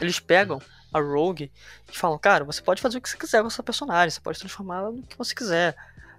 Eles 0.00 0.20
pegam 0.20 0.60
a 0.92 1.00
Rogue 1.00 1.50
e 1.90 1.96
falam, 1.96 2.18
cara, 2.18 2.44
você 2.44 2.60
pode 2.60 2.82
fazer 2.82 2.98
o 2.98 3.00
que 3.00 3.08
você 3.08 3.16
quiser 3.16 3.40
com 3.40 3.48
essa 3.48 3.62
personagem, 3.62 4.10
você 4.10 4.20
pode 4.20 4.38
transformá-la 4.38 4.90
no 4.90 5.02
que 5.02 5.16
você 5.16 5.34
quiser. 5.34 5.74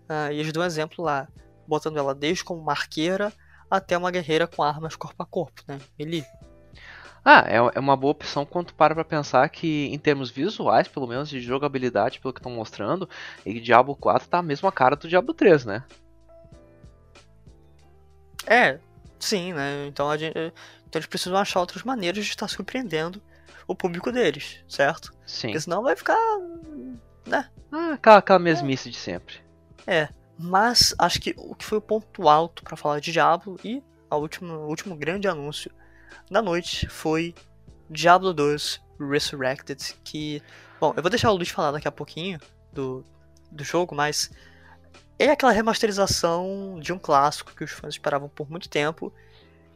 Uh, 0.09 0.31
e 0.31 0.39
eles 0.39 0.51
dão 0.51 0.63
um 0.63 0.65
exemplo 0.65 1.03
lá, 1.03 1.27
botando 1.67 1.97
ela 1.97 2.13
desde 2.13 2.43
como 2.43 2.59
uma 2.59 2.71
arqueira 2.71 3.31
até 3.69 3.97
uma 3.97 4.11
guerreira 4.11 4.47
com 4.47 4.61
armas 4.61 4.95
corpo 4.95 5.21
a 5.21 5.25
corpo, 5.25 5.61
né? 5.67 5.79
Melee. 5.97 6.25
Ah, 7.25 7.45
é, 7.47 7.55
é 7.55 7.79
uma 7.79 7.95
boa 7.95 8.11
opção 8.11 8.45
quando 8.45 8.73
para 8.73 8.93
pra 8.93 9.05
pensar 9.05 9.47
que, 9.47 9.85
em 9.85 9.97
termos 9.97 10.29
visuais, 10.29 10.89
pelo 10.89 11.07
menos 11.07 11.29
de 11.29 11.39
jogabilidade, 11.39 12.19
pelo 12.19 12.33
que 12.33 12.39
estão 12.39 12.51
mostrando, 12.51 13.09
e 13.45 13.61
Diablo 13.61 13.95
4 13.95 14.27
tá 14.27 14.39
a 14.39 14.43
mesma 14.43 14.71
cara 14.71 14.95
do 14.95 15.07
Diablo 15.07 15.33
3, 15.33 15.63
né? 15.63 15.83
É, 18.45 18.77
sim, 19.17 19.53
né? 19.53 19.87
Então, 19.87 20.09
a 20.09 20.17
gente, 20.17 20.37
então 20.37 20.99
eles 20.99 21.07
precisam 21.07 21.37
achar 21.37 21.61
outras 21.61 21.83
maneiras 21.83 22.25
de 22.25 22.29
estar 22.29 22.49
surpreendendo 22.49 23.21
o 23.67 23.75
público 23.75 24.11
deles, 24.11 24.63
certo? 24.67 25.13
Sim. 25.25 25.47
Porque 25.47 25.61
senão 25.61 25.83
vai 25.83 25.95
ficar. 25.95 26.17
né? 27.25 27.49
Ah, 27.71 27.93
aquela, 27.93 28.17
aquela 28.17 28.39
mesmice 28.39 28.89
é. 28.89 28.91
de 28.91 28.97
sempre. 28.97 29.35
É. 29.85 30.09
Mas 30.37 30.95
acho 30.97 31.21
que 31.21 31.33
o 31.37 31.55
que 31.55 31.65
foi 31.65 31.77
o 31.77 31.81
ponto 31.81 32.27
alto 32.27 32.63
para 32.63 32.75
falar 32.75 32.99
de 32.99 33.11
Diablo 33.11 33.59
e 33.63 33.83
a 34.09 34.15
última, 34.15 34.57
o 34.57 34.67
último 34.67 34.95
grande 34.95 35.27
anúncio 35.27 35.71
da 36.29 36.41
noite 36.41 36.87
foi 36.87 37.33
Diablo 37.89 38.33
2 38.33 38.81
Resurrected, 38.99 39.95
que. 40.03 40.41
Bom, 40.79 40.93
eu 40.95 41.01
vou 41.01 41.09
deixar 41.09 41.31
o 41.31 41.35
Luiz 41.35 41.49
falar 41.49 41.71
daqui 41.71 41.87
a 41.87 41.91
pouquinho 41.91 42.39
do, 42.71 43.05
do 43.51 43.63
jogo, 43.63 43.95
mas 43.95 44.31
é 45.17 45.29
aquela 45.29 45.51
remasterização 45.51 46.77
de 46.79 46.91
um 46.91 46.99
clássico 46.99 47.55
que 47.55 47.63
os 47.63 47.71
fãs 47.71 47.93
esperavam 47.93 48.27
por 48.27 48.49
muito 48.49 48.67
tempo 48.67 49.13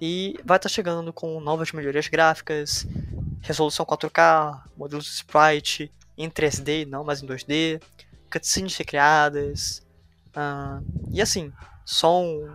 e 0.02 0.36
vai 0.44 0.58
estar 0.58 0.70
tá 0.70 0.74
chegando 0.74 1.14
com 1.14 1.40
novas 1.40 1.72
melhorias 1.72 2.08
gráficas, 2.08 2.86
resolução 3.42 3.86
4K, 3.86 4.62
modelos 4.76 5.08
sprite 5.08 5.92
em 6.18 6.30
3D, 6.30 6.88
não 6.88 7.04
mais 7.04 7.22
em 7.22 7.28
2D, 7.28 7.82
cutscenes 8.32 8.76
recriadas, 8.76 9.86
uh, 10.36 10.84
e 11.12 11.22
assim, 11.22 11.52
som 11.86 12.48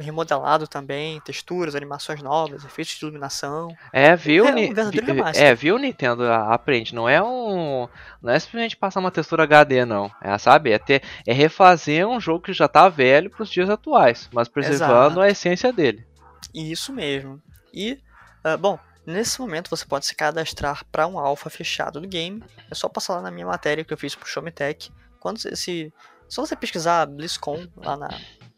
remodelado 0.00 0.66
também, 0.66 1.20
texturas, 1.20 1.74
animações 1.74 2.22
novas, 2.22 2.64
efeitos 2.64 2.94
de 2.94 3.04
iluminação. 3.04 3.68
É, 3.92 4.16
viu? 4.16 4.46
É 4.46 4.54
um. 4.54 5.34
É, 5.34 5.54
viu, 5.54 5.78
Nintendo? 5.78 6.24
Aprende. 6.30 6.94
Não 6.94 7.08
é 7.08 7.22
um. 7.22 7.88
Não 8.22 8.32
é 8.32 8.38
simplesmente 8.38 8.76
passar 8.76 9.00
uma 9.00 9.10
textura 9.10 9.44
HD, 9.44 9.84
não. 9.84 10.10
É, 10.20 10.36
sabe? 10.38 10.72
É, 10.72 10.78
ter, 10.78 11.02
é 11.26 11.32
refazer 11.32 12.06
um 12.06 12.20
jogo 12.20 12.44
que 12.44 12.52
já 12.52 12.66
tá 12.66 12.88
velho 12.88 13.30
pros 13.30 13.50
dias 13.50 13.68
atuais, 13.68 14.28
mas 14.32 14.48
preservando 14.48 15.20
Exato. 15.20 15.20
a 15.20 15.28
essência 15.28 15.72
dele. 15.72 16.06
Isso 16.54 16.92
mesmo. 16.92 17.40
E, 17.72 17.98
ah, 18.42 18.56
bom, 18.56 18.78
nesse 19.06 19.40
momento 19.40 19.70
você 19.70 19.84
pode 19.84 20.06
se 20.06 20.14
cadastrar 20.14 20.84
para 20.90 21.06
um 21.06 21.18
alpha 21.18 21.50
fechado 21.50 22.00
do 22.00 22.08
game. 22.08 22.42
É 22.70 22.74
só 22.74 22.88
passar 22.88 23.16
lá 23.16 23.22
na 23.22 23.30
minha 23.30 23.46
matéria 23.46 23.84
que 23.84 23.92
eu 23.92 23.98
fiz 23.98 24.14
pro 24.14 24.28
Show 24.28 24.42
Me 24.42 24.50
Tech. 24.50 24.92
Quando 25.18 25.38
se, 25.38 25.92
só 26.28 26.44
você 26.44 26.56
pesquisar 26.56 27.06
BlizzCon 27.06 27.66
lá 27.76 27.96
na 27.96 28.08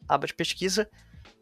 aba 0.08 0.26
de 0.26 0.34
pesquisa 0.34 0.88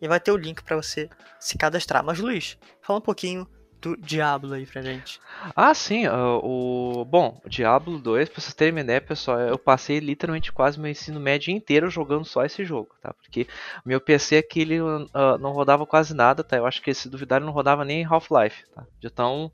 e 0.00 0.08
vai 0.08 0.18
ter 0.18 0.32
o 0.32 0.36
link 0.36 0.62
para 0.62 0.76
você 0.76 1.08
se 1.38 1.58
cadastrar. 1.58 2.04
Mas 2.04 2.18
Luiz, 2.18 2.56
fala 2.80 2.98
um 2.98 3.02
pouquinho 3.02 3.48
do 3.80 3.96
Diablo 3.96 4.54
aí 4.54 4.66
pra 4.66 4.82
gente. 4.82 5.20
Ah, 5.56 5.74
sim, 5.74 6.06
ah, 6.06 6.38
o. 6.42 7.04
Bom, 7.04 7.40
Diablo 7.46 7.98
2, 7.98 8.28
pra 8.28 8.40
vocês 8.40 8.54
terem 8.54 8.72
uma 8.72 8.80
ideia, 8.80 9.00
pessoal, 9.00 9.40
eu 9.40 9.58
passei 9.58 9.98
literalmente 9.98 10.52
quase 10.52 10.78
meu 10.78 10.90
ensino 10.90 11.18
médio 11.18 11.50
inteiro 11.50 11.90
jogando 11.90 12.24
só 12.24 12.44
esse 12.44 12.64
jogo, 12.64 12.94
tá? 13.02 13.12
Porque 13.14 13.46
meu 13.84 14.00
PC 14.00 14.36
aqui 14.38 14.60
ele 14.60 14.78
ah, 15.14 15.38
não 15.38 15.52
rodava 15.52 15.86
quase 15.86 16.14
nada, 16.14 16.44
tá? 16.44 16.56
Eu 16.56 16.66
acho 16.66 16.82
que 16.82 16.92
se 16.92 17.08
duvidar 17.08 17.38
ele 17.38 17.46
não 17.46 17.52
rodava 17.52 17.84
nem 17.84 18.04
Half-Life, 18.04 18.64
tá? 18.74 18.86
De 18.98 19.10
tão 19.10 19.50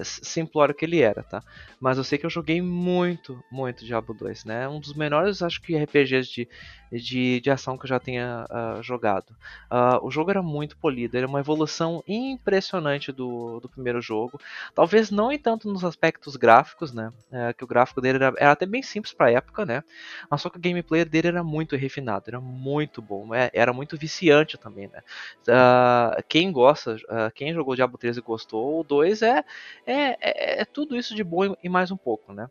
s- 0.00 0.20
simplório 0.22 0.74
que 0.74 0.84
ele 0.84 1.00
era, 1.00 1.22
tá? 1.24 1.42
Mas 1.80 1.98
eu 1.98 2.04
sei 2.04 2.18
que 2.18 2.26
eu 2.26 2.30
joguei 2.30 2.60
muito, 2.62 3.44
muito 3.50 3.84
Diablo 3.84 4.14
2, 4.14 4.44
né? 4.44 4.68
Um 4.68 4.80
dos 4.80 4.94
menores, 4.94 5.42
acho 5.42 5.60
que, 5.60 5.74
RPGs 5.76 6.30
de, 6.30 6.48
de, 6.92 7.40
de 7.40 7.50
ação 7.50 7.76
que 7.76 7.84
eu 7.84 7.88
já 7.88 7.98
tenha 8.00 8.46
ah, 8.50 8.80
jogado. 8.82 9.36
Ah, 9.70 9.98
o 10.02 10.10
jogo 10.10 10.30
era 10.30 10.42
muito 10.42 10.76
polido, 10.78 11.16
era 11.16 11.26
uma 11.26 11.40
evolução 11.40 12.02
impressionante 12.06 13.12
do, 13.12 13.60
do 13.60 13.68
primeiro 13.68 14.00
jogo. 14.00 14.38
Talvez 14.74 15.10
não 15.10 15.30
em 15.32 15.38
tanto 15.38 15.68
nos 15.70 15.84
aspectos 15.84 16.36
gráficos, 16.36 16.92
né? 16.92 17.10
É, 17.30 17.52
que 17.52 17.64
o 17.64 17.66
gráfico 17.66 18.00
dele 18.00 18.16
era, 18.22 18.34
era 18.38 18.52
até 18.52 18.66
bem 18.66 18.82
simples 18.82 19.12
pra 19.14 19.30
época, 19.30 19.64
né? 19.66 19.82
Mas 20.30 20.40
só 20.42 20.50
que 20.50 20.58
o 20.58 20.60
gameplay 20.60 21.04
dele 21.04 21.28
era 21.28 21.44
muito 21.44 21.76
refinado, 21.76 22.24
era 22.28 22.40
muito 22.40 23.02
bom, 23.02 23.34
é, 23.34 23.50
era 23.52 23.72
muito 23.72 23.96
viciante 23.96 24.58
também, 24.58 24.88
né? 24.88 25.00
Ah, 25.48 26.16
quem 26.28 26.50
gosta, 26.52 26.96
quem 27.34 27.52
jogou 27.52 27.74
Diablo 27.74 27.98
3 27.98 28.16
e 28.16 28.20
gostou, 28.20 28.80
o 28.80 28.84
2 28.84 29.22
é, 29.22 29.25
é, 29.26 30.16
é, 30.20 30.60
é 30.62 30.64
tudo 30.64 30.96
isso 30.96 31.14
de 31.14 31.24
bom 31.24 31.54
e, 31.62 31.68
mais 31.68 31.90
um 31.90 31.96
pouco, 31.96 32.32
né? 32.32 32.46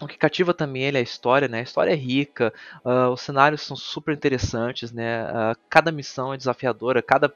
O 0.00 0.06
que 0.08 0.18
cativa 0.18 0.52
também 0.52 0.82
ele 0.82 0.96
é 0.96 1.00
a 1.00 1.02
história, 1.02 1.46
né? 1.46 1.60
A 1.60 1.62
história 1.62 1.92
é 1.92 1.94
rica, 1.94 2.52
ah, 2.84 3.10
os 3.10 3.20
cenários 3.20 3.62
são 3.62 3.76
super 3.76 4.12
interessantes, 4.16 4.90
né? 4.90 5.20
Ah, 5.28 5.54
cada 5.70 5.92
missão 5.92 6.34
é 6.34 6.36
desafiadora, 6.36 7.00
cada 7.02 7.32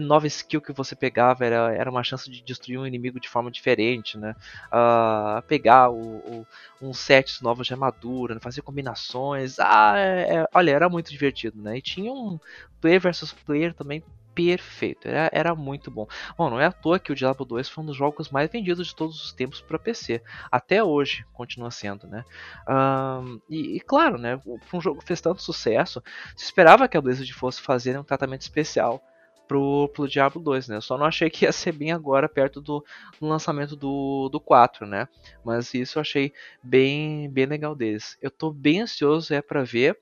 nova 0.00 0.26
skill 0.26 0.60
que 0.60 0.72
você 0.72 0.96
pegava 0.96 1.44
era, 1.46 1.72
era 1.72 1.88
uma 1.90 2.02
chance 2.02 2.28
de 2.28 2.42
destruir 2.42 2.78
um 2.80 2.86
inimigo 2.86 3.20
de 3.20 3.28
forma 3.28 3.48
diferente, 3.50 4.18
né? 4.18 4.34
Ah, 4.72 5.44
pegar 5.46 5.90
o, 5.90 6.46
o- 6.80 6.88
uns 6.88 6.98
sets 6.98 7.40
novos 7.40 7.66
de 7.68 7.74
armadura, 7.74 8.34
né? 8.34 8.40
fazer 8.42 8.62
combinações. 8.62 9.58
Ah, 9.60 9.94
é- 9.96 10.36
é- 10.38 10.46
olha, 10.54 10.72
era 10.72 10.88
muito 10.88 11.10
divertido, 11.10 11.62
né? 11.62 11.76
E 11.78 11.82
tinha 11.82 12.10
um 12.12 12.38
player 12.80 13.00
versus 13.00 13.32
player 13.32 13.72
também 13.74 14.02
perfeito, 14.34 15.08
era, 15.08 15.30
era 15.32 15.54
muito 15.54 15.90
bom. 15.90 16.06
Bom, 16.36 16.50
não 16.50 16.60
é 16.60 16.66
à 16.66 16.72
toa 16.72 16.98
que 16.98 17.12
o 17.12 17.14
Diablo 17.14 17.44
2 17.44 17.68
foi 17.68 17.82
um 17.82 17.86
dos 17.86 17.96
jogos 17.96 18.30
mais 18.30 18.50
vendidos 18.50 18.88
de 18.88 18.94
todos 18.94 19.22
os 19.24 19.32
tempos 19.32 19.60
para 19.60 19.78
PC. 19.78 20.22
Até 20.50 20.82
hoje 20.82 21.24
continua 21.32 21.70
sendo, 21.70 22.06
né? 22.06 22.24
Ahn, 22.66 23.38
e, 23.48 23.76
e 23.76 23.80
claro, 23.80 24.18
né? 24.18 24.40
Um 24.72 24.80
jogo 24.80 25.02
fez 25.04 25.20
tanto 25.20 25.42
sucesso, 25.42 26.02
se 26.36 26.44
esperava 26.44 26.88
que 26.88 26.96
a 26.96 27.00
Blizzard 27.00 27.32
fosse 27.32 27.60
fazer 27.60 27.98
um 27.98 28.04
tratamento 28.04 28.42
especial 28.42 29.02
pro, 29.50 29.88
pro 29.88 30.06
Diablo 30.06 30.40
2, 30.40 30.68
né? 30.68 30.80
Só 30.80 30.96
não 30.96 31.06
achei 31.06 31.28
que 31.28 31.44
ia 31.44 31.50
ser 31.50 31.72
bem 31.72 31.90
agora, 31.90 32.28
perto 32.28 32.60
do, 32.60 32.84
do 33.20 33.26
lançamento 33.26 33.74
do, 33.74 34.28
do 34.28 34.38
4, 34.38 34.86
né? 34.86 35.08
Mas 35.44 35.74
isso 35.74 35.98
eu 35.98 36.02
achei 36.02 36.32
bem, 36.62 37.28
bem 37.28 37.46
legal 37.46 37.74
deles. 37.74 38.16
Eu 38.22 38.30
tô 38.30 38.52
bem 38.52 38.82
ansioso 38.82 39.34
é 39.34 39.42
para 39.42 39.64
ver 39.64 39.98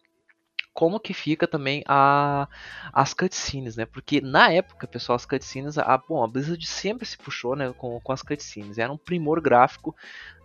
como 0.79 1.01
que 1.01 1.12
fica 1.12 1.49
também 1.49 1.83
a, 1.89 2.47
as 2.93 3.12
cutscenes, 3.12 3.74
né? 3.74 3.85
Porque 3.85 4.20
na 4.20 4.53
época, 4.53 4.87
pessoal, 4.87 5.16
as 5.16 5.26
cutscenes, 5.26 5.76
a, 5.76 5.99
bom, 5.99 6.22
a 6.22 6.29
Blizzard 6.29 6.64
sempre 6.64 7.05
se 7.05 7.18
puxou 7.18 7.57
né, 7.57 7.74
com, 7.76 7.99
com 7.99 8.12
as 8.12 8.22
cutscenes. 8.22 8.79
Era 8.79 8.93
um 8.93 8.97
primor 8.97 9.41
gráfico 9.41 9.93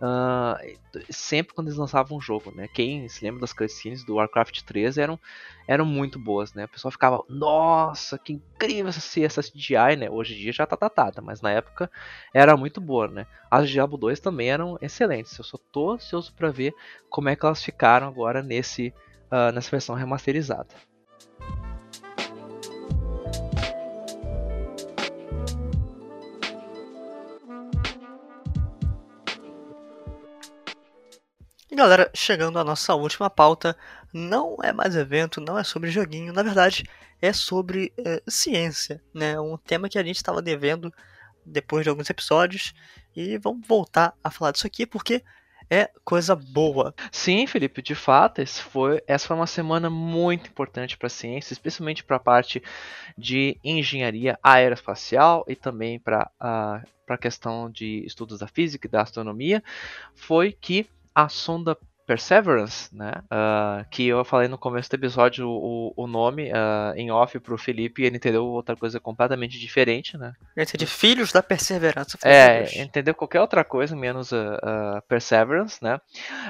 ah, 0.02 0.60
sempre 1.08 1.54
quando 1.54 1.68
eles 1.68 1.78
lançavam 1.78 2.18
um 2.18 2.20
jogo, 2.20 2.52
né? 2.52 2.66
Quem 2.66 3.08
se 3.08 3.24
lembra 3.24 3.42
das 3.42 3.52
cutscenes 3.52 4.02
do 4.02 4.16
Warcraft 4.16 4.62
3 4.62 4.98
eram, 4.98 5.20
eram 5.68 5.84
muito 5.86 6.18
boas, 6.18 6.52
né? 6.52 6.64
O 6.64 6.68
pessoal 6.68 6.90
ficava, 6.90 7.22
nossa, 7.28 8.18
que 8.18 8.32
incrível 8.32 8.88
essa, 8.88 9.20
essa 9.20 9.40
CGI, 9.40 9.94
né? 9.96 10.10
Hoje 10.10 10.34
em 10.34 10.38
dia 10.38 10.52
já 10.52 10.66
tá 10.66 10.74
datada, 10.74 11.22
mas 11.22 11.40
na 11.42 11.52
época 11.52 11.88
era 12.34 12.56
muito 12.56 12.80
boa, 12.80 13.06
né? 13.06 13.24
As 13.48 13.70
Diablo 13.70 13.96
2 13.96 14.18
também 14.18 14.50
eram 14.50 14.76
excelentes. 14.82 15.38
Eu 15.38 15.44
só 15.44 15.56
tô 15.70 15.92
ansioso 15.92 16.34
para 16.34 16.50
ver 16.50 16.74
como 17.08 17.28
é 17.28 17.36
que 17.36 17.46
elas 17.46 17.62
ficaram 17.62 18.08
agora 18.08 18.42
nesse 18.42 18.92
ah, 19.36 19.50
nessa 19.50 19.68
versão 19.68 19.96
remasterizada. 19.96 20.68
E 31.68 31.74
galera, 31.74 32.08
chegando 32.14 32.60
à 32.60 32.62
nossa 32.64 32.94
última 32.94 33.28
pauta, 33.28 33.76
não 34.12 34.56
é 34.62 34.72
mais 34.72 34.94
evento, 34.94 35.40
não 35.40 35.58
é 35.58 35.64
sobre 35.64 35.90
joguinho, 35.90 36.32
na 36.32 36.44
verdade 36.44 36.84
é 37.20 37.32
sobre 37.32 37.92
eh, 37.98 38.22
ciência, 38.28 39.02
né? 39.12 39.40
Um 39.40 39.56
tema 39.56 39.88
que 39.88 39.98
a 39.98 40.04
gente 40.04 40.16
estava 40.16 40.40
devendo 40.40 40.94
depois 41.44 41.82
de 41.82 41.90
alguns 41.90 42.08
episódios 42.08 42.72
e 43.16 43.36
vamos 43.38 43.66
voltar 43.66 44.14
a 44.22 44.30
falar 44.30 44.52
disso 44.52 44.66
aqui 44.68 44.86
porque 44.86 45.24
é 45.70 45.90
coisa 46.04 46.34
boa. 46.34 46.94
Sim, 47.10 47.46
Felipe, 47.46 47.82
de 47.82 47.94
fato, 47.94 48.40
esse 48.40 48.62
foi, 48.62 49.02
essa 49.06 49.26
foi 49.26 49.36
uma 49.36 49.46
semana 49.46 49.88
muito 49.88 50.48
importante 50.48 50.96
para 50.96 51.06
a 51.06 51.10
ciência, 51.10 51.52
especialmente 51.52 52.04
para 52.04 52.16
a 52.16 52.20
parte 52.20 52.62
de 53.16 53.58
engenharia 53.64 54.38
aeroespacial 54.42 55.44
e 55.48 55.54
também 55.56 55.98
para 55.98 56.30
a 56.40 57.18
questão 57.18 57.70
de 57.70 58.04
estudos 58.06 58.38
da 58.38 58.46
física 58.46 58.86
e 58.86 58.90
da 58.90 59.02
astronomia, 59.02 59.62
foi 60.14 60.52
que 60.52 60.86
a 61.14 61.28
sonda 61.28 61.78
Perseverance, 62.06 62.94
né, 62.94 63.12
ah, 63.30 63.84
que 63.90 64.06
eu 64.06 64.24
falei 64.24 64.46
no 64.46 64.58
começo 64.58 64.90
do 64.90 64.94
episódio 64.94 65.48
o, 65.48 65.92
o 65.96 66.06
nome 66.06 66.50
ah, 66.52 66.92
em 66.96 67.10
off 67.10 67.38
para 67.40 67.54
o 67.54 67.58
Felipe 67.58 68.02
e 68.02 68.06
ele 68.06 68.16
entendeu 68.16 68.44
outra 68.44 68.76
coisa 68.76 69.00
completamente 69.00 69.58
diferente, 69.58 70.18
né? 70.18 70.34
Esse 70.54 70.76
de 70.76 70.86
filhos 70.86 71.32
da 71.32 71.42
perseverança. 71.42 72.18
É, 72.22 72.60
Deus. 72.60 72.76
entendeu 72.76 73.14
qualquer 73.14 73.40
outra 73.40 73.64
coisa 73.64 73.96
menos 73.96 74.32
a 74.32 75.02
Perseverance, 75.08 75.82
né? 75.82 75.98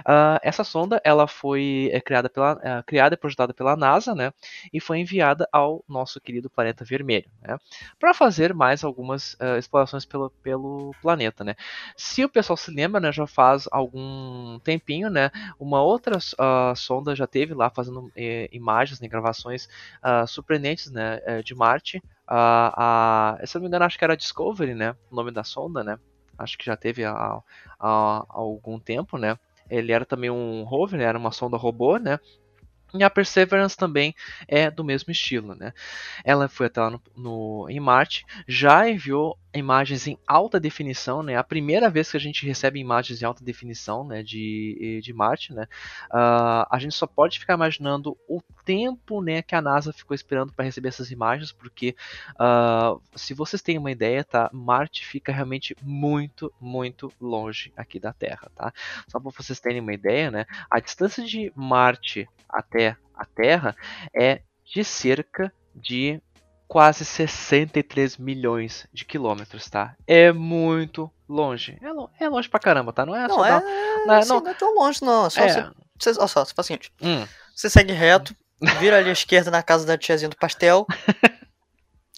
Ah, 0.04 0.40
essa 0.42 0.64
sonda 0.64 1.00
ela 1.04 1.28
foi 1.28 1.88
é, 1.92 2.00
criada 2.00 2.28
pela 2.28 2.58
é, 2.62 2.82
criada 2.82 3.14
e 3.14 3.18
projetada 3.18 3.54
pela 3.54 3.76
NASA, 3.76 4.14
né? 4.14 4.32
E 4.72 4.80
foi 4.80 4.98
enviada 4.98 5.48
ao 5.52 5.84
nosso 5.88 6.20
querido 6.20 6.50
planeta 6.50 6.84
vermelho, 6.84 7.30
né? 7.40 7.56
Para 7.98 8.12
fazer 8.12 8.52
mais 8.52 8.82
algumas 8.82 9.36
explorações 9.58 10.04
pelo, 10.04 10.30
pelo 10.42 10.92
planeta, 11.00 11.44
né? 11.44 11.54
Se 11.96 12.24
o 12.24 12.28
pessoal 12.28 12.56
se 12.56 12.72
lembra, 12.72 13.00
né? 13.00 13.12
Já 13.12 13.26
faz 13.26 13.68
algum 13.70 14.58
tempinho, 14.60 15.08
né? 15.08 15.30
Uma 15.58 15.82
outra 15.82 16.18
ah, 16.38 16.74
sonda 16.76 17.14
já 17.14 17.26
teve 17.26 17.54
lá 17.54 17.70
fazendo 17.70 18.10
eh, 18.16 18.48
imagens, 18.52 19.00
né, 19.00 19.08
gravações 19.08 19.66
ah, 20.02 20.26
surpreendentes, 20.26 20.90
né? 20.90 21.20
eh, 21.24 21.42
de 21.42 21.54
Marte. 21.54 22.02
A, 22.26 23.34
a, 23.42 23.46
se 23.46 23.54
não 23.56 23.62
me 23.62 23.68
engano, 23.68 23.84
acho 23.84 23.98
que 23.98 24.04
era 24.04 24.16
Discovery, 24.16 24.74
né? 24.74 24.96
O 25.10 25.14
nome 25.16 25.30
da 25.30 25.44
sonda, 25.44 25.84
né? 25.84 25.98
Acho 26.38 26.56
que 26.58 26.64
já 26.66 26.76
teve 26.76 27.04
há, 27.04 27.12
há- 27.12 27.42
há 27.80 28.24
algum 28.28 28.78
tempo, 28.80 29.18
né? 29.18 29.36
Ele 29.68 29.92
era 29.92 30.04
também 30.06 30.30
um 30.30 30.62
rover, 30.64 30.98
né? 30.98 31.04
era 31.04 31.18
uma 31.18 31.32
sonda 31.32 31.56
robô, 31.56 31.96
né? 31.98 32.18
E 32.94 33.02
a 33.02 33.10
Perseverance 33.10 33.76
também 33.76 34.14
é 34.46 34.70
do 34.70 34.84
mesmo 34.84 35.10
estilo, 35.10 35.54
né? 35.54 35.72
Ela 36.24 36.48
foi 36.48 36.66
até 36.66 36.80
lá 36.80 36.90
no, 36.90 37.02
no- 37.16 37.66
em 37.70 37.80
Marte, 37.80 38.24
já 38.48 38.88
enviou 38.88 39.38
imagens 39.54 40.06
em 40.06 40.18
alta 40.26 40.58
definição, 40.58 41.22
né? 41.22 41.36
A 41.36 41.44
primeira 41.44 41.88
vez 41.88 42.10
que 42.10 42.16
a 42.16 42.20
gente 42.20 42.46
recebe 42.46 42.80
imagens 42.80 43.22
em 43.22 43.24
alta 43.24 43.44
definição, 43.44 44.04
né? 44.04 44.22
De, 44.22 45.00
de 45.02 45.12
Marte, 45.12 45.52
né? 45.52 45.66
Ah, 46.10 46.66
a 46.70 46.78
gente 46.78 46.94
só 46.94 47.06
pode 47.06 47.38
ficar 47.38 47.54
imaginando 47.54 48.16
o 48.28 48.42
tempo, 48.64 49.22
né? 49.22 49.42
Que 49.42 49.54
a 49.54 49.62
NASA 49.62 49.92
ficou 49.92 50.14
esperando 50.14 50.52
para 50.52 50.64
receber 50.64 50.88
essas 50.88 51.10
imagens, 51.10 51.52
porque 51.52 51.94
ah, 52.38 52.96
se 53.14 53.34
vocês 53.34 53.62
têm 53.62 53.78
uma 53.78 53.90
ideia, 53.90 54.24
tá? 54.24 54.50
Marte 54.52 55.06
fica 55.06 55.32
realmente 55.32 55.76
muito, 55.82 56.52
muito 56.60 57.12
longe 57.20 57.72
aqui 57.76 58.00
da 58.00 58.12
Terra, 58.12 58.50
tá? 58.54 58.72
Só 59.08 59.20
para 59.20 59.30
vocês 59.30 59.60
terem 59.60 59.80
uma 59.80 59.94
ideia, 59.94 60.30
né? 60.30 60.46
A 60.70 60.80
distância 60.80 61.24
de 61.24 61.52
Marte 61.54 62.28
até 62.48 62.96
a 63.14 63.24
Terra 63.24 63.76
é 64.12 64.42
de 64.64 64.82
cerca 64.82 65.52
de 65.74 66.20
quase 66.66 67.04
63 67.04 68.16
milhões 68.16 68.86
de 68.92 69.04
quilômetros, 69.04 69.68
tá? 69.68 69.94
É 70.06 70.32
muito 70.32 71.10
longe. 71.28 71.78
É, 71.82 71.92
lo- 71.92 72.10
é 72.18 72.28
longe 72.28 72.48
pra 72.48 72.60
caramba, 72.60 72.92
tá? 72.92 73.04
Não 73.06 73.14
é 73.14 73.26
Não 73.28 73.34
só 73.36 73.44
é, 73.46 73.60
não 74.06 74.14
é- 74.14 74.18
assim, 74.18 74.28
não- 74.30 74.40
não 74.40 74.50
é 74.50 74.54
tão 74.54 74.74
longe 74.74 75.02
não. 75.04 75.26
É 75.26 75.30
Só 75.30 75.40
É. 75.42 75.48
você, 75.48 75.62
você, 75.98 76.18
olha 76.18 76.28
só, 76.28 76.44
você 76.44 76.54
faz 76.54 76.66
o 76.66 76.68
seguinte, 76.68 76.92
Hum, 77.02 77.26
você 77.54 77.68
segue 77.70 77.92
reto 77.92 78.34
vira 78.80 78.98
ali 78.98 79.10
à 79.10 79.12
esquerda 79.12 79.50
na 79.50 79.62
casa 79.62 79.84
da 79.86 79.98
tiazinha 79.98 80.28
do 80.28 80.36
pastel. 80.36 80.86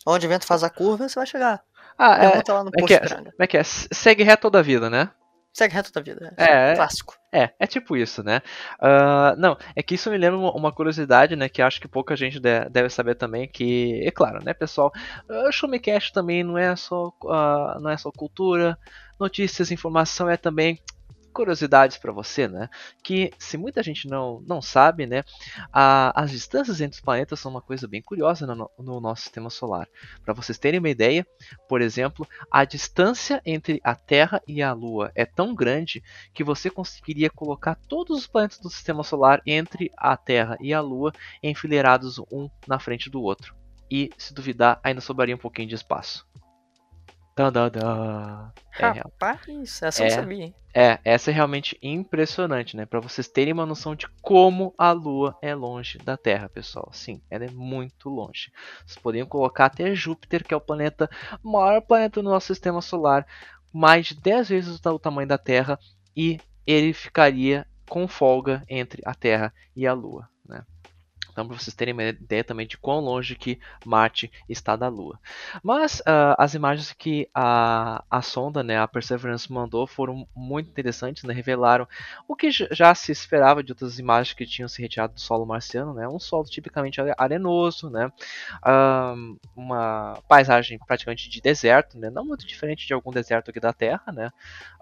onde 0.06 0.26
o 0.26 0.28
vento 0.28 0.46
faz 0.46 0.62
a 0.62 0.70
curva, 0.70 1.08
você 1.08 1.16
vai 1.16 1.26
chegar. 1.26 1.62
Ah, 1.98 2.16
é, 2.24 2.52
lá 2.52 2.62
no 2.62 2.70
é 2.70 2.78
posto 2.80 2.86
que 2.86 2.94
é, 2.94 3.08
como 3.08 3.32
é 3.40 3.46
que 3.46 3.56
é? 3.58 3.62
Segue 3.64 4.22
reto 4.22 4.42
toda 4.42 4.58
a 4.60 4.62
vida, 4.62 4.88
né? 4.88 5.10
Segue 5.56 5.72
reto 5.74 5.90
da 5.90 6.02
vida. 6.02 6.34
É, 6.36 6.72
é. 6.72 6.74
clássico. 6.76 7.14
É, 7.32 7.50
é 7.58 7.66
tipo 7.66 7.96
isso, 7.96 8.22
né? 8.22 8.42
Ah, 8.78 9.34
não, 9.38 9.56
é 9.74 9.82
que 9.82 9.94
isso 9.94 10.10
me 10.10 10.18
lembra 10.18 10.38
uma, 10.38 10.70
curiosidade, 10.70 11.34
né? 11.34 11.48
Que 11.48 11.62
acho 11.62 11.80
que 11.80 11.88
pouca 11.88 12.14
gente 12.14 12.38
de- 12.38 12.68
deve 12.68 12.90
saber 12.90 13.14
também, 13.14 13.48
que, 13.48 14.02
é 14.06 14.10
claro, 14.10 14.44
né, 14.44 14.52
pessoal? 14.52 14.92
ah, 15.30 15.48
O 15.48 15.52
Showmecast 15.52 16.12
também 16.12 16.44
não 16.44 16.58
é 16.58 16.76
só, 16.76 17.10
ah, 17.30 17.78
não 17.80 17.88
é 17.88 17.96
só 17.96 18.10
cultura, 18.12 18.78
notícias, 19.18 19.70
informação, 19.70 20.28
é 20.28 20.36
também 20.36 20.78
curiosidades 21.36 21.98
para 21.98 22.12
você, 22.12 22.48
né? 22.48 22.68
Que 23.04 23.30
se 23.38 23.56
muita 23.58 23.82
gente 23.82 24.08
não, 24.08 24.40
não 24.46 24.62
sabe, 24.62 25.06
né? 25.06 25.22
a- 25.72 26.12
as 26.20 26.30
distâncias 26.30 26.80
entre 26.80 26.96
os 26.96 27.00
planetas 27.04 27.38
são 27.40 27.50
uma 27.50 27.60
coisa 27.62 27.86
bem 27.86 28.02
curiosa 28.02 28.46
no, 28.46 28.54
no- 28.54 28.70
no 28.78 29.00
nosso 29.00 29.22
sistema 29.22 29.50
solar. 29.50 29.86
Para 30.24 30.34
vocês 30.34 30.58
terem 30.58 30.78
uma 30.80 30.88
ideia, 30.88 31.26
por 31.68 31.80
exemplo, 31.80 32.26
a 32.50 32.64
distância 32.64 33.40
entre 33.44 33.80
a 33.84 33.94
Terra 33.94 34.40
e 34.46 34.62
a 34.62 34.72
Lua 34.72 35.12
é 35.14 35.24
tão 35.24 35.54
grande 35.54 36.02
que 36.34 36.44
você 36.44 36.70
conseguiria 36.70 37.30
colocar 37.30 37.76
todos 37.88 38.18
os 38.18 38.26
planetas 38.26 38.58
do 38.58 38.70
sistema 38.70 39.02
solar 39.04 39.42
entre 39.46 39.90
a 39.96 40.16
Terra 40.16 40.56
e 40.60 40.72
a 40.72 40.80
Lua 40.80 41.12
enfileirados 41.42 42.18
um 42.32 42.48
na 42.66 42.78
frente 42.78 43.10
do 43.10 43.20
outro. 43.22 43.54
E, 43.90 44.10
se 44.18 44.34
duvidar, 44.34 44.80
ainda 44.82 45.00
sobraria 45.00 45.34
um 45.34 45.38
pouquinho 45.38 45.68
de 45.68 45.74
espaço. 45.74 46.26
Tadadá. 47.36 48.50
É, 48.78 48.90
real. 48.90 49.12
Rapaz, 49.20 49.82
essa 49.82 50.02
eu 50.02 50.06
É. 50.06 50.08
não 50.08 50.16
sabia, 50.16 50.44
hein? 50.46 50.54
é, 50.74 50.98
essa 51.04 51.30
é 51.30 51.34
realmente 51.34 51.78
impressionante, 51.82 52.76
né? 52.76 52.86
Para 52.86 52.98
vocês 52.98 53.28
terem 53.28 53.52
uma 53.52 53.66
noção 53.66 53.94
de 53.94 54.08
como 54.22 54.74
a 54.76 54.90
Lua 54.92 55.36
é 55.42 55.54
longe 55.54 55.98
da 55.98 56.16
Terra, 56.16 56.48
pessoal. 56.48 56.90
Sim, 56.92 57.20
ela 57.30 57.44
é 57.44 57.50
muito 57.50 58.08
longe. 58.08 58.50
Vocês 58.86 58.98
poderiam 58.98 59.26
colocar 59.26 59.66
até 59.66 59.94
Júpiter, 59.94 60.44
que 60.44 60.54
é 60.54 60.56
o 60.56 60.60
planeta 60.60 61.10
maior 61.42 61.80
planeta 61.82 62.22
do 62.22 62.28
nosso 62.28 62.48
sistema 62.48 62.80
solar, 62.80 63.26
mais 63.72 64.06
de 64.06 64.14
10 64.14 64.48
vezes 64.48 64.80
o 64.82 64.98
tamanho 64.98 65.28
da 65.28 65.38
Terra, 65.38 65.78
e 66.16 66.40
ele 66.66 66.94
ficaria 66.94 67.66
com 67.88 68.08
folga 68.08 68.62
entre 68.68 69.02
a 69.04 69.14
Terra 69.14 69.52
e 69.76 69.86
a 69.86 69.92
Lua? 69.92 70.28
Então, 71.36 71.46
para 71.46 71.58
vocês 71.58 71.76
terem 71.76 71.92
uma 71.92 72.02
ideia 72.04 72.42
também 72.42 72.66
de 72.66 72.78
quão 72.78 72.98
longe 72.98 73.34
que 73.34 73.60
Marte 73.84 74.32
está 74.48 74.74
da 74.74 74.88
Lua. 74.88 75.20
Mas 75.62 76.00
ah, 76.06 76.34
as 76.38 76.54
imagens 76.54 76.94
que 76.94 77.28
a, 77.34 78.02
a 78.10 78.22
sonda, 78.22 78.62
né, 78.62 78.78
a 78.78 78.88
Perseverance, 78.88 79.52
mandou 79.52 79.86
foram 79.86 80.26
muito 80.34 80.70
interessantes, 80.70 81.24
né, 81.24 81.34
revelaram 81.34 81.86
o 82.26 82.34
que 82.34 82.48
já 82.50 82.94
se 82.94 83.12
esperava 83.12 83.62
de 83.62 83.70
outras 83.70 83.98
imagens 83.98 84.32
que 84.32 84.46
tinham 84.46 84.66
se 84.66 84.80
retirado 84.80 85.12
do 85.12 85.20
solo 85.20 85.44
marciano, 85.44 85.92
né, 85.92 86.08
um 86.08 86.18
solo 86.18 86.44
tipicamente 86.44 87.02
are- 87.02 87.14
arenoso, 87.18 87.90
né, 87.90 88.10
ahn, 88.62 89.36
uma 89.54 90.18
paisagem 90.26 90.78
praticamente 90.86 91.28
de 91.28 91.42
deserto, 91.42 91.98
né, 91.98 92.08
não 92.08 92.24
muito 92.24 92.46
diferente 92.46 92.86
de 92.86 92.94
algum 92.94 93.10
deserto 93.10 93.50
aqui 93.50 93.60
da 93.60 93.74
Terra, 93.74 94.10
né, 94.10 94.30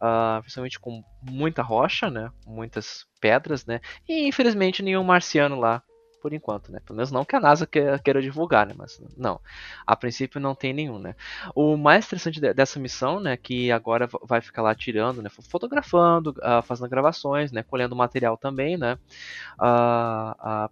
ah, 0.01 0.39
principalmente 0.41 0.79
com 0.79 1.03
muita 1.21 1.63
rocha, 1.63 2.09
né, 2.09 2.31
muitas 2.47 3.07
pedras, 3.21 3.67
né, 3.67 3.81
e 4.09 4.29
infelizmente 4.29 4.85
nenhum 4.85 5.03
marciano 5.03 5.59
lá 5.59 5.83
por 6.25 6.33
enquanto, 6.33 6.73
né? 6.73 6.81
Pelo 6.87 6.97
menos 6.97 7.11
não 7.13 7.23
que 7.23 7.37
a 7.37 7.41
NASA 7.41 7.67
queira, 7.67 8.23
divulgar, 8.23 8.67
né? 8.67 8.73
Mas 8.75 8.99
não. 9.15 9.39
A 9.87 9.95
princípio 9.95 10.41
não 10.41 10.55
tem 10.55 10.73
nenhum, 10.73 10.99
né? 10.99 11.15
O 11.55 11.77
mais 11.77 12.07
interessante 12.07 12.41
de- 12.41 12.55
dessa 12.55 12.81
missão, 12.81 13.21
né? 13.21 13.37
Que 13.37 13.71
agora 13.71 14.07
va- 14.07 14.19
vai 14.27 14.41
ficar 14.41 14.63
lá 14.63 14.75
tirando, 14.75 15.21
né? 15.21 15.29
Fotografando, 15.51 16.35
ah, 16.43 16.63
fazendo 16.63 16.89
gravações, 16.89 17.53
né? 17.53 17.63
Colhendo 17.63 17.95
material 17.95 18.39
também, 18.39 18.79
né? 18.79 18.97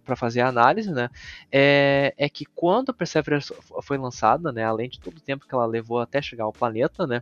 para 0.03 0.15
fazer 0.15 0.41
a 0.41 0.47
análise, 0.47 0.91
né? 0.91 1.09
É, 1.51 2.13
é 2.17 2.29
que 2.29 2.45
quando 2.55 2.89
a 2.89 2.93
Perseverance 2.93 3.53
foi 3.83 3.97
lançada, 3.97 4.51
né? 4.51 4.63
Além 4.63 4.89
de 4.89 4.99
todo 4.99 5.17
o 5.17 5.21
tempo 5.21 5.45
que 5.47 5.53
ela 5.55 5.65
levou 5.65 5.99
até 5.99 6.21
chegar 6.21 6.45
ao 6.45 6.53
planeta, 6.53 7.05
né? 7.07 7.21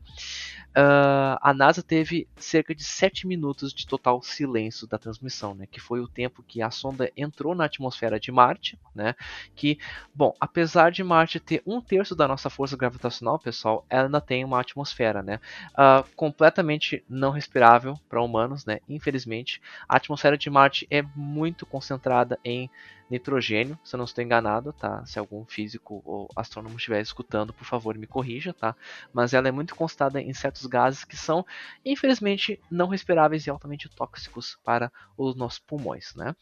ah, 0.76 1.40
a 1.42 1.54
NASA 1.54 1.84
teve 1.84 2.30
cerca 2.38 2.76
de 2.76 2.84
7 2.84 3.28
minutos 3.28 3.74
de 3.74 3.88
total 3.88 4.22
silêncio 4.24 4.88
da 4.88 4.98
transmissão, 4.98 5.56
né? 5.56 5.68
Que 5.72 5.82
foi 5.82 6.00
o 6.02 6.08
tempo 6.10 6.44
que 6.48 6.62
a 6.62 6.72
sonda 6.72 7.12
entrou 7.18 7.56
na 7.56 7.66
atmosfera 7.66 8.20
de 8.22 8.32
Marte, 8.32 8.80
né? 8.96 9.16
Que, 9.56 9.78
bom, 10.14 10.34
apesar 10.40 10.92
de 10.92 11.04
Marte 11.04 11.40
ter 11.40 11.62
um 11.66 11.82
terço 11.82 12.16
da 12.16 12.28
nossa 12.28 12.50
força 12.50 12.78
gravitacional, 12.78 13.40
pessoal, 13.40 13.86
ela 13.90 14.06
ainda 14.06 14.22
tem 14.22 14.46
uma 14.46 14.60
atmosfera, 14.60 15.22
né? 15.22 15.40
ah, 15.76 16.04
completamente 16.16 17.04
não 17.10 17.32
respirável 17.32 17.98
para 18.10 18.22
humanos, 18.22 18.66
né? 18.66 18.80
Infelizmente, 18.88 19.62
a 19.88 19.98
atmosfera 19.98 20.38
de 20.38 20.50
Marte 20.50 20.88
é 20.90 21.02
muito 21.16 21.66
concentrada 21.66 22.40
em 22.44 22.70
nitrogênio, 23.10 23.78
se 23.84 23.94
eu 23.94 23.98
não 23.98 24.06
estou 24.06 24.24
enganado, 24.24 24.72
tá? 24.72 25.06
Se 25.06 25.20
algum 25.20 25.46
físico 25.46 26.02
ou 26.06 26.30
astrônomo 26.36 26.78
estiver 26.78 27.02
escutando, 27.02 27.52
por 27.52 27.66
favor, 27.66 27.98
me 27.98 28.08
corrija, 28.08 28.54
tá? 28.54 28.76
Mas 29.12 29.34
ela 29.34 29.50
é 29.50 29.52
muito 29.52 29.76
concentrada 29.76 30.22
em 30.22 30.34
certos 30.34 30.66
gases 30.66 31.04
que 31.04 31.18
são, 31.18 31.46
infelizmente, 31.84 32.60
não 32.70 32.88
respiráveis 32.88 33.46
e 33.46 33.50
altamente 33.50 33.90
tóxicos 33.90 34.58
para 34.64 34.92
os 35.18 35.36
nossos 35.36 35.60
pulmões, 35.60 36.16
né? 36.16 36.36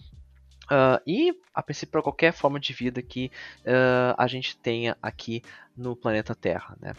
Ah, 0.69 1.01
e 1.05 1.33
a 1.53 1.63
princípio 1.63 1.91
para 1.91 2.03
qualquer 2.03 2.31
forma 2.31 2.59
de 2.59 2.73
vida 2.73 3.01
que 3.01 3.31
ah, 3.65 4.15
a 4.17 4.27
gente 4.27 4.57
tenha 4.57 4.97
aqui 5.01 5.41
no 5.75 5.95
planeta 5.95 6.35
Terra, 6.35 6.77
né? 6.79 6.93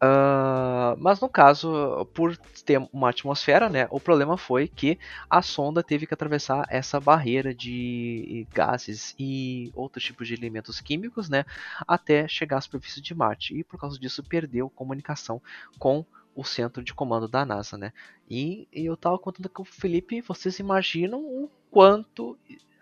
Ah, 0.00 0.94
mas 0.98 1.20
no 1.20 1.28
caso, 1.28 2.06
por 2.14 2.36
ter 2.64 2.78
uma 2.92 3.10
atmosfera, 3.10 3.68
né, 3.68 3.86
o 3.90 4.00
problema 4.00 4.36
foi 4.36 4.68
que 4.68 4.98
a 5.28 5.42
sonda 5.42 5.82
teve 5.82 6.06
que 6.06 6.14
atravessar 6.14 6.66
essa 6.70 7.00
barreira 7.00 7.54
de 7.54 8.46
gases 8.52 9.14
e 9.18 9.70
outros 9.74 10.04
tipos 10.04 10.26
de 10.28 10.34
elementos 10.34 10.80
químicos, 10.80 11.28
né, 11.28 11.44
até 11.86 12.26
chegar 12.28 12.58
à 12.58 12.60
superfície 12.60 13.00
de 13.00 13.14
Marte. 13.14 13.54
E 13.56 13.64
por 13.64 13.78
causa 13.78 13.98
disso 13.98 14.22
perdeu 14.24 14.70
comunicação 14.70 15.40
com 15.78 16.04
o 16.34 16.44
centro 16.44 16.82
de 16.82 16.92
comando 16.94 17.28
da 17.28 17.44
NASA, 17.44 17.78
né? 17.78 17.92
E, 18.28 18.66
e 18.72 18.86
eu 18.86 18.96
tava 18.96 19.18
contando 19.18 19.48
com 19.48 19.62
o 19.62 19.66
Felipe, 19.66 20.20
vocês 20.20 20.58
imaginam 20.58 21.20
o 21.20 21.48
quanto 21.70 22.36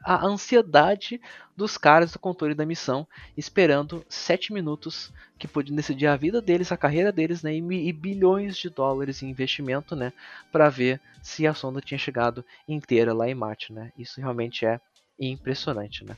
a 0.04 0.24
ansiedade 0.24 1.20
dos 1.56 1.76
caras 1.76 2.12
do 2.12 2.18
controle 2.18 2.54
da 2.54 2.66
missão, 2.66 3.06
esperando 3.36 4.04
7 4.08 4.52
minutos 4.52 5.12
que 5.38 5.46
podiam 5.46 5.76
decidir 5.76 6.06
a 6.06 6.16
vida 6.16 6.40
deles, 6.40 6.72
a 6.72 6.76
carreira 6.76 7.12
deles, 7.12 7.42
né, 7.42 7.54
e, 7.54 7.88
e 7.88 7.92
bilhões 7.92 8.56
de 8.56 8.70
dólares 8.70 9.22
em 9.22 9.30
investimento, 9.30 9.94
né, 9.94 10.12
para 10.50 10.68
ver 10.68 11.00
se 11.22 11.46
a 11.46 11.54
sonda 11.54 11.80
tinha 11.80 11.98
chegado 11.98 12.44
inteira 12.66 13.12
lá 13.12 13.28
em 13.28 13.34
Marte, 13.34 13.72
né? 13.72 13.92
Isso 13.96 14.20
realmente 14.20 14.66
é 14.66 14.80
impressionante, 15.18 16.04
né? 16.04 16.16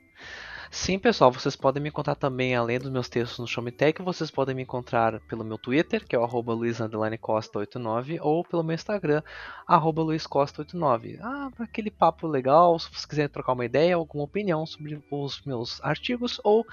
Sim, 0.78 1.00
pessoal, 1.00 1.32
vocês 1.32 1.56
podem 1.56 1.82
me 1.82 1.88
encontrar 1.88 2.16
também, 2.16 2.54
além 2.54 2.78
dos 2.78 2.92
meus 2.92 3.08
textos 3.08 3.40
no 3.40 3.48
Showmetech, 3.48 4.02
vocês 4.02 4.30
podem 4.30 4.54
me 4.54 4.62
encontrar 4.62 5.22
pelo 5.22 5.44
meu 5.44 5.58
Twitter, 5.58 6.06
que 6.06 6.14
é 6.14 6.20
o 6.20 6.24
arroba 6.24 6.54
luiz_costa89, 6.54 8.20
ou 8.22 8.44
pelo 8.44 8.62
meu 8.62 8.76
Instagram, 8.76 9.24
arroba 9.66 10.04
luizcosta89. 10.04 11.18
Ah, 11.22 11.50
aquele 11.60 11.90
papo 11.90 12.28
legal, 12.28 12.78
se 12.78 12.90
vocês 12.90 13.06
quiserem 13.06 13.30
trocar 13.30 13.54
uma 13.54 13.64
ideia, 13.64 13.96
alguma 13.96 14.26
opinião 14.26 14.66
sobre 14.66 15.02
os 15.10 15.42
meus 15.44 15.82
artigos, 15.82 16.42
ou 16.44 16.68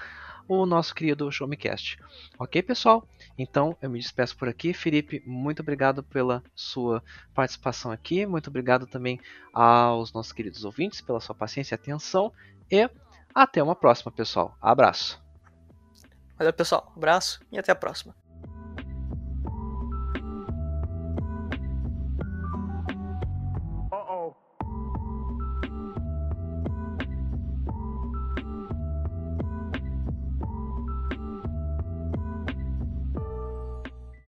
o 0.49 0.65
nosso 0.65 0.93
querido 0.93 1.31
Showmecast. 1.31 1.97
Ok, 2.37 2.61
pessoal? 2.61 3.07
Então 3.37 3.77
eu 3.81 3.89
me 3.89 3.99
despeço 3.99 4.35
por 4.35 4.49
aqui. 4.49 4.73
Felipe, 4.73 5.23
muito 5.25 5.61
obrigado 5.61 6.03
pela 6.03 6.43
sua 6.53 7.01
participação 7.33 7.89
aqui. 7.89 8.25
Muito 8.25 8.49
obrigado 8.49 8.85
também 8.85 9.17
aos 9.53 10.11
nossos 10.11 10.33
queridos 10.33 10.65
ouvintes 10.65 10.99
pela 10.99 11.21
sua 11.21 11.33
paciência 11.33 11.73
e 11.73 11.77
atenção. 11.77 12.33
E 12.69 12.89
até 13.33 13.61
uma 13.61 13.75
próxima, 13.75 14.11
pessoal. 14.11 14.55
Abraço. 14.61 15.21
Valeu, 16.37 16.53
pessoal. 16.53 16.91
Abraço 16.95 17.39
e 17.51 17.57
até 17.57 17.71
a 17.71 17.75
próxima. 17.75 18.15